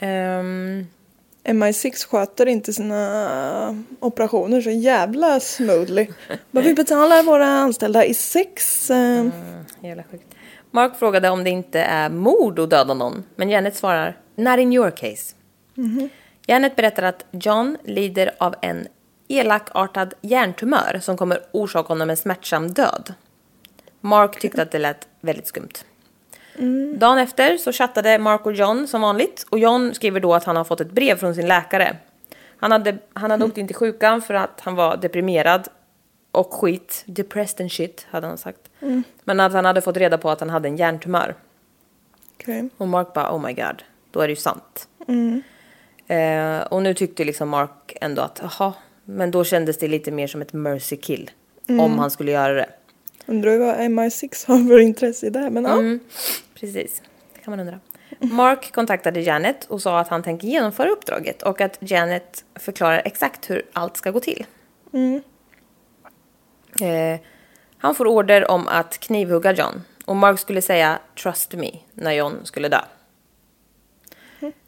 Ehm, 0.07 0.87
MI6 1.45 2.07
sköter 2.09 2.47
inte 2.47 2.73
sina 2.73 3.85
operationer 4.01 4.61
så 4.61 4.71
jävla 4.71 5.41
smoothly. 5.41 6.07
Men 6.51 6.65
vi 6.65 6.75
betalar 6.75 7.23
våra 7.23 7.47
anställda 7.47 8.05
i 8.05 8.15
sex. 8.15 8.91
Eh, 8.91 9.27
jävla 9.81 10.03
sjukt. 10.03 10.35
Mark 10.71 10.99
frågade 10.99 11.29
om 11.29 11.45
det 11.45 11.51
inte 11.51 11.81
är 11.81 12.11
mord 12.11 12.59
att 12.59 12.71
döda 12.71 12.95
någon, 12.95 13.25
men 13.37 13.51
Janet 13.51 13.77
svarar 13.77 14.17
“Not 14.35 14.59
in 14.59 14.73
your 14.73 14.91
case”. 14.91 15.35
Janet 16.47 16.77
berättar 16.77 17.03
att 17.03 17.25
John 17.31 17.77
lider 17.85 18.31
av 18.39 18.55
en 18.63 18.87
elakartad 19.29 20.15
hjärntumör 20.21 20.99
som 21.03 21.17
kommer 21.17 21.39
orsaka 21.53 21.89
honom 21.89 22.11
en 22.11 22.17
smärtsam 22.17 22.73
död. 22.73 23.15
Mark 24.01 24.41
tyckte 24.41 24.63
att 24.63 24.71
det 24.71 24.79
lät 24.79 25.09
väldigt 25.21 25.47
skumt. 25.47 25.85
Dagen 26.99 27.19
efter 27.19 27.57
så 27.57 27.73
chattade 27.73 28.19
Mark 28.19 28.47
och 28.47 28.53
John 28.53 28.87
som 28.87 29.01
vanligt 29.01 29.47
och 29.49 29.59
John 29.59 29.95
skriver 29.95 30.21
då 30.21 30.35
att 30.35 30.45
han 30.45 30.57
har 30.57 30.65
fått 30.65 30.81
ett 30.81 30.91
brev 30.91 31.17
från 31.17 31.35
sin 31.35 31.49
läkare. 31.49 31.97
Han 32.57 32.73
hade, 32.73 32.99
han 33.13 33.31
hade 33.31 33.45
åkt 33.45 33.59
in 33.59 33.67
till 33.67 33.77
sjukan 33.77 34.23
för 34.23 34.35
att 34.35 34.61
han 34.61 34.75
var 34.75 34.97
deprimerad 34.97 35.69
och 36.31 36.55
skit. 36.55 37.03
Depressed 37.07 37.61
and 37.61 37.73
shit 37.73 38.07
hade 38.11 38.27
han 38.27 38.39
sagt. 38.39 38.61
Men 39.25 39.41
att 39.41 39.53
han 39.53 39.65
hade 39.65 39.81
fått 39.81 39.97
reda 39.97 40.19
på 40.19 40.31
att 40.31 40.41
han 40.41 40.51
hade 40.51 40.69
en 40.69 40.77
hjärntumör. 40.77 41.35
okej. 42.35 42.69
Och 42.77 42.89
Mark 42.89 43.13
bara 43.13 43.35
oh 43.35 43.47
my 43.47 43.53
god, 43.53 43.83
då 44.11 44.21
är 44.21 44.27
det 44.27 44.33
ju 44.33 44.37
sant. 44.37 44.89
Eh, 46.07 46.61
och 46.67 46.83
nu 46.83 46.95
tyckte 46.95 47.25
liksom 47.25 47.49
Mark 47.49 47.97
ändå 48.01 48.23
att 48.23 48.43
jaha, 48.43 48.73
men 49.05 49.31
då 49.31 49.45
kändes 49.45 49.79
det 49.79 49.89
lite 49.89 50.11
mer 50.11 50.27
som 50.27 50.43
ett 50.43 50.53
mercy 50.53 50.97
kill. 50.97 51.31
Om 51.81 51.99
han 51.99 52.11
skulle 52.11 52.33
göra 52.33 52.53
det. 52.55 52.69
Undrar 53.27 53.59
vad 53.59 53.77
MI6 53.77 54.49
har 54.49 54.69
för 54.69 54.79
intresse 54.79 55.27
i 55.27 55.31
det. 55.31 55.51
Men 55.51 55.65
ja. 55.65 55.73
Mm. 55.73 56.01
Precis, 56.55 57.03
det 57.35 57.41
kan 57.41 57.51
man 57.51 57.61
undra. 57.61 57.81
Mark 58.19 58.73
kontaktade 58.73 59.21
Janet 59.21 59.65
och 59.65 59.83
sa 59.83 59.99
att 59.99 60.09
han 60.09 60.23
tänker 60.23 60.49
genomföra 60.49 60.89
uppdraget 60.89 61.43
och 61.43 61.61
att 61.61 61.79
Janet 61.81 62.45
förklarar 62.55 63.03
exakt 63.05 63.51
hur 63.51 63.63
allt 63.73 63.97
ska 63.97 64.11
gå 64.11 64.21
till. 64.21 64.47
Eh, 66.81 67.21
han 67.79 67.95
får 67.95 68.07
order 68.07 68.51
om 68.51 68.69
att 68.69 68.99
knivhugga 68.99 69.53
John 69.53 69.83
och 70.05 70.17
Mark 70.17 70.39
skulle 70.39 70.63
säga 70.63 70.99
“trust 71.23 71.53
me” 71.53 71.71
när 71.93 72.13
John 72.13 72.41
skulle 72.45 72.69
dö. 72.69 72.81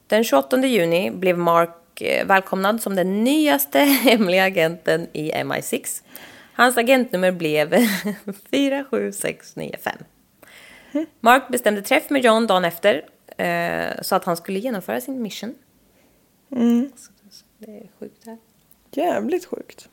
Den 0.07 0.25
28 0.25 0.67
juni 0.67 1.11
blev 1.11 1.39
Mark 1.39 2.01
eh, 2.01 2.27
välkomnad 2.27 2.83
som 2.83 2.97
den 2.97 3.25
nyaste 3.25 3.79
hemliga 4.05 4.45
agenten 4.45 5.07
i 5.13 5.33
MI6. 5.33 6.03
Hans 6.55 6.77
agentnummer 6.77 7.33
blev 7.33 7.71
47695. 8.51 9.93
Mark 11.21 11.49
bestämde 11.49 11.83
träff 11.83 12.11
med 12.11 12.25
John 12.25 12.47
dagen 12.47 12.65
efter 12.65 13.05
eh, 13.37 14.03
så 14.03 14.15
att 14.15 14.25
han 14.25 14.37
skulle 14.37 14.59
genomföra 14.59 15.01
sin 15.01 15.23
mission. 15.23 15.55
Så 16.97 17.13
Det 17.59 17.71
är 17.71 17.87
sjukt 18.01 18.27
här. 18.27 18.39
Jävligt 18.91 19.45
sjukt. 19.47 19.89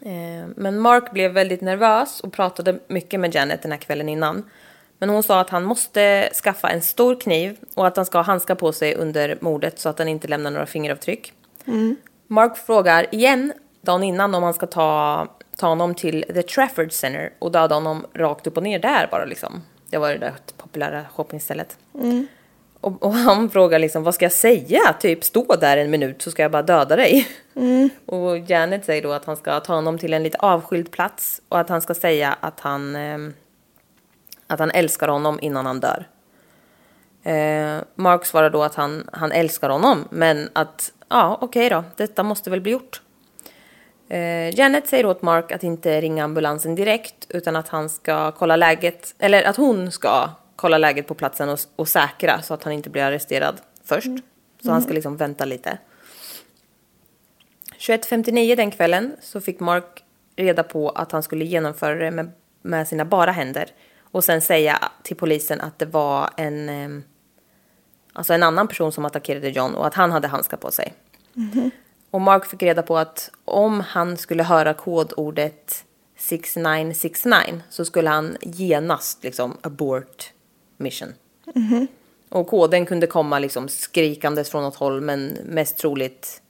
Eh, 0.00 0.48
Men 0.56 0.78
Mark 0.78 1.12
blev 1.12 1.32
väldigt 1.32 1.60
nervös 1.60 2.20
och 2.20 2.32
pratade 2.32 2.78
mycket 2.88 3.20
med 3.20 3.34
Janet 3.34 3.62
den 3.62 3.72
här 3.72 3.78
kvällen 3.78 4.08
innan. 4.08 4.50
Men 4.98 5.08
hon 5.08 5.22
sa 5.22 5.40
att 5.40 5.50
han 5.50 5.64
måste 5.64 6.30
skaffa 6.42 6.68
en 6.70 6.82
stor 6.82 7.20
kniv 7.20 7.56
och 7.74 7.86
att 7.86 7.96
han 7.96 8.06
ska 8.06 8.18
ha 8.18 8.22
handskar 8.22 8.54
på 8.54 8.72
sig 8.72 8.94
under 8.94 9.38
mordet 9.40 9.78
så 9.78 9.88
att 9.88 9.98
han 9.98 10.08
inte 10.08 10.28
lämnar 10.28 10.50
några 10.50 10.66
fingeravtryck. 10.66 11.32
Mark 12.26 12.56
frågar 12.56 13.14
igen 13.14 13.52
dagen 13.86 14.02
innan 14.02 14.34
om 14.34 14.42
han 14.42 14.54
ska 14.54 14.66
ta, 14.66 15.26
ta 15.56 15.68
honom 15.68 15.94
till 15.94 16.24
The 16.34 16.42
Trafford 16.42 16.92
Center 16.92 17.32
och 17.38 17.52
döda 17.52 17.74
honom 17.74 18.06
rakt 18.14 18.46
upp 18.46 18.56
och 18.56 18.62
ner 18.62 18.78
där 18.78 19.08
bara 19.10 19.24
liksom. 19.24 19.62
Det 19.90 19.98
var 19.98 20.08
det 20.08 20.18
där 20.18 20.34
populära 20.56 21.04
shoppingstället. 21.14 21.78
Och, 22.80 23.02
och 23.02 23.14
han 23.14 23.50
frågar 23.50 23.78
liksom, 23.78 24.02
vad 24.02 24.14
ska 24.14 24.24
jag 24.24 24.32
säga? 24.32 24.80
Typ 25.00 25.24
stå 25.24 25.56
där 25.56 25.76
en 25.76 25.90
minut 25.90 26.22
så 26.22 26.30
ska 26.30 26.42
jag 26.42 26.50
bara 26.50 26.62
döda 26.62 26.96
dig. 26.96 27.28
Och 28.06 28.38
Janet 28.38 28.84
säger 28.84 29.02
då 29.02 29.12
att 29.12 29.24
han 29.24 29.36
ska 29.36 29.60
ta 29.60 29.74
honom 29.74 29.98
till 29.98 30.14
en 30.14 30.22
lite 30.22 30.38
avskild 30.38 30.90
plats 30.90 31.42
och 31.48 31.60
att 31.60 31.68
han 31.68 31.80
ska 31.80 31.94
säga 31.94 32.36
att 32.40 32.60
han, 32.60 32.96
ehm, 32.96 33.34
att 34.46 34.58
han 34.58 34.70
älskar 34.70 35.08
honom 35.08 35.38
innan 35.42 35.66
han 35.66 35.80
dör. 35.80 36.06
Eh, 37.22 37.82
Mark 37.94 38.26
svarar 38.26 38.50
då 38.50 38.62
att 38.62 38.74
han, 38.74 39.10
han 39.12 39.32
älskar 39.32 39.70
honom 39.70 40.04
men 40.10 40.48
att 40.52 40.92
ja 41.08 41.38
okej 41.40 41.70
då, 41.70 41.84
detta 41.96 42.22
måste 42.22 42.50
väl 42.50 42.60
bli 42.60 42.72
gjort. 42.72 43.00
Eh, 44.08 44.58
Janet 44.58 44.88
säger 44.88 45.06
åt 45.06 45.22
Mark 45.22 45.52
att 45.52 45.62
inte 45.62 46.00
ringa 46.00 46.24
ambulansen 46.24 46.74
direkt 46.74 47.26
utan 47.28 47.56
att 47.56 47.68
han 47.68 47.88
ska 47.88 48.32
kolla 48.32 48.56
läget, 48.56 49.14
eller 49.18 49.42
att 49.42 49.56
hon 49.56 49.92
ska 49.92 50.30
kolla 50.56 50.78
läget 50.78 51.06
på 51.06 51.14
platsen 51.14 51.48
och, 51.48 51.58
och 51.76 51.88
säkra 51.88 52.42
så 52.42 52.54
att 52.54 52.64
han 52.64 52.72
inte 52.72 52.90
blir 52.90 53.02
arresterad 53.02 53.60
först. 53.84 54.08
Så 54.62 54.70
han 54.70 54.82
ska 54.82 54.92
liksom 54.92 55.16
vänta 55.16 55.44
lite. 55.44 55.78
21.59 57.78 58.56
den 58.56 58.70
kvällen 58.70 59.16
så 59.20 59.40
fick 59.40 59.60
Mark 59.60 60.04
reda 60.36 60.62
på 60.62 60.90
att 60.90 61.12
han 61.12 61.22
skulle 61.22 61.44
genomföra 61.44 61.94
det 61.94 62.10
med, 62.10 62.30
med 62.62 62.88
sina 62.88 63.04
bara 63.04 63.32
händer 63.32 63.68
och 64.00 64.24
sen 64.24 64.40
säga 64.40 64.90
till 65.02 65.16
polisen 65.16 65.60
att 65.60 65.78
det 65.78 65.86
var 65.86 66.30
en, 66.36 66.68
eh, 66.68 67.02
alltså 68.12 68.32
en 68.32 68.42
annan 68.42 68.68
person 68.68 68.92
som 68.92 69.04
attackerade 69.04 69.48
John 69.48 69.74
och 69.74 69.86
att 69.86 69.94
han 69.94 70.12
hade 70.12 70.28
handskar 70.28 70.56
på 70.56 70.70
sig. 70.70 70.92
Och 72.10 72.20
Mark 72.20 72.46
fick 72.46 72.62
reda 72.62 72.82
på 72.82 72.98
att 72.98 73.30
om 73.44 73.80
han 73.80 74.16
skulle 74.16 74.42
höra 74.42 74.74
kodordet 74.74 75.84
6969 76.16 77.62
så 77.70 77.84
skulle 77.84 78.10
han 78.10 78.36
genast 78.42 79.24
liksom 79.24 79.56
abort 79.60 80.32
mission. 80.76 81.14
Och 82.28 82.46
koden 82.46 82.86
kunde 82.86 83.06
komma 83.06 83.38
liksom 83.38 83.68
skrikandes 83.68 84.50
från 84.50 84.62
något 84.62 84.76
håll 84.76 85.00
men 85.00 85.38
mest 85.44 85.76
troligt 85.76 86.42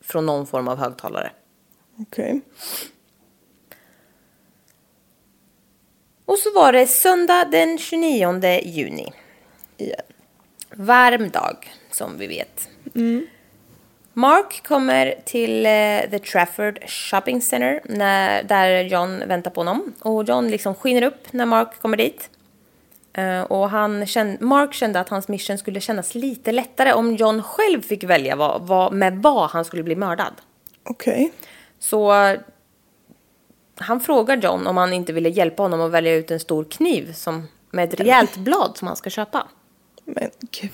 från 0.00 0.26
någon 0.26 0.46
form 0.46 0.68
av 0.68 0.78
högtalare. 0.78 1.30
Okej. 1.98 2.40
Och 6.24 6.38
så 6.38 6.52
var 6.54 6.72
det 6.72 6.86
söndag 6.86 7.44
den 7.44 7.78
29 7.78 8.60
juni. 8.64 9.12
Igen. 9.76 10.00
Varm 10.74 11.30
dag, 11.30 11.72
som 11.90 12.18
vi 12.18 12.26
vet. 12.26 12.68
Mark 14.14 14.62
kommer 14.68 15.14
till 15.24 15.66
eh, 15.66 16.10
The 16.10 16.18
Trafford 16.18 16.78
Shopping 16.88 17.42
Center 17.42 17.80
när, 17.84 18.42
där 18.42 18.82
John 18.82 19.22
väntar 19.28 19.50
på 19.50 19.60
honom. 19.60 19.92
Och 20.00 20.24
John 20.24 20.48
liksom 20.48 20.74
skiner 20.74 21.02
upp 21.02 21.32
när 21.32 21.46
Mark 21.46 21.80
kommer 21.80 21.96
dit. 21.96 22.30
Eh, 23.12 23.42
och 23.42 23.70
han 23.70 24.06
kände, 24.06 24.44
Mark 24.44 24.74
kände 24.74 25.00
att 25.00 25.08
hans 25.08 25.28
mission 25.28 25.58
skulle 25.58 25.80
kännas 25.80 26.14
lite 26.14 26.52
lättare 26.52 26.92
om 26.92 27.16
John 27.16 27.42
själv 27.42 27.82
fick 27.82 28.04
välja 28.04 28.36
vad, 28.36 28.62
vad, 28.62 28.92
med 28.92 29.22
vad 29.22 29.50
han 29.50 29.64
skulle 29.64 29.82
bli 29.82 29.94
mördad. 29.94 30.32
Okej. 30.82 31.32
Så 31.78 32.14
eh, 32.14 32.40
han 33.76 34.00
frågar 34.00 34.36
John 34.36 34.66
om 34.66 34.76
han 34.76 34.92
inte 34.92 35.12
ville 35.12 35.28
hjälpa 35.28 35.62
honom 35.62 35.80
att 35.80 35.90
välja 35.90 36.14
ut 36.14 36.30
en 36.30 36.40
stor 36.40 36.64
kniv 36.64 37.12
som, 37.12 37.48
med 37.70 37.88
ett 37.88 38.00
rejält 38.00 38.36
blad 38.36 38.76
som 38.76 38.88
han 38.88 38.96
ska 38.96 39.10
köpa. 39.10 39.48
Men 40.04 40.30
gud. 40.50 40.72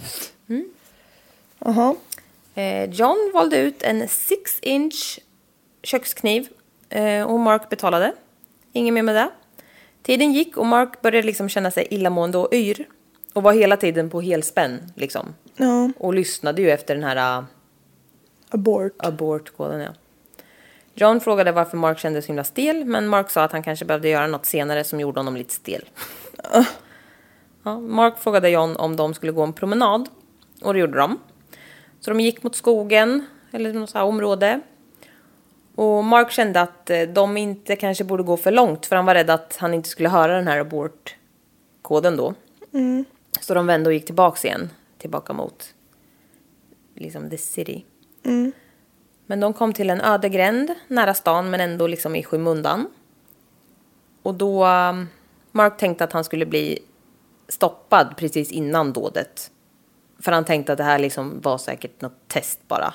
Jaha. 1.59 1.91
Eh, 1.91 2.08
John 2.90 3.30
valde 3.34 3.59
ut 3.59 3.82
en 3.82 4.03
6-inch 4.03 5.18
kökskniv 5.82 6.49
eh, 6.88 7.22
och 7.22 7.40
Mark 7.40 7.68
betalade. 7.68 8.12
Inget 8.72 8.94
mer 8.94 9.03
med 9.03 9.14
det. 9.14 9.30
Tiden 10.03 10.32
gick 10.32 10.57
och 10.57 10.66
Mark 10.66 11.03
började 11.03 11.26
liksom 11.26 11.49
känna 11.49 11.70
sig 11.70 11.86
illamående 11.90 12.38
och 12.38 12.55
yr. 12.55 12.86
Och 13.32 13.42
var 13.42 13.53
hela 13.53 13.76
tiden 13.76 14.11
på 14.11 14.20
helspänn 14.20 14.92
liksom. 14.96 15.34
Ja. 15.57 15.90
Och 15.99 16.14
lyssnade 16.14 16.62
ju 16.62 16.70
efter 16.70 16.94
den 16.94 17.05
här 17.05 17.38
uh, 17.38 17.44
Abort. 18.51 18.92
abortkoden. 18.99 19.80
Ja. 19.80 19.90
John 20.94 21.20
frågade 21.20 21.53
varför 21.53 21.76
Mark 21.76 21.99
kände 21.99 22.22
så 22.22 22.26
himla 22.26 22.44
stel, 22.44 22.84
men 22.84 23.09
Mark 23.09 23.30
sa 23.30 23.42
att 23.42 23.53
han 23.53 23.62
kanske 23.62 23.84
behövde 23.84 24.09
göra 24.09 24.26
något 24.26 24.46
senare 24.46 24.84
som 24.84 25.01
gjorde 25.01 25.20
honom 25.20 25.36
lite 25.36 25.55
stel. 25.55 25.84
Ja, 27.62 27.80
Mark 27.80 28.18
frågade 28.18 28.51
John 28.51 28.76
om 28.76 28.96
de 28.96 29.14
skulle 29.14 29.32
gå 29.32 29.42
en 29.42 29.53
promenad, 29.53 30.09
och 30.62 30.74
det 30.74 30.80
gjorde 30.80 30.99
de. 30.99 31.18
Så 32.01 32.11
de 32.11 32.20
gick 32.20 32.42
mot 32.42 32.57
skogen, 32.57 33.26
eller 33.51 33.72
något 33.72 33.90
så 33.90 33.99
här 33.99 34.05
område. 34.05 34.61
Och 35.74 36.05
Mark 36.05 36.30
kände 36.30 36.61
att 36.61 36.90
eh, 36.90 37.03
de 37.03 37.36
inte 37.36 37.76
kanske 37.76 38.05
borde 38.05 38.22
gå 38.22 38.36
för 38.36 38.51
långt, 38.51 38.86
för 38.86 38.96
han 38.96 39.07
var 39.07 39.14
rädd 39.14 39.30
att 39.30 39.57
han 39.57 39.74
inte 39.74 39.88
skulle 39.88 40.09
höra 40.09 40.36
den 40.36 40.46
här 40.46 40.59
abortkoden 40.59 42.16
då. 42.16 42.34
Så 43.40 43.55
de 43.55 43.66
vände 43.66 43.88
och 43.88 43.94
gick 43.94 44.07
tillbaks 44.07 44.44
igen, 44.44 44.70
tillbaka 44.99 45.32
mot 45.32 45.74
liksom 46.94 47.30
the 47.30 47.38
city. 47.38 47.84
Men 49.26 49.40
de 49.40 49.53
kom 49.53 49.72
till 49.72 49.90
en 49.90 50.01
öde 50.01 50.28
gränd 50.28 50.74
nära 50.88 51.14
stan 51.14 51.51
men 51.51 51.61
ändå 51.61 51.86
liksom 51.86 52.16
i 52.16 52.22
skymundan. 52.22 52.86
Och 54.22 54.34
då 54.34 54.66
um, 54.66 55.09
Mark 55.53 55.76
tänkte 55.78 56.05
att 56.05 56.12
han 56.12 56.24
skulle 56.24 56.46
bli 56.46 56.78
stoppad 57.49 58.16
precis 58.16 58.53
innan 58.53 58.92
dådet. 58.92 59.51
För 60.19 60.33
han 60.33 60.45
tänkte 60.45 60.73
att 60.73 60.79
det 60.79 60.85
här 60.85 60.99
liksom 60.99 61.41
var 61.41 61.59
säkert 61.59 62.01
något 62.01 62.29
test 62.29 62.69
bara. 62.69 62.95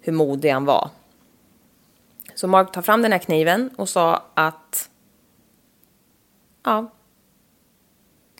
Hur 0.00 0.12
modig 0.12 0.50
han 0.50 0.64
var. 0.64 0.90
Så 2.34 2.48
Mark 2.48 2.72
tar 2.72 2.82
fram 2.82 3.02
den 3.02 3.12
här 3.12 3.18
kniven 3.18 3.70
och 3.76 3.88
sa 3.88 4.22
att 4.34 4.90
ja, 6.62 6.90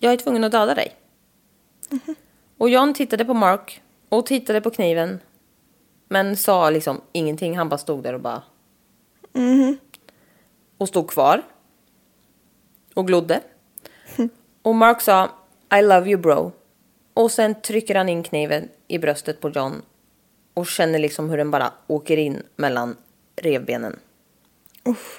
jag 0.01 0.13
är 0.13 0.17
tvungen 0.17 0.45
att 0.45 0.53
döda 0.53 0.75
dig. 0.75 0.97
Och 2.59 2.71
John 2.71 2.95
tittade 2.95 3.25
på 3.25 3.35
Mark 3.35 3.83
och 4.09 4.27
tittade 4.27 4.61
på 4.61 4.71
kniven 4.71 5.21
men 6.09 6.37
sa 6.37 6.71
liksom 6.71 7.01
ingenting. 7.13 7.59
Han 7.59 7.69
bara 7.69 7.79
stod 7.79 8.03
där 8.03 8.13
och 8.13 8.21
bara... 8.21 8.43
Och 10.79 10.89
stod 10.89 11.11
kvar. 11.11 11.43
Och 12.95 13.07
glodde. 13.07 13.41
Och 14.63 14.75
Mark 14.75 15.01
sa 15.01 15.29
I 15.79 15.83
love 15.83 16.11
you 16.11 16.21
bro. 16.21 16.53
Och 17.19 17.31
sen 17.33 17.55
trycker 17.63 17.95
han 17.95 18.09
in 18.09 18.23
kniven 18.23 18.69
i 18.89 18.99
bröstet 18.99 19.41
på 19.41 19.51
John. 19.51 19.83
Och 20.55 20.67
känner 20.67 20.99
liksom 20.99 21.31
hur 21.31 21.37
den 21.37 21.51
bara 21.51 21.73
åker 21.87 22.17
in 22.17 22.43
mellan 22.57 22.97
revbenen. 23.37 23.99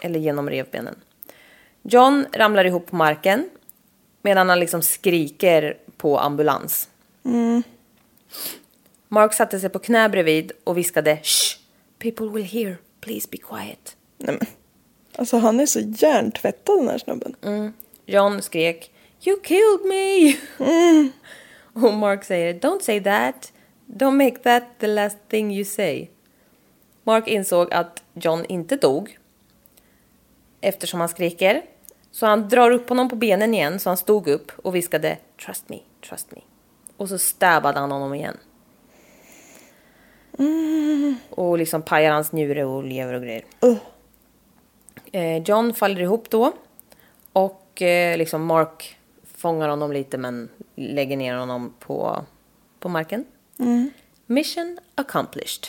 Eller 0.02 0.20
genom 0.20 0.50
revbenen. 0.50 0.96
John 1.82 2.26
ramlar 2.34 2.66
ihop 2.66 2.86
på 2.88 2.96
marken. 2.96 3.50
Medan 4.22 4.50
han 4.50 4.60
liksom 4.60 4.82
skriker 4.82 5.78
på 5.98 6.20
ambulans. 6.20 6.90
Mark 9.08 9.34
satte 9.34 9.60
sig 9.60 9.70
på 9.70 9.80
knä 9.80 10.10
bredvid 10.10 10.52
och 10.64 10.78
viskade 10.78 11.20
Shh! 11.24 11.58
People 11.98 12.30
will 12.30 12.46
hear. 12.46 12.78
Please 13.02 13.28
be 13.32 13.38
quiet. 13.38 13.96
Nej 14.18 14.38
men. 14.40 14.48
Alltså 15.16 15.38
han 15.38 15.60
är 15.60 15.66
så 15.66 15.80
hjärntvättad 15.80 16.78
den 16.78 16.88
här 16.88 16.98
snubben. 16.98 17.36
John 18.06 18.42
skrek 18.42 18.92
You 19.26 19.40
killed 19.42 19.86
me! 19.86 20.34
Och 21.84 21.94
Mark 21.94 22.24
säger 22.24 22.54
Don't 22.54 22.82
say 22.82 23.04
that. 23.04 23.54
Don't 23.86 24.26
make 24.26 24.40
that 24.40 24.64
the 24.80 24.88
last 24.88 25.18
thing 25.28 25.52
you 25.54 25.66
say. 25.66 26.08
Mark 27.04 27.28
insåg 27.28 27.74
att 27.74 28.04
John 28.14 28.46
inte 28.46 28.76
dog 28.76 29.18
eftersom 30.62 31.00
han 31.00 31.10
skriker. 31.10 31.62
Så 32.12 32.26
han 32.26 32.50
drar 32.50 32.72
upp 32.72 32.90
honom 32.90 33.10
på 33.10 33.16
benen 33.16 33.54
igen 33.54 33.80
så 33.80 33.90
han 33.90 33.98
stod 33.98 34.28
upp 34.28 34.52
och 34.64 34.76
viskade 34.76 35.18
Trust 35.46 35.70
me, 35.70 35.78
trust 36.10 36.32
me. 36.32 36.42
Och 36.98 37.10
så 37.10 37.18
stabbade 37.18 37.80
han 37.80 37.92
honom 37.92 38.14
igen. 38.14 38.38
Och 41.30 41.58
liksom 41.58 41.82
pajar 41.82 42.12
hans 42.12 42.32
njure 42.32 42.66
och 42.66 42.84
lever 42.84 43.14
och 43.14 43.22
grejer. 43.22 43.44
Eh, 45.12 45.38
John 45.44 45.74
faller 45.74 46.02
ihop 46.02 46.30
då. 46.30 46.52
Och 47.34 47.82
eh, 47.82 48.18
liksom 48.18 48.46
Mark 48.46 48.99
fångar 49.40 49.70
honom 49.70 49.92
lite 49.92 50.18
men 50.18 50.50
lägger 50.76 51.18
ner 51.18 51.36
honom 51.36 51.74
på, 51.80 52.26
på 52.80 52.90
marken. 52.90 53.26
Mission 54.26 54.80
accomplished. 54.96 55.68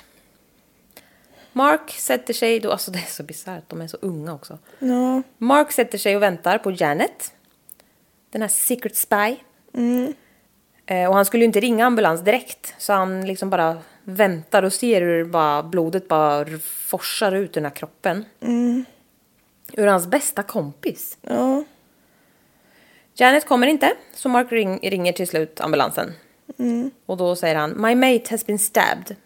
Mark 1.53 1.91
sätter 1.91 2.35
sig 2.35 2.61
då, 2.61 2.73
alltså 2.73 2.91
det 2.91 2.99
är 2.99 3.11
så 3.11 3.23
bisarrt, 3.23 3.65
de 3.69 3.81
är 3.81 3.87
så 3.87 3.97
unga 4.01 4.35
också. 4.35 4.59
Ja. 4.79 5.23
Mark 5.39 5.73
sätter 5.73 5.99
sig 5.99 6.17
och 6.17 6.23
väntar 6.23 6.59
på 6.59 6.71
Janet. 6.71 7.35
Den 8.31 8.43
här 8.43 8.49
secret 8.49 8.97
spy. 8.97 9.37
Eh, 10.87 11.09
och 11.09 11.15
han 11.15 11.25
skulle 11.25 11.43
ju 11.43 11.47
inte 11.47 11.61
ringa 11.61 11.87
ambulans 11.87 12.21
direkt. 12.21 12.75
Så 12.79 12.93
han 12.93 13.27
liksom 13.27 13.51
bara 13.51 13.79
väntar 14.05 14.63
och 14.63 14.73
ser 14.73 15.01
hur 15.01 15.25
bara 15.25 15.63
blodet 15.63 16.09
bara 16.09 16.59
forsar 16.87 17.33
ut 17.33 17.51
ur 17.51 17.55
den 17.55 17.65
här 17.65 17.71
kroppen. 17.71 18.25
Ur 19.73 19.87
hans 19.87 20.07
bästa 20.07 20.43
kompis. 20.43 21.19
Ja. 21.23 21.65
Janet 23.15 23.47
kommer 23.47 23.67
inte, 23.67 23.97
så 24.15 24.29
Mark 24.29 24.53
ring, 24.53 24.79
ringer 24.83 25.13
till 25.13 25.29
slut 25.29 25.61
ambulansen. 25.61 26.13
Och 27.07 27.17
då 27.17 27.37
säger 27.37 27.55
han 27.55 27.83
My 27.83 27.95
mate 27.95 28.31
has 28.31 28.47
been 28.47 28.59
stabbed. 28.59 29.17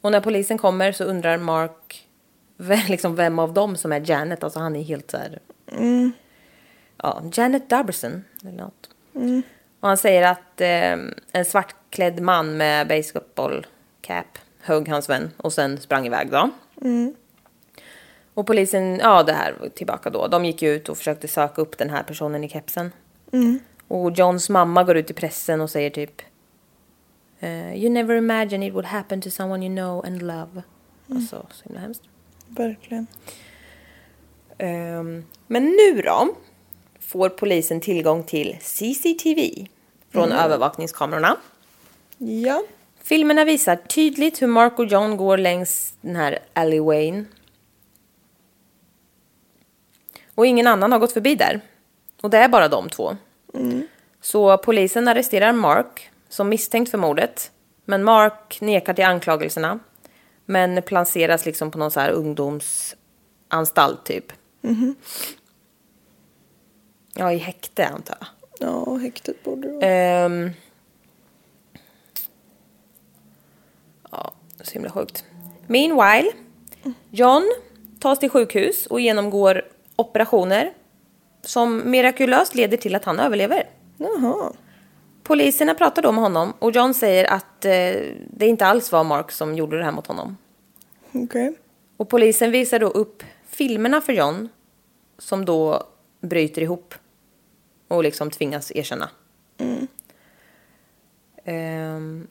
Och 0.00 0.12
när 0.12 0.20
polisen 0.20 0.58
kommer 0.58 0.92
så 0.92 1.04
undrar 1.04 1.38
Mark 1.38 2.08
vem, 2.56 2.80
liksom 2.88 3.16
vem 3.16 3.38
av 3.38 3.52
dem 3.52 3.76
som 3.76 3.92
är 3.92 4.10
Janet. 4.10 4.44
Alltså 4.44 4.58
han 4.60 4.76
är 4.76 4.82
helt 4.82 5.10
så 5.10 5.16
här... 5.16 5.38
Ja, 7.02 7.22
Janet 7.34 7.70
Duberson 7.70 8.24
eller 8.42 8.62
något. 8.62 8.90
Och 9.80 9.88
han 9.88 9.96
säger 9.96 10.22
att 10.30 10.60
eh, 10.60 11.12
en 11.32 11.44
svartklädd 11.44 12.20
man 12.20 12.56
med 12.56 12.88
baseball 12.88 13.66
cap 14.00 14.38
högg 14.60 14.88
hans 14.88 15.08
vän 15.08 15.30
och 15.36 15.52
sen 15.52 15.80
sprang 15.80 16.06
iväg 16.06 16.30
då. 16.30 16.50
Och 18.40 18.46
polisen, 18.46 18.98
ja 18.98 19.22
det 19.22 19.32
här 19.32 19.54
tillbaka 19.74 20.10
då. 20.10 20.28
De 20.28 20.44
gick 20.44 20.62
ju 20.62 20.74
ut 20.74 20.88
och 20.88 20.98
försökte 20.98 21.28
söka 21.28 21.62
upp 21.62 21.78
den 21.78 21.90
här 21.90 22.02
personen 22.02 22.44
i 22.44 22.48
kepsen. 22.48 22.92
Och 23.88 24.12
Johns 24.12 24.48
mamma 24.48 24.84
går 24.84 24.96
ut 24.96 25.10
i 25.10 25.14
pressen 25.14 25.60
och 25.60 25.70
säger 25.70 25.90
typ 25.90 26.22
eh, 27.40 27.74
You 27.74 27.90
never 27.90 28.16
imagine 28.16 28.66
it 28.66 28.74
would 28.74 28.84
happen 28.84 29.20
to 29.20 29.30
someone 29.30 29.66
you 29.66 29.76
know 29.76 30.06
and 30.06 30.22
love. 30.22 30.62
Alltså 31.10 31.46
så 31.50 31.64
himla 31.64 31.80
hemskt. 31.80 32.02
Verkligen. 32.46 33.06
Ehm, 34.58 35.24
men 35.46 35.64
nu 35.64 36.02
då 36.02 36.28
får 37.00 37.28
polisen 37.28 37.80
tillgång 37.80 38.22
till 38.22 38.56
CCTV 38.60 39.66
från 40.12 40.32
övervakningskamerorna. 40.32 41.36
Ja. 42.18 42.62
Filmerna 43.02 43.44
visar 43.44 43.76
tydligt 43.76 44.42
hur 44.42 44.46
Mark 44.46 44.78
och 44.78 44.86
John 44.86 45.16
går 45.16 45.38
längs 45.38 45.94
den 46.00 46.16
här 46.16 46.38
alleywayn. 46.52 47.26
Och 50.40 50.46
ingen 50.46 50.66
annan 50.66 50.92
har 50.92 50.98
gått 50.98 51.12
förbi 51.12 51.34
där. 51.34 51.60
Och 52.22 52.30
det 52.30 52.38
är 52.38 52.48
bara 52.48 52.68
de 52.68 52.88
två. 52.88 53.16
Så 54.20 54.58
polisen 54.58 55.08
arresterar 55.08 55.52
Mark 55.52 56.10
som 56.28 56.48
misstänkt 56.48 56.90
för 56.90 56.98
mordet. 56.98 57.50
Men 57.84 58.04
Mark 58.04 58.60
nekar 58.60 58.94
till 58.94 59.04
anklagelserna. 59.04 59.78
Men 60.44 60.82
placeras 60.82 61.46
liksom 61.46 61.70
på 61.70 61.78
någon 61.78 61.90
så 61.90 62.00
här 62.00 62.10
ungdomsanstalt 62.10 64.04
typ. 64.04 64.32
Ja, 67.14 67.32
i 67.32 67.36
häkte 67.36 67.86
antar 67.86 68.16
jag. 68.20 68.28
Ja, 68.68 68.94
häktet 68.94 69.44
borde 69.44 69.68
det 69.68 69.74
vara. 69.74 69.86
Ehm. 69.86 70.50
ja, 74.10 74.32
så 74.60 74.72
himla 74.72 74.90
sjukt. 74.90 75.24
Meanwhile, 75.66 76.32
John 77.10 77.52
tas 77.98 78.18
till 78.18 78.30
sjukhus 78.30 78.86
och 78.86 79.00
genomgår 79.00 79.62
operationer 80.00 80.72
som 81.42 81.90
mirakulöst 81.90 82.54
leder 82.54 82.76
till 82.76 82.94
att 82.94 83.04
han 83.04 83.20
överlever. 83.20 83.68
Jaha. 83.96 84.52
Poliserna 85.22 85.74
pratar 85.74 86.02
då 86.02 86.12
med 86.12 86.22
honom 86.22 86.52
och 86.58 86.70
John 86.70 86.94
säger 86.94 87.24
att 87.24 87.64
eh, 87.64 87.70
det 88.30 88.46
inte 88.46 88.66
alls 88.66 88.92
var 88.92 89.04
Mark 89.04 89.30
som 89.30 89.54
gjorde 89.54 89.78
det 89.78 89.84
här 89.84 89.92
mot 89.92 90.06
honom. 90.06 90.36
Okej. 91.12 91.54
Och 91.96 92.08
polisen 92.08 92.50
visar 92.50 92.78
då 92.78 92.86
upp 92.86 93.22
filmerna 93.46 94.00
för 94.00 94.12
John 94.12 94.48
som 95.18 95.44
då 95.44 95.86
bryter 96.20 96.62
ihop 96.62 96.94
och 97.88 98.02
liksom 98.02 98.30
tvingas 98.30 98.72
erkänna. 98.74 99.10
Ehm, 101.44 102.26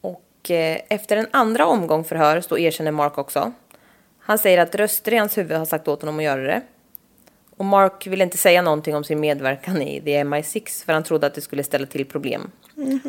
och 0.00 0.50
eh, 0.50 0.80
efter 0.88 1.16
en 1.16 1.26
andra 1.30 1.66
omgång 1.66 2.04
förhör 2.04 2.40
så 2.40 2.58
erkänner 2.58 2.90
Mark 2.92 3.18
också. 3.18 3.52
Han 4.26 4.38
säger 4.38 4.58
att 4.58 4.74
röster 4.74 5.12
i 5.12 5.16
hans 5.16 5.38
huvud 5.38 5.58
har 5.58 5.64
sagt 5.64 5.88
åt 5.88 6.02
honom 6.02 6.18
att 6.18 6.24
göra 6.24 6.42
det. 6.42 6.62
Och 7.56 7.64
Mark 7.64 8.06
vill 8.06 8.22
inte 8.22 8.36
säga 8.36 8.62
någonting 8.62 8.96
om 8.96 9.04
sin 9.04 9.20
medverkan 9.20 9.82
i 9.82 10.00
The 10.00 10.24
MI6 10.24 10.84
för 10.84 10.92
han 10.92 11.02
trodde 11.02 11.26
att 11.26 11.34
det 11.34 11.40
skulle 11.40 11.62
ställa 11.62 11.86
till 11.86 12.06
problem. 12.06 12.50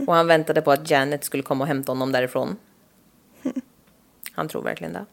Och 0.07 0.13
han 0.13 0.27
väntade 0.27 0.61
på 0.61 0.71
att 0.71 0.89
Janet 0.89 1.23
skulle 1.23 1.43
komma 1.43 1.63
och 1.63 1.67
hämta 1.67 1.91
honom 1.91 2.11
därifrån. 2.11 2.55
Han 4.31 4.47
tror 4.47 4.61
verkligen 4.61 4.93
det. 4.93 5.05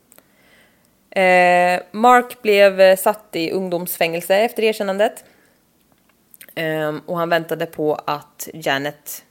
Eh, 1.20 1.82
Mark 1.90 2.42
blev 2.42 2.80
eh, 2.80 2.96
satt 2.96 3.36
i 3.36 3.50
ungdomsfängelse 3.50 4.36
efter 4.36 4.62
erkännandet. 4.62 5.24
Eh, 6.54 6.94
och 7.06 7.18
han 7.18 7.28
väntade 7.28 7.66
på 7.66 7.94
att 7.94 8.48
Janet... 8.54 9.24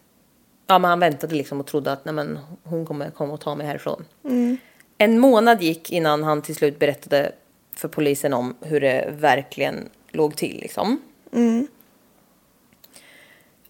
Ja, 0.67 0.79
men 0.79 0.89
han 0.89 0.99
väntade 0.99 1.35
liksom 1.35 1.59
och 1.59 1.67
trodde 1.67 1.91
att 1.91 2.05
nej, 2.05 2.13
men, 2.13 2.39
hon 2.63 2.85
kommer 2.85 3.11
komma 3.11 3.33
och 3.33 3.41
ta 3.41 3.55
mig 3.55 3.67
härifrån. 3.67 4.05
Mm. 4.23 4.57
En 5.03 5.19
månad 5.19 5.61
gick 5.61 5.91
innan 5.91 6.23
han 6.23 6.41
till 6.41 6.55
slut 6.55 6.79
berättade 6.79 7.31
för 7.75 7.87
polisen 7.87 8.33
om 8.33 8.55
hur 8.61 8.81
det 8.81 9.09
verkligen 9.11 9.89
låg 10.11 10.35
till. 10.35 10.59
Liksom. 10.59 11.01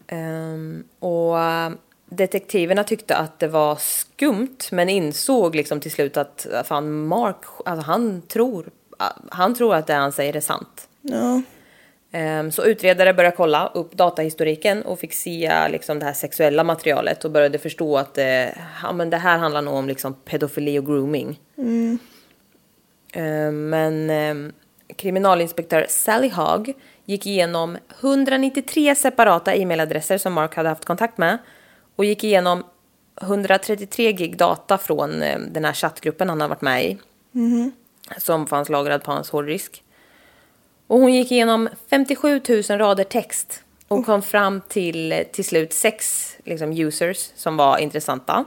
Ehm, 0.08 0.84
och 1.00 1.40
äh, 1.40 1.72
detektiverna 2.06 2.84
tyckte 2.84 3.16
att 3.16 3.40
det 3.40 3.48
var 3.48 3.76
skumt 3.76 4.58
men 4.72 4.90
insåg 4.90 5.56
liksom 5.56 5.80
till 5.80 5.92
slut 5.92 6.18
att 6.18 6.48
fan 6.66 7.06
Mark, 7.08 7.38
alltså 7.66 7.86
han 7.86 8.22
tror, 8.22 8.70
han 9.30 9.56
tror 9.56 9.76
att 9.76 9.88
det 9.88 9.94
han 9.94 10.12
säger 10.12 10.36
är 10.36 10.42
sant. 10.42 10.88
Ja. 11.02 11.42
Ehm, 12.16 12.52
Så 12.52 12.64
utredare 12.66 13.14
började 13.14 13.36
kolla 13.36 13.72
upp 13.74 13.98
datahistoriken 13.98 14.82
och 14.82 15.00
fick 15.00 15.14
se 15.14 15.68
liksom 15.70 16.00
det 16.00 16.06
här 16.06 16.14
sexuella 16.14 16.64
materialet 16.64 17.26
och 17.26 17.32
började 17.32 17.58
förstå 17.60 17.98
att 17.98 18.14
det, 18.14 18.58
ja, 18.84 18.92
men 18.92 19.10
det 19.10 19.18
här 19.18 19.38
handlar 19.38 19.62
nog 19.62 19.74
om 19.74 19.88
liksom 19.88 20.14
pedofili 20.14 20.80
och 20.80 20.86
grooming. 20.86 21.40
Ehm, 23.14 23.70
Men 23.70 24.10
ehm, 24.10 24.52
kriminalinspektör 24.96 25.86
Sally 25.90 26.30
Hogg 26.30 26.74
gick 27.06 27.26
igenom 27.26 27.78
193 28.02 28.96
separata 28.96 29.54
e-mailadresser 29.56 30.18
som 30.18 30.34
Mark 30.34 30.56
hade 30.56 30.70
haft 30.70 30.86
kontakt 30.86 31.18
med 31.18 31.38
och 31.96 32.06
gick 32.06 32.24
igenom 32.24 32.64
133 33.22 34.12
gig 34.12 34.38
data 34.38 34.78
från 34.78 35.22
eh, 35.22 35.40
den 35.40 35.66
här 35.66 35.74
chattgruppen 35.74 36.30
han 36.30 36.42
har 36.42 36.48
varit 36.48 36.62
med 36.62 36.86
i. 36.86 36.98
Som 38.18 38.48
fanns 38.48 38.70
lagrad 38.70 39.04
på 39.04 39.12
hans 39.12 39.30
hårddisk. 39.30 39.84
Och 40.94 41.00
hon 41.00 41.14
gick 41.14 41.32
igenom 41.32 41.70
57 41.90 42.42
000 42.50 42.64
rader 42.64 43.04
text 43.04 43.64
och 43.88 44.06
kom 44.06 44.22
fram 44.22 44.62
till 44.68 45.24
till 45.32 45.46
slut 45.46 45.74
sex 45.74 46.30
liksom, 46.44 46.72
users 46.72 47.32
som 47.36 47.58
var 47.58 47.78
intressanta. 47.78 48.46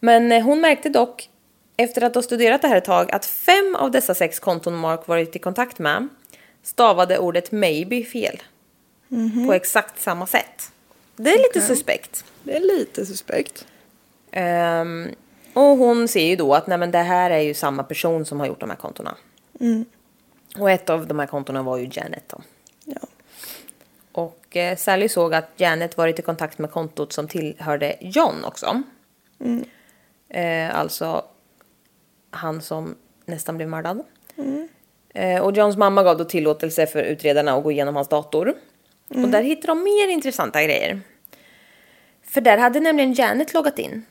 Men 0.00 0.32
eh, 0.32 0.44
hon 0.44 0.60
märkte 0.60 0.88
dock 0.88 1.28
efter 1.76 2.02
att 2.02 2.14
ha 2.14 2.22
studerat 2.22 2.62
det 2.62 2.68
här 2.68 2.76
ett 2.76 2.84
tag 2.84 3.12
att 3.12 3.26
fem 3.26 3.76
av 3.78 3.90
dessa 3.90 4.14
sex 4.14 4.40
konton 4.40 4.76
Mark 4.76 5.06
varit 5.06 5.36
i 5.36 5.38
kontakt 5.38 5.78
med 5.78 6.08
stavade 6.62 7.18
ordet 7.18 7.52
maybe 7.52 8.02
fel. 8.02 8.42
På 9.46 9.52
exakt 9.52 10.00
samma 10.00 10.26
sätt. 10.26 10.72
Det 11.16 11.30
är 11.30 11.38
lite 11.38 11.60
suspekt. 11.60 12.24
Det 12.42 12.56
är 12.56 12.60
lite 12.60 13.06
suspekt. 13.06 13.66
Ehm, 14.30 15.08
och 15.52 15.62
hon 15.76 16.08
ser 16.08 16.26
ju 16.26 16.36
då 16.36 16.54
att 16.54 16.66
nej, 16.66 16.78
men 16.78 16.90
det 16.90 16.98
här 16.98 17.30
är 17.30 17.40
ju 17.40 17.54
samma 17.54 17.82
person 17.82 18.24
som 18.24 18.40
har 18.40 18.46
gjort 18.46 18.60
de 18.60 18.70
här 18.70 18.76
kontona. 18.76 19.16
Och 20.58 20.70
ett 20.70 20.90
av 20.90 21.06
de 21.06 21.18
här 21.18 21.26
kontona 21.26 21.62
var 21.62 21.76
ju 21.76 21.88
Janet 21.92 22.24
då. 22.28 22.42
Ja. 22.84 23.00
Och 24.12 24.56
eh, 24.56 24.76
Sally 24.76 25.08
såg 25.08 25.34
att 25.34 25.50
Janet 25.56 25.96
varit 25.96 26.18
i 26.18 26.22
kontakt 26.22 26.58
med 26.58 26.70
kontot 26.70 27.12
som 27.12 27.28
tillhörde 27.28 27.96
John 28.00 28.44
också. 28.44 28.82
Eh, 30.28 30.78
alltså 30.78 31.24
han 32.30 32.62
som 32.62 32.94
nästan 33.26 33.56
blev 33.56 33.68
mördad. 33.68 34.04
Eh, 35.14 35.40
och 35.42 35.56
Johns 35.56 35.76
mamma 35.76 36.02
gav 36.02 36.16
då 36.16 36.24
tillåtelse 36.24 36.86
för 36.86 37.02
utredarna 37.02 37.52
att 37.52 37.62
gå 37.62 37.72
igenom 37.72 37.96
hans 37.96 38.08
dator. 38.08 38.54
Och 39.08 39.28
där 39.28 39.42
hittade 39.42 39.66
de 39.66 39.82
mer 39.82 40.08
intressanta 40.08 40.62
grejer. 40.62 41.00
För 42.22 42.40
där 42.40 42.58
hade 42.58 42.80
nämligen 42.80 43.12
Janet 43.12 43.54
loggat 43.54 43.78
in. 43.78 44.04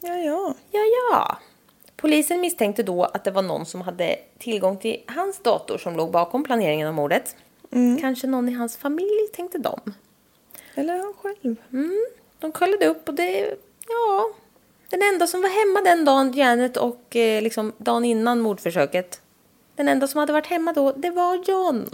Ja, 0.00 0.14
ja. 0.16 0.54
Ja, 0.70 0.80
ja. 0.80 1.38
Polisen 2.00 2.40
misstänkte 2.40 2.82
då 2.82 3.04
att 3.04 3.24
det 3.24 3.30
var 3.30 3.42
någon 3.42 3.66
som 3.66 3.80
hade 3.80 4.16
tillgång 4.38 4.76
till 4.78 5.02
hans 5.06 5.38
dator 5.38 5.78
som 5.78 5.96
låg 5.96 6.10
bakom 6.10 6.44
planeringen 6.44 6.88
av 6.88 6.94
mordet. 6.94 7.36
Kanske 8.00 8.26
någon 8.26 8.48
i 8.48 8.52
hans 8.52 8.76
familj, 8.76 9.28
tänkte 9.32 9.58
de. 9.58 9.94
Eller 10.74 10.96
han 10.96 11.14
själv. 11.14 11.56
De 12.38 12.52
kollade 12.52 12.86
upp 12.86 13.08
och 13.08 13.14
det, 13.14 13.54
ja, 13.88 14.30
den 14.90 15.02
enda 15.02 15.26
som 15.26 15.42
var 15.42 15.48
hemma 15.48 15.90
den 15.90 16.04
dagen, 16.04 16.32
Janet, 16.32 16.76
och 16.76 17.16
eh, 17.16 17.42
liksom 17.42 17.72
dagen 17.78 18.04
innan 18.04 18.40
mordförsöket. 18.40 19.20
Den 19.76 19.88
enda 19.88 20.08
som 20.08 20.18
hade 20.18 20.32
varit 20.32 20.46
hemma 20.46 20.72
då, 20.72 20.92
det 20.92 21.10
var 21.10 21.42
John. 21.46 21.88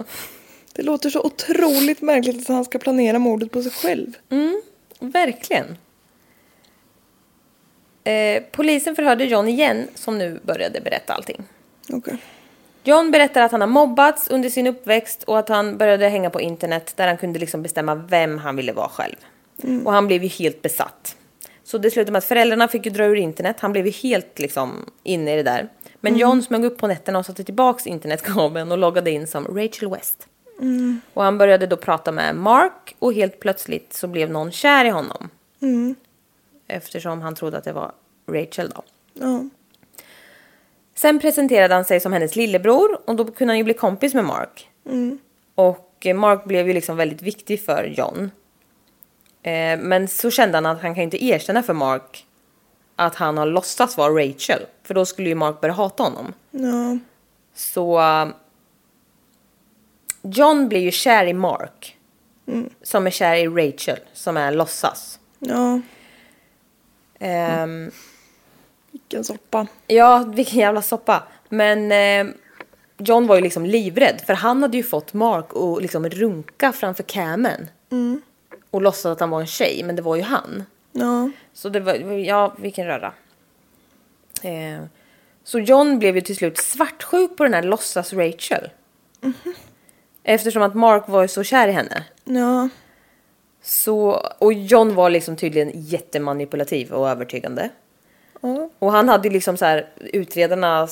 Det 0.73 0.83
låter 0.83 1.11
så 1.11 1.21
otroligt 1.21 2.03
märkligt 2.03 2.41
att 2.41 2.55
han 2.55 2.65
ska 2.65 2.79
planera 2.79 3.19
mordet 3.19 3.51
på 3.51 3.63
sig 3.63 3.73
själv. 3.73 4.17
Mm, 4.31 4.63
verkligen. 4.99 5.77
Eh, 8.05 8.43
polisen 8.53 8.97
förhörde 8.97 9.25
John 9.25 9.49
igen, 9.49 9.89
som 9.95 10.19
nu 10.19 10.41
började 10.43 10.81
berätta 10.81 11.13
allting. 11.15 11.45
Okej. 11.93 12.19
John 12.85 13.11
berättar 13.11 13.43
att 13.43 13.53
han 13.53 13.61
har 13.61 13.69
mobbats 13.69 14.29
under 14.29 14.49
sin 14.49 14.67
uppväxt 14.67 15.23
och 15.23 15.39
att 15.39 15.49
han 15.49 15.79
började 15.79 16.09
hänga 16.09 16.31
på 16.31 16.41
internet 16.41 16.93
där 16.97 17.07
han 17.07 17.17
kunde 17.17 17.39
liksom 17.39 17.63
bestämma 17.63 17.95
vem 17.95 18.39
han 18.39 18.57
ville 18.57 18.73
vara 18.73 18.89
själv. 18.89 19.17
Och 19.87 19.93
han 19.93 20.07
blev 20.07 20.23
ju 20.23 20.29
helt 20.29 20.63
besatt. 20.63 21.17
Så 21.65 21.79
det 21.79 21.91
slutade 21.91 22.13
med 22.13 22.19
att 22.19 22.25
föräldrarna 22.25 22.69
fick 22.69 22.87
ju 22.87 22.93
dra 22.93 23.05
ur 23.05 23.17
internet. 23.17 23.57
Han 23.61 23.73
blev 23.73 23.87
ju 23.87 23.93
helt 23.93 24.39
liksom 24.39 24.91
inne 25.03 25.33
i 25.33 25.37
det 25.37 25.43
där. 25.43 25.69
Men 26.01 26.17
John 26.17 26.43
smög 26.43 26.65
upp 26.65 26.79
på 26.79 26.87
nätterna 26.87 27.19
och 27.19 27.27
satte 27.27 27.45
tillbaks 27.45 27.87
internetkabeln 27.87 28.73
och 28.73 28.79
loggade 28.79 29.11
in 29.11 29.27
som 29.27 29.47
Rachel 29.47 29.91
West. 29.91 30.27
Och 31.15 31.23
han 31.23 31.39
började 31.39 31.67
då 31.67 31.77
prata 31.77 32.13
med 32.13 32.37
Mark 32.37 32.97
och 32.99 33.13
helt 33.15 33.41
plötsligt 33.41 33.93
så 33.93 34.07
blev 34.07 34.31
någon 34.31 34.53
kär 34.53 34.85
i 34.85 34.89
honom. 34.91 35.29
Eftersom 36.75 37.23
han 37.23 37.35
trodde 37.35 37.59
att 37.59 37.65
det 37.65 37.73
var 37.73 37.93
Rachel 38.27 38.69
då. 38.69 38.83
Ja. 39.13 39.45
Sen 40.95 41.19
presenterade 41.19 41.75
han 41.75 41.85
sig 41.85 42.01
som 42.01 42.13
hennes 42.13 42.37
lillebror 42.37 42.99
och 43.05 43.17
då 43.17 43.25
kunde 43.25 43.53
han 43.53 43.59
ju 43.59 43.65
bli 43.65 43.75
kompis 43.75 44.15
med 44.15 44.25
Mark. 44.25 44.71
Och 45.55 46.07
eh, 46.07 46.17
Mark 46.17 46.45
blev 46.45 46.67
ju 46.67 46.73
liksom 46.73 46.97
väldigt 46.97 47.23
viktig 47.23 47.65
för 47.65 47.85
John. 47.85 48.31
Eh, 49.43 49.79
men 49.79 50.09
så 50.09 50.31
kände 50.31 50.57
han 50.57 50.67
att 50.67 50.83
han 50.83 50.95
kan 50.95 51.05
inte 51.05 51.25
erkänna 51.25 51.63
för 51.63 51.73
Mark 51.73 52.27
att 52.97 53.15
han 53.15 53.39
har 53.39 53.47
låtsats 53.47 53.97
vara 53.97 54.25
Rachel. 54.25 54.67
För 54.83 54.95
då 54.95 55.07
skulle 55.07 55.29
ju 55.29 55.35
Mark 55.35 55.61
börja 55.61 55.75
hata 55.75 56.03
honom. 56.03 56.33
Ja. 56.51 56.99
Så 57.55 58.01
eh, 58.01 58.29
John 60.23 60.69
blir 60.69 60.81
ju 60.81 60.91
kär 60.91 61.27
i 61.27 61.33
Mark. 61.33 61.99
Som 62.83 63.07
är 63.07 63.11
kär 63.11 63.35
i 63.35 63.49
Rachel, 63.49 63.99
som 64.13 64.37
är 64.37 64.53
låtsas. 64.53 65.19
Ja. 65.39 65.81
Ehm, 67.25 67.91
Vilken 68.93 69.25
soppa. 69.25 69.67
Ja, 69.87 70.25
vilken 70.35 70.59
jävla 70.59 70.83
soppa. 70.83 71.23
Men 71.49 71.93
eh, 71.93 72.35
John 72.99 73.27
var 73.27 73.37
ju 73.37 73.43
liksom 73.43 73.67
livrädd 73.67 74.23
för 74.27 74.35
han 74.35 74.63
hade 74.63 74.77
ju 74.77 74.83
fått 74.83 75.13
Mark 75.13 75.47
att 75.57 75.83
liksom 75.83 76.09
runka 76.09 76.73
framför 76.73 77.03
camen. 77.03 77.69
Och 78.71 78.83
låtsas 78.83 79.07
att 79.07 79.21
han 79.21 79.31
var 79.31 79.41
en 79.41 79.47
tjej, 79.47 79.83
men 79.85 79.97
det 79.97 80.03
var 80.03 80.17
ju 80.17 80.23
han. 80.23 80.65
Ja. 80.93 81.31
Så 81.53 81.69
det 81.69 81.81
var, 81.81 81.95
ja 82.13 82.55
vilken 82.59 82.87
röra. 82.87 83.13
Eh, 84.43 84.85
så 85.45 85.59
John 85.59 85.99
blev 85.99 86.15
ju 86.15 86.21
till 86.21 86.37
slut 86.37 86.59
svartsjuk 86.59 87.37
på 87.37 87.45
den 87.45 87.55
här 87.55 87.63
låtsas 87.63 88.13
Rachel. 88.13 88.71
Eftersom 90.23 90.63
att 90.63 90.75
Mark 90.75 91.09
var 91.09 91.27
så 91.27 91.43
kär 91.43 91.69
i 91.69 91.73
henne. 91.73 92.05
Ja. 92.25 92.69
Så, 93.67 94.11
och 94.39 94.53
John 94.53 94.95
var 94.95 95.11
liksom 95.11 95.37
tydligen 95.37 95.71
jättemanipulativ 95.75 96.93
och 96.93 97.09
övertygande. 97.09 97.69
Ja. 98.41 98.71
Och 98.79 98.93
han 98.93 99.09
hade 99.09 99.29
ju 99.29 99.35
liksom 99.35 99.57
så 99.57 99.65
här, 99.65 99.89
utredarna, 99.97 100.89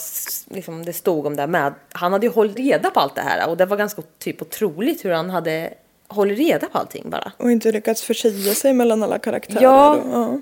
liksom, 0.50 0.84
det 0.84 0.92
stod 0.92 1.26
om 1.26 1.36
det 1.36 1.42
här 1.42 1.46
med, 1.46 1.74
han 1.92 2.12
hade 2.12 2.26
ju 2.26 2.32
hållit 2.32 2.56
reda 2.56 2.90
på 2.90 3.00
allt 3.00 3.14
det 3.14 3.20
här 3.20 3.48
och 3.50 3.56
det 3.56 3.66
var 3.66 3.76
ganska 3.76 4.02
typ 4.18 4.42
otroligt 4.42 5.04
hur 5.04 5.10
han 5.12 5.30
hade 5.30 5.74
hållit 6.08 6.38
reda 6.38 6.66
på 6.68 6.78
allting 6.78 7.10
bara. 7.10 7.32
Och 7.36 7.50
inte 7.50 7.72
lyckats 7.72 8.02
försia 8.02 8.54
sig 8.54 8.72
mellan 8.72 9.02
alla 9.02 9.18
karaktärer. 9.18 9.62
Ja. 9.62 9.94
och- 9.96 10.40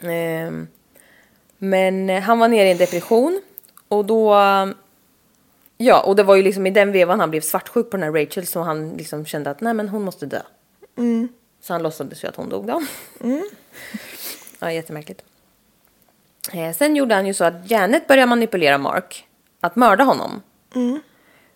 ja. 0.00 0.10
Ehm, 0.10 0.68
men 1.58 2.08
han 2.08 2.38
var 2.38 2.48
nere 2.48 2.68
i 2.68 2.70
en 2.72 2.78
depression 2.78 3.42
och 3.88 4.04
då... 4.04 4.34
Ja, 5.78 6.02
och 6.02 6.16
det 6.16 6.22
var 6.22 6.34
ju 6.36 6.42
liksom 6.42 6.66
i 6.66 6.70
den 6.70 6.92
vevan 6.92 7.20
han 7.20 7.30
blev 7.30 7.40
svartsjuk 7.40 7.90
på 7.90 7.96
den 7.96 8.02
här 8.14 8.20
Rachel 8.22 8.46
så 8.46 8.60
han 8.60 8.90
liksom 8.90 9.26
kände 9.26 9.50
att 9.50 9.60
nej 9.60 9.74
men 9.74 9.88
hon 9.88 10.02
måste 10.02 10.26
dö. 10.26 10.40
Så 11.60 11.72
han 11.72 11.82
låtsades 11.82 12.24
ju 12.24 12.28
att 12.28 12.36
hon 12.36 12.48
dog 12.48 12.66
då. 12.66 12.82
ja, 14.58 14.72
jättemärkligt. 14.72 15.22
Eh, 16.52 16.72
sen 16.72 16.96
gjorde 16.96 17.14
han 17.14 17.26
ju 17.26 17.34
så 17.34 17.44
att 17.44 17.70
Janet 17.70 18.06
började 18.06 18.26
manipulera 18.26 18.78
Mark 18.78 19.26
att 19.60 19.76
mörda 19.76 20.04
honom. 20.04 20.42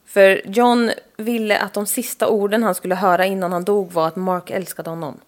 För 0.06 0.42
John 0.48 0.90
ville 1.16 1.58
att 1.58 1.72
de 1.74 1.86
sista 1.86 2.28
orden 2.28 2.62
han 2.62 2.74
skulle 2.74 2.94
höra 2.94 3.26
innan 3.26 3.52
han 3.52 3.64
dog 3.64 3.92
var 3.92 4.08
att 4.08 4.16
Mark 4.16 4.50
älskade 4.50 4.90
honom. 4.90 5.20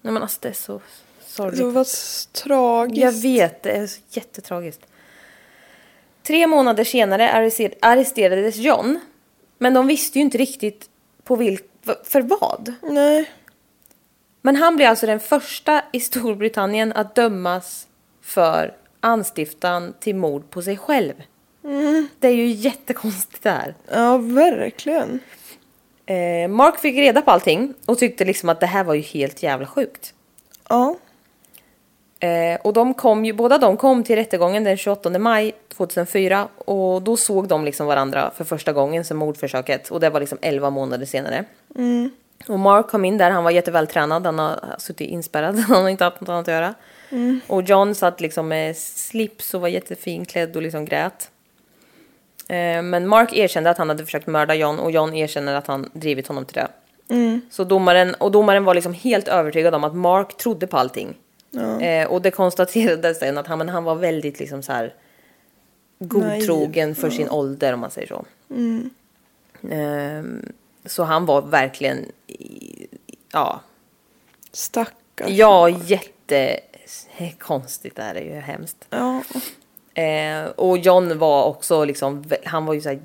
Nej 0.00 0.12
men 0.12 0.22
alltså 0.22 0.38
det 0.42 0.48
är 0.48 0.52
så 0.52 0.80
sorgligt. 1.26 1.60
Det 1.60 1.70
var 1.70 1.86
tragiskt. 2.32 3.02
Jag 3.02 3.12
vet, 3.12 3.62
det 3.62 3.70
är 3.70 3.90
jättetragiskt. 4.10 4.80
Tre 6.22 6.46
månader 6.46 6.84
senare 6.84 7.30
arrester- 7.32 7.74
arresterades 7.80 8.56
John. 8.56 9.00
Men 9.58 9.74
de 9.74 9.86
visste 9.86 10.18
ju 10.18 10.22
inte 10.24 10.38
riktigt 10.38 10.88
på 11.24 11.36
vilk, 11.36 11.64
för 12.04 12.20
vad. 12.20 12.74
Nej. 12.82 13.30
Men 14.42 14.56
han 14.56 14.76
blev 14.76 14.90
alltså 14.90 15.06
den 15.06 15.20
första 15.20 15.82
i 15.92 16.00
Storbritannien 16.00 16.92
att 16.92 17.14
dömas 17.14 17.86
för 18.22 18.76
anstiftan 19.00 19.94
till 20.00 20.16
mord 20.16 20.50
på 20.50 20.62
sig 20.62 20.76
själv. 20.76 21.14
Det 22.18 22.28
är 22.28 22.34
ju 22.34 22.46
jättekonstigt 22.46 23.42
det 23.42 23.50
här. 23.50 23.74
Ja, 23.92 24.16
verkligen. 24.18 25.20
Eh, 26.06 26.48
Mark 26.48 26.78
fick 26.78 26.96
reda 26.96 27.22
på 27.22 27.30
allting 27.30 27.74
och 27.86 27.98
tyckte 27.98 28.24
liksom 28.24 28.48
att 28.48 28.60
det 28.60 28.66
här 28.66 28.84
var 28.84 28.94
ju 28.94 29.00
helt 29.00 29.42
jävla 29.42 29.66
sjukt. 29.66 30.14
Ja. 30.68 30.96
Eh, 32.24 32.58
och 32.62 32.72
de 32.72 32.94
kom 32.94 33.24
ju, 33.24 33.32
båda 33.32 33.58
de 33.58 33.76
kom 33.76 34.04
till 34.04 34.16
rättegången 34.16 34.64
den 34.64 34.76
28 34.76 35.18
maj 35.18 35.54
2004 35.68 36.48
och 36.58 37.02
då 37.02 37.16
såg 37.16 37.48
de 37.48 37.64
liksom 37.64 37.86
varandra 37.86 38.30
för 38.36 38.44
första 38.44 38.72
gången 38.72 39.04
som 39.04 39.16
mordförsöket 39.16 39.90
och 39.90 40.00
det 40.00 40.10
var 40.10 40.20
liksom 40.20 40.38
11 40.40 40.70
månader 40.70 41.06
senare. 41.06 41.44
Och 42.48 42.58
Mark 42.58 42.88
kom 42.88 43.04
in 43.04 43.18
där, 43.18 43.30
han 43.30 43.44
var 43.44 43.50
jättevältränad, 43.50 44.26
han 44.26 44.38
har 44.38 44.58
suttit 44.78 45.10
inspärrad, 45.10 45.58
han 45.68 45.82
har 45.82 45.88
inte 45.88 46.04
haft 46.04 46.20
något 46.20 46.28
annat 46.28 46.48
att 46.48 46.54
göra. 46.54 46.74
Och 47.46 47.62
John 47.62 47.94
satt 47.94 48.20
liksom 48.20 48.48
med 48.48 48.76
slips 48.76 49.54
och 49.54 49.60
var 49.60 49.68
jättefin 49.68 50.24
klädd 50.24 50.56
och 50.56 50.62
liksom 50.62 50.84
grät. 50.84 51.30
Eh, 52.48 52.82
men 52.82 53.08
Mark 53.08 53.32
erkände 53.32 53.70
att 53.70 53.78
han 53.78 53.88
hade 53.88 54.04
försökt 54.04 54.26
mörda 54.26 54.54
John 54.54 54.78
och 54.78 54.90
John 54.90 55.14
erkänner 55.14 55.54
att 55.54 55.66
han 55.66 55.90
drivit 55.92 56.28
honom 56.28 56.44
till 56.44 56.54
det. 56.54 56.68
Så 57.50 57.64
domaren, 57.64 58.14
och 58.14 58.30
domaren 58.30 58.64
var 58.64 58.74
liksom 58.74 58.92
helt 58.92 59.28
övertygad 59.28 59.74
om 59.74 59.84
att 59.84 59.94
Mark 59.94 60.36
trodde 60.36 60.66
på 60.66 60.76
allting. 60.76 61.14
Eh, 61.60 62.06
och 62.06 62.22
det 62.22 62.30
konstaterades 62.30 63.18
sen 63.18 63.38
att 63.38 63.46
han, 63.46 63.58
men 63.58 63.68
han 63.68 63.84
var 63.84 63.94
väldigt 63.94 64.40
liksom 64.40 64.62
så 64.62 64.72
här 64.72 64.94
godtrogen 65.98 66.94
för 66.94 67.10
sin 67.10 67.30
ålder 67.30 67.72
om 67.72 67.80
man 67.80 67.90
säger 67.90 68.08
så. 68.08 68.24
Ehm, 69.70 70.52
så 70.84 71.02
han 71.02 71.26
var 71.26 71.42
verkligen, 71.42 72.04
ja, 73.32 73.60
Stackars. 74.52 75.28
ja 75.28 75.68
jättekonstigt 75.68 77.98
är 77.98 78.14
det 78.14 78.20
ju 78.20 78.32
hemskt. 78.32 78.86
Ja. 78.90 79.22
Eh, 80.02 80.44
och 80.44 80.78
John 80.78 81.18
var 81.18 81.44
också 81.44 81.84
liksom, 81.84 82.24
han 82.44 82.66
var 82.66 82.74
ju 82.74 82.80
så 82.80 82.88
här, 82.88 83.02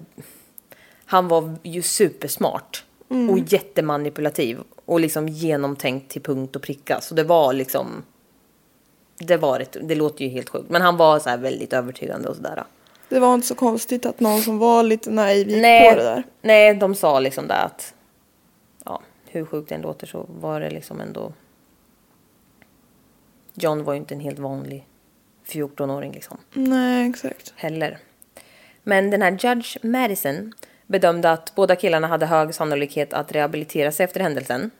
han 1.05 1.27
var 1.27 1.55
ju 1.63 1.81
supersmart 1.81 2.83
och 3.29 3.39
jättemanipulativ 3.39 4.59
och 4.85 4.99
liksom 4.99 5.29
genomtänkt 5.29 6.11
till 6.11 6.21
punkt 6.21 6.55
och 6.55 6.61
pricka. 6.61 7.01
Så 7.01 7.15
det 7.15 7.23
var 7.23 7.53
liksom, 7.53 8.03
det 9.19 9.37
var 9.37 9.59
ett, 9.59 9.77
det 9.81 9.95
låter 9.95 10.25
ju 10.25 10.31
helt 10.31 10.49
sjukt, 10.49 10.69
men 10.69 10.81
han 10.81 10.97
var 10.97 11.19
så 11.19 11.29
här 11.29 11.37
väldigt 11.37 11.73
övertygande 11.73 12.29
och 12.29 12.35
sådär. 12.35 12.63
Det 13.09 13.19
var 13.19 13.33
inte 13.33 13.47
så 13.47 13.55
konstigt 13.55 14.05
att 14.05 14.19
någon 14.19 14.41
som 14.41 14.57
var 14.57 14.83
lite 14.83 15.11
naiv 15.11 15.49
gick 15.49 15.61
Nej, 15.61 15.89
på 15.91 15.97
det 15.99 16.03
där. 16.03 16.23
nej, 16.41 16.73
de 16.73 16.95
sa 16.95 17.19
liksom 17.19 17.47
det 17.47 17.55
att, 17.55 17.93
ja, 18.85 19.01
hur 19.27 19.45
sjukt 19.45 19.69
det 19.69 19.75
än 19.75 19.81
låter 19.81 20.07
så 20.07 20.25
var 20.29 20.59
det 20.61 20.69
liksom 20.69 21.01
ändå, 21.01 21.33
John 23.53 23.83
var 23.83 23.93
ju 23.93 23.99
inte 23.99 24.13
en 24.13 24.19
helt 24.19 24.39
vanlig 24.39 24.85
14-åring 25.47 26.11
liksom. 26.11 26.37
Nej, 26.53 27.09
exakt. 27.09 27.53
heller. 27.55 27.97
Men 28.83 29.09
den 29.09 29.21
här 29.21 29.31
Judge 29.31 29.77
Madison 29.83 30.53
bedömde 30.87 31.31
att 31.31 31.55
båda 31.55 31.75
killarna 31.75 32.07
hade 32.07 32.25
hög 32.25 32.55
sannolikhet 32.55 33.13
att 33.13 33.31
rehabilitera 33.31 33.91
sig 33.91 34.03
efter 34.03 34.19
händelsen. 34.19 34.71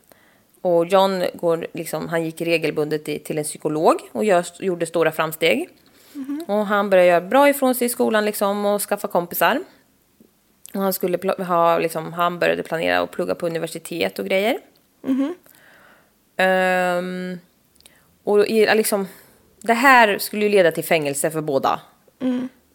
Och 0.62 0.86
John 0.86 1.24
går 1.34 1.68
liksom, 1.74 2.08
han 2.08 2.26
gick 2.26 2.42
regelbundet 2.42 3.06
till 3.06 3.38
en 3.38 3.44
psykolog 3.44 4.02
och 4.12 4.26
gör, 4.26 4.46
gjorde 4.60 4.86
stora 4.86 5.12
framsteg. 5.12 5.70
Och 6.48 6.66
han 6.66 6.90
började 6.90 7.10
göra 7.10 7.22
bra 7.22 7.50
ifrån 7.50 7.76
sig 7.76 7.86
i 7.86 7.90
skolan 7.90 8.26
liksom 8.26 8.66
och 8.66 8.82
skaffa 8.82 9.08
kompisar. 9.08 9.60
Och 10.74 10.82
han 10.82 10.94
skulle 10.94 11.34
ha, 11.44 11.80
liksom, 11.80 12.14
han 12.14 12.40
började 12.40 12.64
planera 12.64 13.02
och 13.02 13.12
plugga 13.12 13.36
på 13.36 13.48
universitet 13.48 14.20
och 14.20 14.26
grejer. 14.26 14.58
Ehm, 16.38 17.40
och 18.24 18.48
i, 18.48 18.76
liksom, 18.76 19.08
det 19.62 19.74
här 19.74 20.18
skulle 20.18 20.44
ju 20.46 20.50
leda 20.50 20.72
till 20.72 20.84
fängelse 20.84 21.32
för 21.32 21.42
båda. 21.42 21.80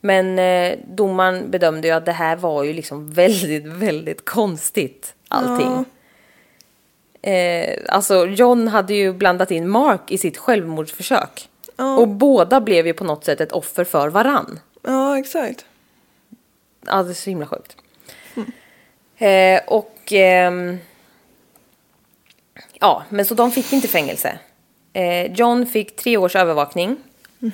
Men 0.01 0.39
eh, 0.39 0.79
domaren 0.89 1.51
bedömde 1.51 1.89
ju 1.89 1.95
att 1.95 2.07
det 2.07 2.13
här 2.13 2.37
var 2.37 2.65
ju 2.65 2.73
liksom 2.73 3.11
väldigt, 3.11 3.67
väldigt 3.67 4.25
konstigt 4.25 5.15
allting. 5.29 5.85
Eh, 7.27 7.79
alltså 7.89 8.27
John 8.27 8.69
hade 8.69 8.95
ju 8.95 9.13
blandat 9.13 9.51
in 9.51 9.69
Mark 9.69 10.11
i 10.11 10.19
sitt 10.19 10.37
självmordsförsök. 10.37 11.49
Och 11.77 12.09
båda 12.09 12.61
blev 12.61 12.87
ju 12.87 12.93
på 12.93 13.05
något 13.05 13.25
sätt 13.25 13.41
ett 13.41 13.53
offer 13.53 13.85
för 13.85 14.09
varann. 14.09 14.61
Ja, 14.83 15.19
exakt. 15.19 15.65
Ja, 16.87 17.03
det 17.03 17.11
är 17.11 17.15
så 17.15 17.31
himla 17.31 17.47
sjukt. 17.47 17.77
Eh, 19.19 19.61
och... 19.67 20.13
ehm, 20.13 20.79
ja, 22.81 23.05
men 23.09 23.25
så 23.25 23.35
de 23.35 23.51
fick 23.51 23.73
inte 23.73 23.89
fängelse. 23.89 24.39
Eh, 24.93 25.33
John 25.33 25.67
fick 25.67 25.97
tre 25.97 26.17
års 26.17 26.37
övervakning 26.37 26.97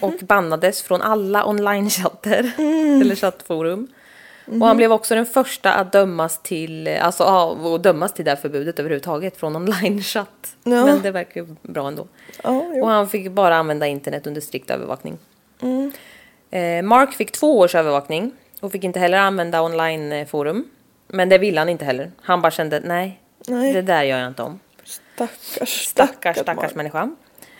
och 0.00 0.14
bannades 0.20 0.82
från 0.82 1.02
alla 1.02 1.46
online-chatter 1.46 2.52
eller 3.00 3.16
chattforum. 3.16 3.88
Och 4.46 4.66
han 4.66 4.76
blev 4.76 4.92
också 4.92 5.14
den 5.14 5.26
första 5.26 5.72
att 5.72 5.92
dömas 5.92 6.42
till, 6.42 6.88
alltså, 7.02 7.24
och 7.24 7.80
dömas 7.80 8.12
till 8.14 8.24
det 8.24 8.30
här 8.30 8.36
förbudet 8.36 8.78
överhuvudtaget 8.78 9.36
från 9.36 9.56
online-chatt. 9.56 10.56
Ja. 10.64 10.84
Men 10.86 11.02
det 11.02 11.10
verkar 11.10 11.40
ju 11.40 11.46
bra 11.62 11.88
ändå. 11.88 12.06
Ja. 12.44 12.50
Och 12.82 12.88
han 12.88 13.08
fick 13.08 13.30
bara 13.30 13.56
använda 13.56 13.86
internet 13.86 14.26
under 14.26 14.40
strikt 14.40 14.70
övervakning. 14.70 15.18
Eh, 16.50 16.82
Mark 16.82 17.12
fick 17.14 17.32
två 17.32 17.58
års 17.58 17.74
övervakning 17.74 18.32
och 18.60 18.72
fick 18.72 18.84
inte 18.84 18.98
heller 18.98 19.18
använda 19.18 19.62
online-forum. 19.62 20.64
Men 21.08 21.28
det 21.28 21.38
ville 21.38 21.60
han 21.60 21.68
inte 21.68 21.84
heller. 21.84 22.12
Han 22.22 22.42
bara 22.42 22.50
kände, 22.50 22.80
nej, 22.84 23.20
Nej. 23.48 23.72
det 23.72 23.82
där 23.82 24.02
gör 24.02 24.18
jag 24.18 24.28
inte 24.28 24.42
om. 24.42 24.60
Stackars, 24.84 25.84
Stackars, 25.86 26.36
stackars 26.36 26.62
Mark. 26.62 26.74
människa. 26.74 27.10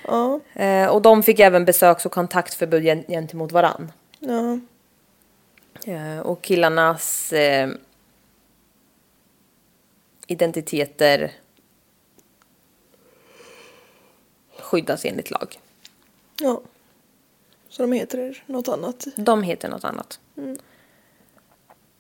Ja, 0.07 0.41
Eh, 0.55 0.87
och 0.87 1.03
de 1.03 1.23
fick 1.23 1.41
även 1.41 1.65
besöks 1.65 2.07
och 2.07 2.13
kontaktförbud 2.13 2.85
gen- 2.85 3.05
gentemot 3.09 3.53
varann. 3.53 3.93
ja. 4.19 4.59
Eh, 5.87 6.19
och 6.19 6.43
killarnas 6.43 7.33
eh, 7.33 7.71
identiteter 10.27 11.33
skyddas 14.59 15.05
enligt 15.05 15.31
lag. 15.31 15.59
ja. 16.41 16.63
Så 17.69 17.83
de 17.83 17.93
heter 17.93 18.43
något 18.47 18.69
annat. 18.69 19.07
De 19.17 19.43
heter 19.43 19.69
något 19.69 19.85
annat. 19.85 20.21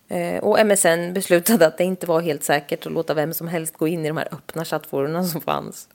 Eh, 0.08 0.42
och 0.44 0.66
MSN 0.66 1.12
beslutade 1.12 1.66
att 1.66 1.78
det 1.78 1.84
inte 1.84 2.06
var 2.06 2.20
helt 2.20 2.42
säkert 2.42 2.86
att 2.86 2.92
låta 2.92 3.14
vem 3.14 3.34
som 3.34 3.48
helst 3.48 3.76
gå 3.76 3.88
in 3.88 4.04
i 4.04 4.08
de 4.08 4.16
här 4.16 4.28
öppna 4.34 4.64
chattforumen 4.64 5.28
som 5.28 5.40
fanns. 5.40 5.88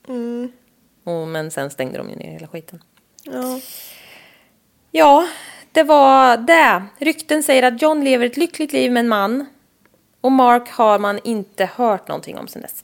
Och, 1.03 1.27
men 1.27 1.51
sen 1.51 1.69
stängde 1.69 1.97
de 1.97 2.09
ju 2.09 2.15
ner 2.15 2.31
hela 2.31 2.47
skiten. 2.47 2.83
Ja. 3.23 3.59
Ja, 4.91 5.27
det 5.75 5.83
var 5.83 6.37
det. 6.37 6.83
Rykten 6.97 7.43
säger 7.43 7.63
att 7.63 7.81
John 7.81 8.03
lever 8.03 8.25
ett 8.25 8.37
lyckligt 8.37 8.73
liv 8.73 8.91
med 8.91 8.99
en 8.99 9.07
man. 9.07 9.45
Och 10.21 10.31
Mark 10.31 10.69
har 10.69 10.99
man 10.99 11.19
inte 11.23 11.65
hört 11.65 12.07
någonting 12.07 12.37
om 12.37 12.47
sen 12.47 12.61
dess. 12.61 12.83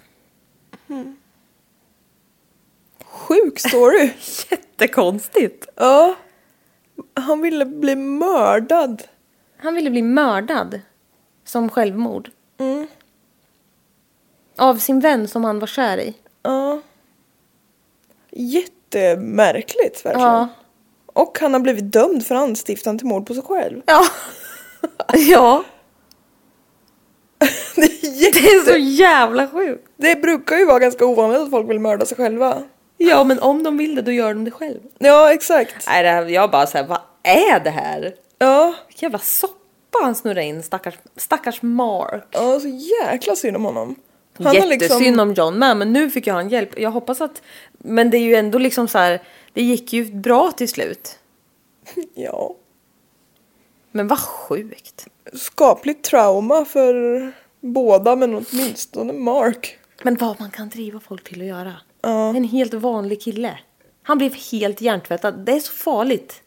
Sjuk 3.05 3.59
story. 3.59 4.11
Jättekonstigt. 4.49 5.67
ja. 5.75 6.15
Han 7.13 7.41
ville 7.41 7.65
bli 7.65 7.95
mördad. 7.95 9.03
Han 9.57 9.73
ville 9.73 9.89
bli 9.89 10.01
mördad. 10.01 10.81
Som 11.43 11.69
självmord. 11.69 12.31
Mm. 12.57 12.87
Av 14.55 14.75
sin 14.75 14.99
vän 14.99 15.27
som 15.27 15.43
han 15.43 15.59
var 15.59 15.67
kär 15.67 15.97
i. 15.97 16.13
Ja. 16.43 16.81
Jättemärkligt 18.31 20.05
verkligen. 20.05 20.27
Ja. 20.29 20.47
Och 21.13 21.37
han 21.41 21.53
har 21.53 21.59
blivit 21.59 21.93
dömd 21.93 22.25
för 22.25 22.35
anstiftan 22.35 22.97
till 22.97 23.07
mord 23.07 23.25
på 23.27 23.33
sig 23.33 23.43
själv. 23.43 23.81
Ja. 23.85 24.03
ja. 25.13 25.63
Det 27.75 27.81
är, 27.81 28.21
jätte... 28.21 28.39
Det 28.39 28.47
är 28.47 28.71
så 28.71 28.77
jävla 28.77 29.47
sjukt. 29.47 29.87
det 29.97 30.15
brukar 30.21 30.57
ju 30.57 30.65
vara 30.65 30.79
ganska 30.79 31.05
ovanligt 31.05 31.41
att 31.41 31.49
folk 31.49 31.69
vill 31.69 31.79
mörda 31.79 32.05
sig 32.05 32.17
själva. 32.17 32.63
Ja, 32.97 33.23
men 33.23 33.39
om 33.39 33.63
de 33.63 33.77
vill 33.77 33.95
det, 33.95 34.01
då 34.01 34.11
gör 34.11 34.33
de 34.33 34.43
det 34.45 34.51
själv. 34.51 34.79
Ja, 34.99 35.33
exakt. 35.33 35.87
Nej, 35.87 36.03
det 36.03 36.09
här, 36.09 36.25
jag 36.25 36.51
bara 36.51 36.67
såhär, 36.67 36.87
vad 36.87 36.99
är 37.23 37.59
det 37.59 37.69
här? 37.69 38.13
Ja, 38.39 38.73
Vilken 38.87 39.07
jävla 39.07 39.19
soppa 39.19 39.97
han 40.03 40.15
snurrar 40.15 40.41
in, 40.41 40.63
stackars, 40.63 40.93
stackars 41.17 41.61
Mark. 41.61 42.27
ja 42.31 42.59
så 42.59 42.67
jäkla 42.67 43.35
synd 43.35 43.55
om 43.55 43.65
honom. 43.65 43.95
Han 44.37 44.45
har 44.45 44.53
Jättesynd 44.53 45.01
liksom... 45.01 45.19
om 45.19 45.33
John 45.33 45.59
med, 45.59 45.77
men 45.77 45.93
nu 45.93 46.09
fick 46.09 46.27
jag 46.27 46.33
han 46.33 46.49
hjälp. 46.49 46.79
Jag 46.79 46.91
hoppas 46.91 47.21
att, 47.21 47.41
men 47.77 48.09
det 48.09 48.17
är 48.17 48.21
ju 48.21 48.35
ändå 48.35 48.57
liksom 48.57 48.87
så 48.87 48.97
här, 48.97 49.21
det 49.53 49.61
gick 49.61 49.93
ju 49.93 50.11
bra 50.11 50.51
till 50.51 50.69
slut. 50.69 51.19
Ja. 52.13 52.55
Men 53.91 54.07
vad 54.07 54.19
sjukt. 54.19 55.07
Skapligt 55.33 56.03
trauma 56.03 56.65
för 56.65 57.31
båda, 57.59 58.15
men 58.15 58.35
åtminstone 58.35 59.13
Mark. 59.13 59.77
Men 60.03 60.15
vad 60.15 60.39
man 60.39 60.51
kan 60.51 60.69
driva 60.69 60.99
folk 60.99 61.23
till 61.23 61.41
att 61.41 61.47
göra. 61.47 61.73
Ja. 62.01 62.29
En 62.29 62.43
helt 62.43 62.73
vanlig 62.73 63.21
kille. 63.21 63.59
Han 64.03 64.17
blev 64.17 64.33
helt 64.51 64.81
hjärntvättad. 64.81 65.45
Det 65.45 65.51
är 65.51 65.59
så 65.59 65.73
farligt. 65.73 66.41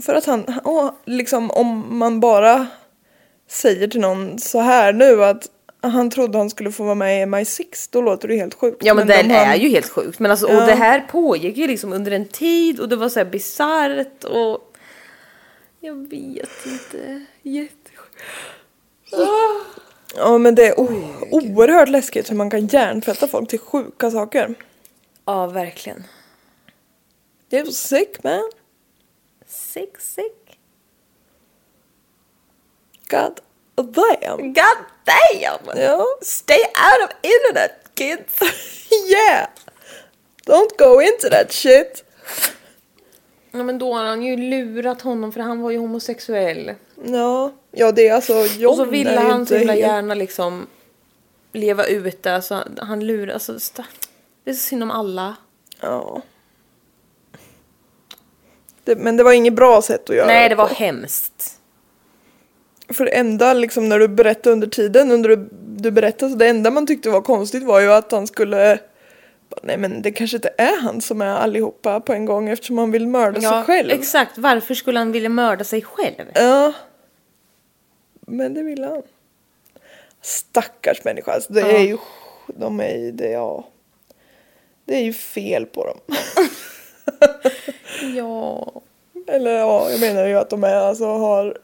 För 0.00 0.14
att 0.14 0.26
han, 0.26 0.44
åh, 0.64 0.90
liksom 1.04 1.50
om 1.50 1.98
man 1.98 2.20
bara 2.20 2.66
säger 3.48 3.88
till 3.88 4.00
någon 4.00 4.38
så 4.38 4.60
här 4.60 4.92
nu 4.92 5.24
att 5.24 5.50
han 5.80 6.10
trodde 6.10 6.38
han 6.38 6.50
skulle 6.50 6.72
få 6.72 6.84
vara 6.84 6.94
med 6.94 7.22
i 7.22 7.24
MI6, 7.24 7.88
då 7.92 8.00
låter 8.02 8.28
det 8.28 8.36
helt 8.36 8.54
sjukt. 8.54 8.84
Ja 8.84 8.94
men, 8.94 9.06
det 9.06 9.20
om 9.24 9.30
är 9.30 9.44
han- 9.46 9.60
ju 9.60 9.68
helt 9.68 9.88
sjukt. 9.88 10.18
Men 10.18 10.30
alltså, 10.30 10.48
Ja. 10.48 10.60
och 10.60 10.66
det 10.66 10.74
här 10.74 11.00
pågick 11.00 11.56
ju 11.56 11.66
liksom 11.66 11.92
under 11.92 12.10
en 12.12 12.28
tid 12.28 12.80
och 12.80 12.88
det 12.88 12.96
var 12.96 13.08
så 13.08 13.18
här 13.20 13.26
bisarrt 13.26 14.24
och... 14.24 14.64
Jag 15.80 15.94
vet 16.08 16.66
inte. 16.66 17.24
Jättesjukt. 17.42 18.16
Ja 20.16 20.38
men 20.38 20.54
det 20.54 20.66
är 20.66 20.80
o- 20.80 21.14
oerhört 21.30 21.88
läskigt 21.88 22.30
hur 22.30 22.36
man 22.36 22.50
kan 22.50 22.66
hjärntvätta 22.66 23.28
folk 23.28 23.48
till 23.50 23.58
sjuka 23.58 24.10
saker. 24.10 24.54
Ja, 25.24 25.46
verkligen. 25.46 26.04
You're 27.50 27.70
sick 27.70 28.22
man. 28.24 28.50
Sick, 29.46 30.00
sick. 30.00 30.58
God 33.10 33.40
damn. 33.82 34.52
God 34.52 34.78
damn! 35.04 35.82
Ja. 35.82 36.04
Stay 36.22 36.60
out 36.60 37.10
of 37.10 37.16
internet 37.22 37.72
kids! 37.94 38.40
yeah! 39.10 39.48
Don't 40.46 40.78
go 40.78 41.02
into 41.02 41.28
that 41.30 41.52
shit. 41.52 42.04
Ja 43.50 43.62
men 43.62 43.78
då 43.78 43.94
har 43.94 44.04
han 44.04 44.22
ju 44.22 44.36
lurat 44.36 45.02
honom 45.02 45.32
för 45.32 45.40
han 45.40 45.60
var 45.60 45.70
ju 45.70 45.78
homosexuell. 45.78 46.74
Ja, 47.04 47.52
ja 47.70 47.92
det 47.92 48.08
är 48.08 48.14
alltså 48.14 48.46
John 48.46 48.70
och 48.70 48.76
så 48.76 48.84
ville 48.84 49.20
han 49.20 49.46
så 49.46 49.56
himla 49.56 49.74
gärna 49.74 50.14
liksom 50.14 50.66
leva 51.52 51.86
ut 51.86 52.22
det 52.22 52.42
så 52.42 52.62
han 52.78 53.06
lurar, 53.06 53.34
alltså 53.34 53.58
det 54.44 54.50
är 54.50 54.54
så 54.54 54.60
synd 54.60 54.82
om 54.82 54.90
alla. 54.90 55.36
Ja. 55.80 56.22
Det, 58.84 58.96
men 58.96 59.16
det 59.16 59.22
var 59.22 59.32
inget 59.32 59.54
bra 59.54 59.82
sätt 59.82 60.10
att 60.10 60.16
göra 60.16 60.26
Nej 60.26 60.48
det 60.48 60.54
var 60.54 60.68
på. 60.68 60.74
hemskt. 60.74 61.57
För 62.92 63.04
det 63.04 63.10
enda 63.10 63.52
liksom 63.54 63.88
när 63.88 63.98
du 63.98 64.08
berättade 64.08 64.52
under 64.52 64.66
tiden, 64.66 65.10
under 65.10 65.28
du, 65.28 65.48
du 65.76 65.90
berättade, 65.90 66.32
så 66.32 66.38
det 66.38 66.48
enda 66.48 66.70
man 66.70 66.86
tyckte 66.86 67.10
var 67.10 67.20
konstigt 67.20 67.62
var 67.62 67.80
ju 67.80 67.92
att 67.92 68.12
han 68.12 68.26
skulle 68.26 68.78
Nej 69.62 69.76
men 69.76 70.02
det 70.02 70.12
kanske 70.12 70.36
inte 70.36 70.50
är 70.58 70.80
han 70.80 71.00
som 71.00 71.22
är 71.22 71.26
allihopa 71.34 72.00
på 72.00 72.12
en 72.12 72.24
gång 72.24 72.48
eftersom 72.48 72.78
han 72.78 72.90
vill 72.90 73.06
mörda 73.06 73.40
sig 73.40 73.62
själv. 73.64 73.90
exakt. 73.90 74.38
Varför 74.38 74.74
skulle 74.74 74.98
han 74.98 75.12
vilja 75.12 75.28
mörda 75.28 75.64
sig 75.64 75.82
själv? 75.82 76.26
Ja. 76.34 76.72
Men 78.20 78.54
det 78.54 78.62
ville 78.62 78.86
han. 78.86 79.02
Stackars 80.22 81.04
människa. 81.04 81.32
Alltså, 81.32 81.52
det 81.52 81.60
Ja. 81.60 81.66
är 81.66 81.82
ju... 81.84 81.98
De 82.46 82.80
är 82.80 82.96
ju... 82.96 83.12
Det, 83.12 83.30
ja. 83.30 83.64
det 84.84 84.94
är 84.96 85.02
ju 85.02 85.12
fel 85.12 85.66
på 85.66 85.84
dem. 85.84 86.16
Ja. 88.14 88.72
Eller 89.26 89.50
ja, 89.50 89.90
jag 89.90 90.00
menar 90.00 90.26
ju 90.26 90.34
att 90.38 90.50
de 90.50 90.64
är, 90.64 90.74
alltså, 90.76 91.04
har 91.04 91.58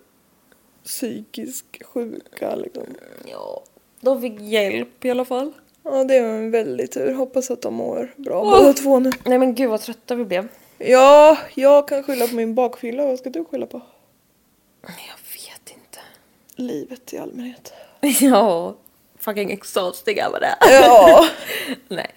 psykisk 0.85 1.82
sjuka 1.85 2.55
liksom. 2.55 2.87
Ja. 3.24 3.62
De 4.01 4.20
fick 4.20 4.41
hjälp 4.41 5.05
i 5.05 5.11
alla 5.11 5.24
fall. 5.24 5.53
Ja, 5.82 6.05
det 6.05 6.16
är 6.16 6.24
en 6.24 6.51
väldigt 6.51 6.93
tur. 6.93 7.14
Hoppas 7.14 7.51
att 7.51 7.62
de 7.62 7.74
mår 7.74 8.14
bra 8.16 8.45
båda 8.45 8.72
två 8.72 8.99
nu. 8.99 9.11
Nej 9.24 9.39
men 9.39 9.55
gud 9.55 9.70
vad 9.70 9.80
trötta 9.80 10.14
vi 10.14 10.24
blev. 10.24 10.49
Ja, 10.78 11.39
jag 11.55 11.89
kan 11.89 12.03
skylla 12.03 12.26
på 12.26 12.35
min 12.35 12.55
bakfylla. 12.55 13.07
Vad 13.07 13.18
ska 13.18 13.30
du 13.30 13.45
skylla 13.45 13.66
på? 13.66 13.80
Jag 14.82 14.91
vet 15.35 15.76
inte. 15.76 15.99
Livet 16.55 17.12
i 17.12 17.18
allmänhet. 17.18 17.72
Ja. 18.20 18.76
Fucking 19.18 19.51
exhausting 19.51 20.16
var 20.32 20.41
det. 20.41 20.57
Ja. 20.61 21.26
Nej. 21.89 22.11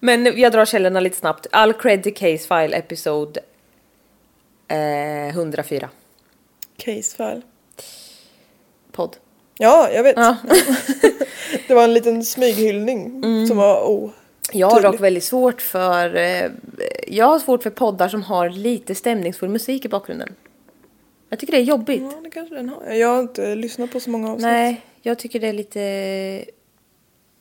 Men 0.00 0.40
jag 0.40 0.52
drar 0.52 0.64
källorna 0.64 1.00
lite 1.00 1.16
snabbt. 1.16 1.46
All 1.52 1.72
cred 1.72 2.02
till 2.02 2.14
Case 2.14 2.38
File 2.48 2.76
episod 2.76 3.38
eh, 4.68 5.28
104. 5.28 5.90
Case 6.76 7.16
file. 7.16 7.42
Podd. 8.94 9.16
Ja, 9.58 9.90
jag 9.90 10.02
vet. 10.02 10.16
Ja. 10.16 10.36
det 11.68 11.74
var 11.74 11.84
en 11.84 11.94
liten 11.94 12.24
smyghyllning 12.24 13.22
som 13.48 13.56
var 13.56 13.84
oh. 13.84 14.10
Jag 14.52 14.70
har 14.70 14.82
dock 14.82 15.00
väldigt 15.00 15.24
svårt 15.24 15.62
för 15.62 16.16
eh, 16.16 16.50
Jag 17.08 17.26
har 17.26 17.38
svårt 17.38 17.62
för 17.62 17.70
poddar 17.70 18.08
som 18.08 18.22
har 18.22 18.50
lite 18.50 18.94
stämningsfull 18.94 19.48
musik 19.48 19.84
i 19.84 19.88
bakgrunden. 19.88 20.34
Jag 21.28 21.38
tycker 21.38 21.52
det 21.52 21.58
är 21.58 21.62
jobbigt. 21.62 22.02
Ja, 22.02 22.20
det 22.24 22.30
kanske 22.30 22.54
den 22.54 22.68
har. 22.68 22.92
Jag 22.92 23.08
har 23.08 23.20
inte 23.20 23.54
lyssnat 23.54 23.92
på 23.92 24.00
så 24.00 24.10
många 24.10 24.30
avsnitt. 24.30 24.42
Nej, 24.42 24.80
jag 25.02 25.18
tycker 25.18 25.40
det 25.40 25.48
är 25.48 25.52
lite 25.52 26.44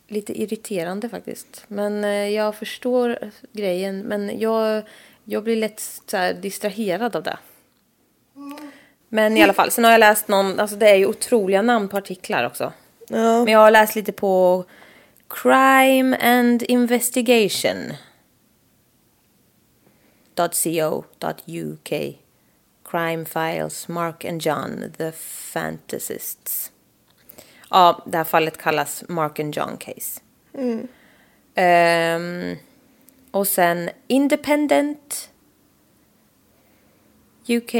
lite 0.07 0.41
irriterande 0.41 1.09
faktiskt. 1.09 1.65
Men 1.67 2.03
eh, 2.03 2.29
jag 2.29 2.55
förstår 2.55 3.31
grejen. 3.51 3.99
Men 3.99 4.39
jag, 4.39 4.83
jag 5.23 5.43
blir 5.43 5.55
lätt 5.55 5.79
så 5.79 6.31
distraherad 6.41 7.15
av 7.15 7.23
det. 7.23 7.37
Men 9.14 9.38
i 9.38 9.43
alla 9.43 9.53
fall, 9.53 9.72
sen 9.72 9.84
har 9.84 9.91
jag 9.91 9.99
läst 9.99 10.28
någon, 10.28 10.59
alltså 10.59 10.76
det 10.76 10.89
är 10.89 10.95
ju 10.95 11.05
otroliga 11.05 11.61
namn 11.61 11.89
på 11.89 11.97
artiklar 11.97 12.45
också. 12.45 12.74
Ja. 13.07 13.43
Men 13.43 13.53
jag 13.53 13.59
har 13.59 13.72
läst 13.72 13.95
lite 13.95 14.11
på 14.11 14.66
Crime 15.30 16.18
and 16.18 16.64
Investigation. 16.64 17.93
.co.uk 20.36 21.93
Crime 22.86 23.26
Files 23.26 23.88
Mark 23.88 24.26
and 24.26 24.41
John 24.41 24.93
The 24.97 25.11
Fantasists. 25.51 26.72
Ja, 27.70 28.03
det 28.05 28.18
här 28.18 28.24
fallet 28.24 28.57
kallas 28.57 29.03
Mark 29.07 29.39
and 29.39 29.55
John 29.55 29.78
Case. 29.78 30.22
Ehm, 31.55 32.55
och 33.32 33.47
sen 33.47 33.89
Independent 34.07 35.30
UK 37.47 37.76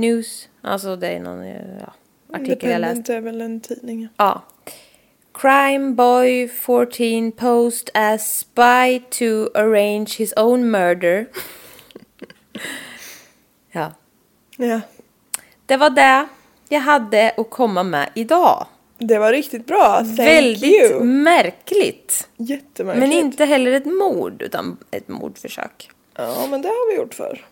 News. 0.00 0.48
Alltså 0.60 0.96
det 0.96 1.08
är 1.08 1.20
någon 1.20 1.42
eh, 1.42 1.78
ja, 1.80 1.94
artikel 2.36 2.70
jag 2.70 2.80
läst. 2.80 3.08
Är 3.08 3.20
väl 3.20 3.40
en 3.40 3.60
tidning. 3.60 4.08
Ja. 4.16 4.42
Crime 5.34 5.92
boy 5.94 6.48
14 6.48 7.32
posed 7.32 7.90
as 7.94 8.38
spy 8.38 9.00
to 9.10 9.58
arrange 9.58 10.14
his 10.18 10.32
own 10.36 10.70
murder. 10.70 11.26
ja. 13.72 13.92
Ja. 14.56 14.80
Det 15.66 15.76
var 15.76 15.90
det 15.90 16.28
jag 16.68 16.80
hade 16.80 17.34
att 17.36 17.50
komma 17.50 17.82
med 17.82 18.10
idag. 18.14 18.66
Det 18.98 19.18
var 19.18 19.32
riktigt 19.32 19.66
bra. 19.66 19.96
Thank 19.96 20.18
Väldigt 20.18 20.90
you. 20.90 21.04
märkligt. 21.04 22.28
Jättemärkligt. 22.36 23.08
Men 23.08 23.12
inte 23.12 23.44
heller 23.44 23.72
ett 23.72 23.86
mord, 23.86 24.42
utan 24.42 24.76
ett 24.90 25.08
mordförsök. 25.08 25.90
Ja, 26.14 26.46
men 26.50 26.62
det 26.62 26.68
har 26.68 26.90
vi 26.90 26.96
gjort 26.96 27.14
för. 27.14 27.44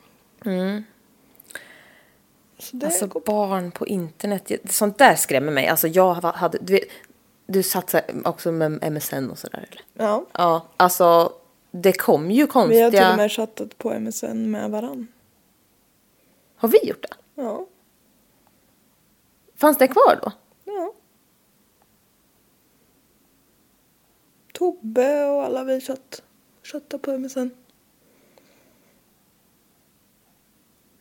Så 0.42 0.49
det 0.49 0.84
Alltså 2.84 3.06
går 3.06 3.20
barn 3.20 3.70
på 3.70 3.86
internet, 3.86 4.50
sånt 4.70 4.98
där 4.98 5.14
skrämmer 5.14 5.52
mig. 5.52 5.68
Alltså 5.68 5.88
jag 5.88 6.14
hade, 6.14 6.59
du 6.59 6.72
vet, 6.72 6.88
du 7.46 7.62
satsar 7.62 8.02
också 8.24 8.52
med 8.52 8.92
MSN 8.92 9.30
och 9.30 9.38
sådär 9.38 9.68
eller? 9.70 10.06
Ja. 10.06 10.26
Ja, 10.32 10.66
alltså 10.76 11.32
det 11.70 11.92
kom 11.92 12.30
ju 12.30 12.34
Vi 12.34 12.40
har 12.40 12.48
konstiga... 12.48 12.90
till 12.90 13.11
och 13.11 13.16
med 13.16 13.32
chattat 13.32 13.78
på 13.78 14.00
MSN 14.00 14.50
med 14.50 14.70
varann. 14.70 15.09
Har 16.56 16.68
vi 16.68 16.78
gjort 16.88 17.02
det? 17.02 17.42
Ja. 17.42 17.66
Fanns 19.56 19.78
det 19.78 19.88
kvar 19.88 20.20
då? 20.22 20.32
Ja. 20.64 20.92
Tobbe 24.52 25.24
och 25.24 25.44
alla 25.44 25.64
vi 25.64 25.80
chatt, 25.80 26.22
chattar 26.62 26.98
på 26.98 27.18
MSN. 27.18 27.50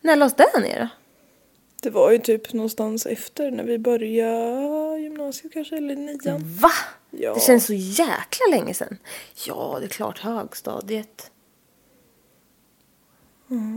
När 0.01 0.15
lades 0.15 0.35
det 0.35 0.59
ner 0.59 0.79
då? 0.79 0.87
Det 1.82 1.89
var 1.89 2.11
ju 2.11 2.17
typ 2.17 2.53
någonstans 2.53 3.05
efter 3.05 3.51
när 3.51 3.63
vi 3.63 3.78
började 3.78 4.99
gymnasiet 4.99 5.53
kanske, 5.53 5.78
eller 5.78 5.95
nian. 5.95 6.41
Va? 6.61 6.71
Ja. 7.11 7.34
Det 7.34 7.39
känns 7.39 7.65
så 7.65 7.73
jäkla 7.73 8.45
länge 8.51 8.73
sedan. 8.73 8.97
Ja, 9.47 9.78
det 9.80 9.86
är 9.86 9.89
klart 9.89 10.19
högstadiet. 10.19 11.32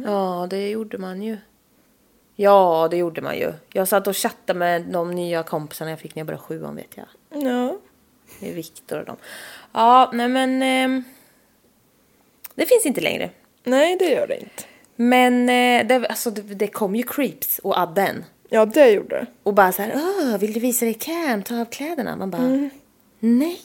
Ja, 0.05 0.47
det 0.51 0.71
gjorde 0.71 0.99
man 0.99 1.23
ju. 1.23 1.39
Ja, 2.37 2.89
det 2.91 2.97
gjorde 2.97 3.21
man 3.21 3.39
ju. 3.39 3.53
Jag 3.73 3.89
satt 3.89 4.07
och 4.07 4.17
chattade 4.17 4.59
med 4.59 4.83
de 4.83 5.11
nya 5.11 5.43
kompisarna 5.43 5.91
jag 5.91 6.01
fick 6.01 6.15
när 6.15 6.21
jag 6.21 6.27
började 6.27 6.43
sjuan 6.43 6.77
vet 6.77 6.97
jag. 6.97 7.07
Ja. 7.43 7.79
Med 8.41 8.55
Viktor 8.55 8.99
och 8.99 9.07
dem. 9.07 9.17
Ja, 9.73 10.11
nej 10.15 10.29
men... 10.29 10.63
ehm, 10.63 11.05
det 12.55 12.67
finns 12.67 12.87
inte 12.87 13.01
längre. 13.01 13.31
Nej, 13.63 13.97
det 13.97 14.11
gör 14.11 14.27
det 14.27 14.41
inte. 14.41 14.65
Men 15.01 15.49
eh, 15.49 15.87
det, 15.87 16.07
alltså, 16.09 16.31
det, 16.31 16.43
det 16.43 16.67
kom 16.67 16.97
ju 16.97 17.03
creeps 17.03 17.59
och 17.59 17.79
adden. 17.79 18.25
Ja, 18.49 18.65
det 18.67 18.91
gjorde 18.91 19.09
det. 19.17 19.27
Och 19.43 19.55
bara 19.55 19.73
så 19.73 19.83
här, 19.83 19.93
Åh, 19.95 20.39
vill 20.39 20.53
du 20.53 20.61
visa 20.61 20.85
dig 20.85 20.95
cam? 20.95 21.43
Ta 21.43 21.61
av 21.61 21.65
kläderna. 21.65 22.17
Man 22.17 22.31
bara, 22.31 22.69
nej, 23.21 23.61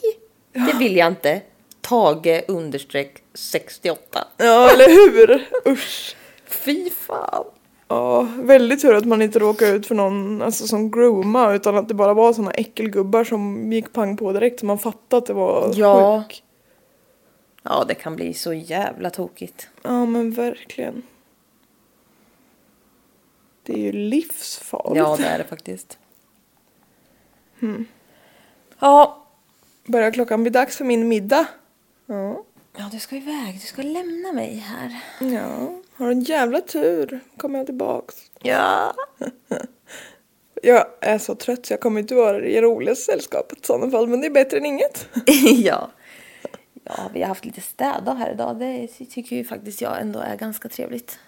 det 0.52 0.72
vill 0.78 0.96
jag 0.96 1.06
inte. 1.06 1.40
Tage 1.80 2.42
understreck 2.48 3.22
68. 3.34 4.24
Ja, 4.36 4.70
eller 4.70 4.88
hur? 4.88 5.46
Usch. 5.72 6.16
Fy 6.46 6.90
fan. 6.90 7.44
Ja, 7.88 8.28
väldigt 8.36 8.82
tur 8.82 8.94
att 8.94 9.04
man 9.04 9.22
inte 9.22 9.38
råkade 9.38 9.70
ut 9.70 9.86
för 9.86 9.94
någon 9.94 10.42
alltså, 10.42 10.66
som 10.66 10.90
grooma 10.90 11.52
utan 11.54 11.76
att 11.76 11.88
det 11.88 11.94
bara 11.94 12.14
var 12.14 12.32
såna 12.32 12.50
äckelgubbar 12.50 13.24
som 13.24 13.72
gick 13.72 13.92
pang 13.92 14.16
på 14.16 14.32
direkt 14.32 14.60
så 14.60 14.66
man 14.66 14.78
fattade 14.78 15.18
att 15.18 15.26
det 15.26 15.32
var 15.32 15.72
Ja. 15.74 16.22
sjuk. 16.28 16.42
Ja, 17.62 17.84
det 17.88 17.94
kan 17.94 18.16
bli 18.16 18.34
så 18.34 18.52
jävla 18.52 19.10
tokigt. 19.10 19.68
Ja, 19.82 20.06
men 20.06 20.30
verkligen. 20.30 21.02
Det 23.66 23.72
är 23.72 23.78
ju 23.78 23.92
livsfarligt. 23.92 24.96
Ja, 24.96 25.16
det 25.16 25.24
är 25.24 25.38
det 25.38 25.44
faktiskt. 25.44 25.98
Ja. 28.78 29.26
Börjar 29.86 30.10
klockan 30.10 30.42
bli 30.42 30.50
dags 30.50 30.76
för 30.76 30.84
min 30.84 31.08
middag? 31.08 31.46
Ja. 32.06 32.44
Ja, 32.76 32.88
du 32.92 32.98
ska 32.98 33.16
iväg. 33.16 33.54
Du 33.54 33.66
ska 33.66 33.82
lämna 33.82 34.32
mig 34.32 34.56
här. 34.56 35.00
Ja, 35.34 35.80
har 35.94 36.10
en 36.10 36.20
jävla 36.20 36.60
tur. 36.60 37.20
Kommer 37.36 37.58
jag 37.58 37.66
tillbaks. 37.66 38.14
Ja. 38.42 38.94
Jag 40.62 40.86
är 41.00 41.18
så 41.18 41.34
trött 41.34 41.66
så 41.66 41.72
jag 41.72 41.80
kommer 41.80 42.00
inte 42.00 42.14
vara 42.14 42.46
i 42.46 42.54
det 42.54 42.60
roligaste 42.60 43.04
sällskapet 43.04 43.58
i 43.58 43.66
sådana 43.66 43.90
fall 43.90 44.08
men 44.08 44.20
det 44.20 44.26
är 44.26 44.30
bättre 44.30 44.56
än 44.56 44.66
inget. 44.66 45.08
ja. 45.64 45.90
Ja, 46.84 47.10
vi 47.14 47.20
har 47.20 47.28
haft 47.28 47.44
lite 47.44 47.60
städdag 47.60 48.14
här 48.14 48.32
idag. 48.32 48.58
Det 48.58 48.88
tycker 48.88 49.36
ju 49.36 49.44
faktiskt 49.44 49.80
jag 49.80 50.00
ändå 50.00 50.18
är 50.18 50.36
ganska 50.36 50.68
trevligt. 50.68 51.18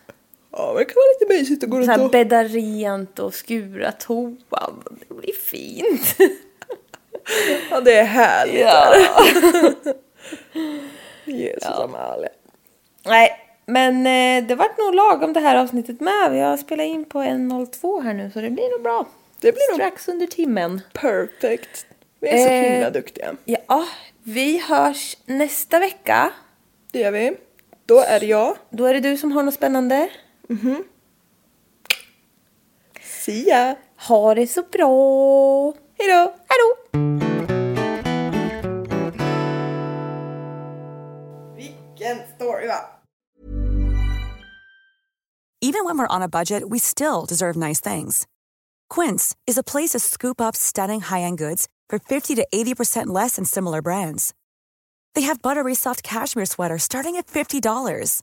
Ja, 0.59 0.75
det 0.79 0.85
kan 0.85 0.95
vara 0.95 1.13
lite 1.21 1.39
mysigt 1.39 1.65
att 1.65 1.71
gå 1.71 1.83
Så 1.85 1.91
runt 1.93 2.03
och... 2.03 2.11
bädda 2.11 2.45
rent 2.45 3.19
och 3.19 3.35
skura 3.35 3.93
toan. 3.93 4.37
Det 5.09 5.15
blir 5.15 5.33
fint. 5.33 6.17
Ja, 7.71 7.81
det 7.81 7.95
är 7.95 8.05
härligt. 8.05 8.61
Ja. 8.61 8.95
Jesus 11.25 11.65
Amalia. 11.69 12.29
Nej, 13.07 13.31
men 13.67 14.07
eh, 14.07 14.49
det 14.49 14.55
vart 14.55 14.79
nog 14.79 14.95
lagom 14.95 15.33
det 15.33 15.41
här 15.41 15.57
avsnittet 15.57 16.01
med. 16.01 16.33
Vi 16.33 16.41
har 16.41 16.57
spelat 16.57 16.85
in 16.87 17.05
på 17.05 17.19
1.02 17.19 18.03
här 18.03 18.15
nu 18.15 18.31
så 18.31 18.41
det 18.41 18.51
blir 18.51 18.71
nog 18.71 18.83
bra. 18.83 19.07
Det 19.41 19.53
blir 19.53 19.71
nog 19.73 19.81
Strax 19.81 20.09
under 20.09 20.27
timmen. 20.27 20.81
perfect. 20.93 21.87
Vi 22.21 22.29
är 22.29 22.39
så 22.47 22.53
Eh. 22.53 22.73
himla 22.73 22.91
duktiga. 22.91 23.35
Ja, 23.45 23.85
vi 24.23 24.59
hörs 24.59 25.17
nästa 25.27 25.79
vecka. 25.79 26.31
Det 26.93 26.99
gör 26.99 27.11
vi. 27.11 27.33
Då 27.87 27.99
är 28.01 28.21
det 28.21 28.27
jag. 28.27 28.57
Då 28.71 28.85
är 28.87 28.95
det 28.95 29.01
du 29.01 29.17
som 29.17 29.33
har 29.33 29.43
något 29.43 29.55
spännande. 29.55 30.09
Mm-hmm. 30.51 30.83
See 33.03 33.49
ya. 33.49 33.75
Ha 33.97 34.35
det 34.35 34.47
så 34.47 34.63
bra. 34.63 35.73
Hejdå. 35.99 36.35
Hejdå! 36.49 36.77
Vilken 41.57 42.19
story 42.37 42.67
va? 42.67 42.99
Even 45.61 45.85
when 45.85 45.99
we're 45.99 46.17
on 46.17 46.23
a 46.23 46.29
budget, 46.29 46.71
we 46.71 46.79
still 46.79 47.27
deserve 47.27 47.57
nice 47.57 47.81
things. 47.81 48.27
Quince 48.89 49.35
is 49.47 49.59
a 49.59 49.63
place 49.63 49.91
to 49.91 49.99
scoop 49.99 50.41
up 50.41 50.55
stunning 50.57 51.01
high-end 51.01 51.39
goods 51.39 51.69
for 51.91 51.99
50 51.99 52.37
to 52.37 52.47
80% 52.55 53.07
less 53.09 53.37
than 53.37 53.45
similar 53.45 53.83
brands. 53.83 54.35
They 55.15 55.23
have 55.23 55.43
buttery 55.43 55.75
soft 55.75 56.03
cashmere 56.03 56.47
sweaters 56.47 56.85
starting 56.85 57.17
at 57.17 57.27
$50, 57.27 58.23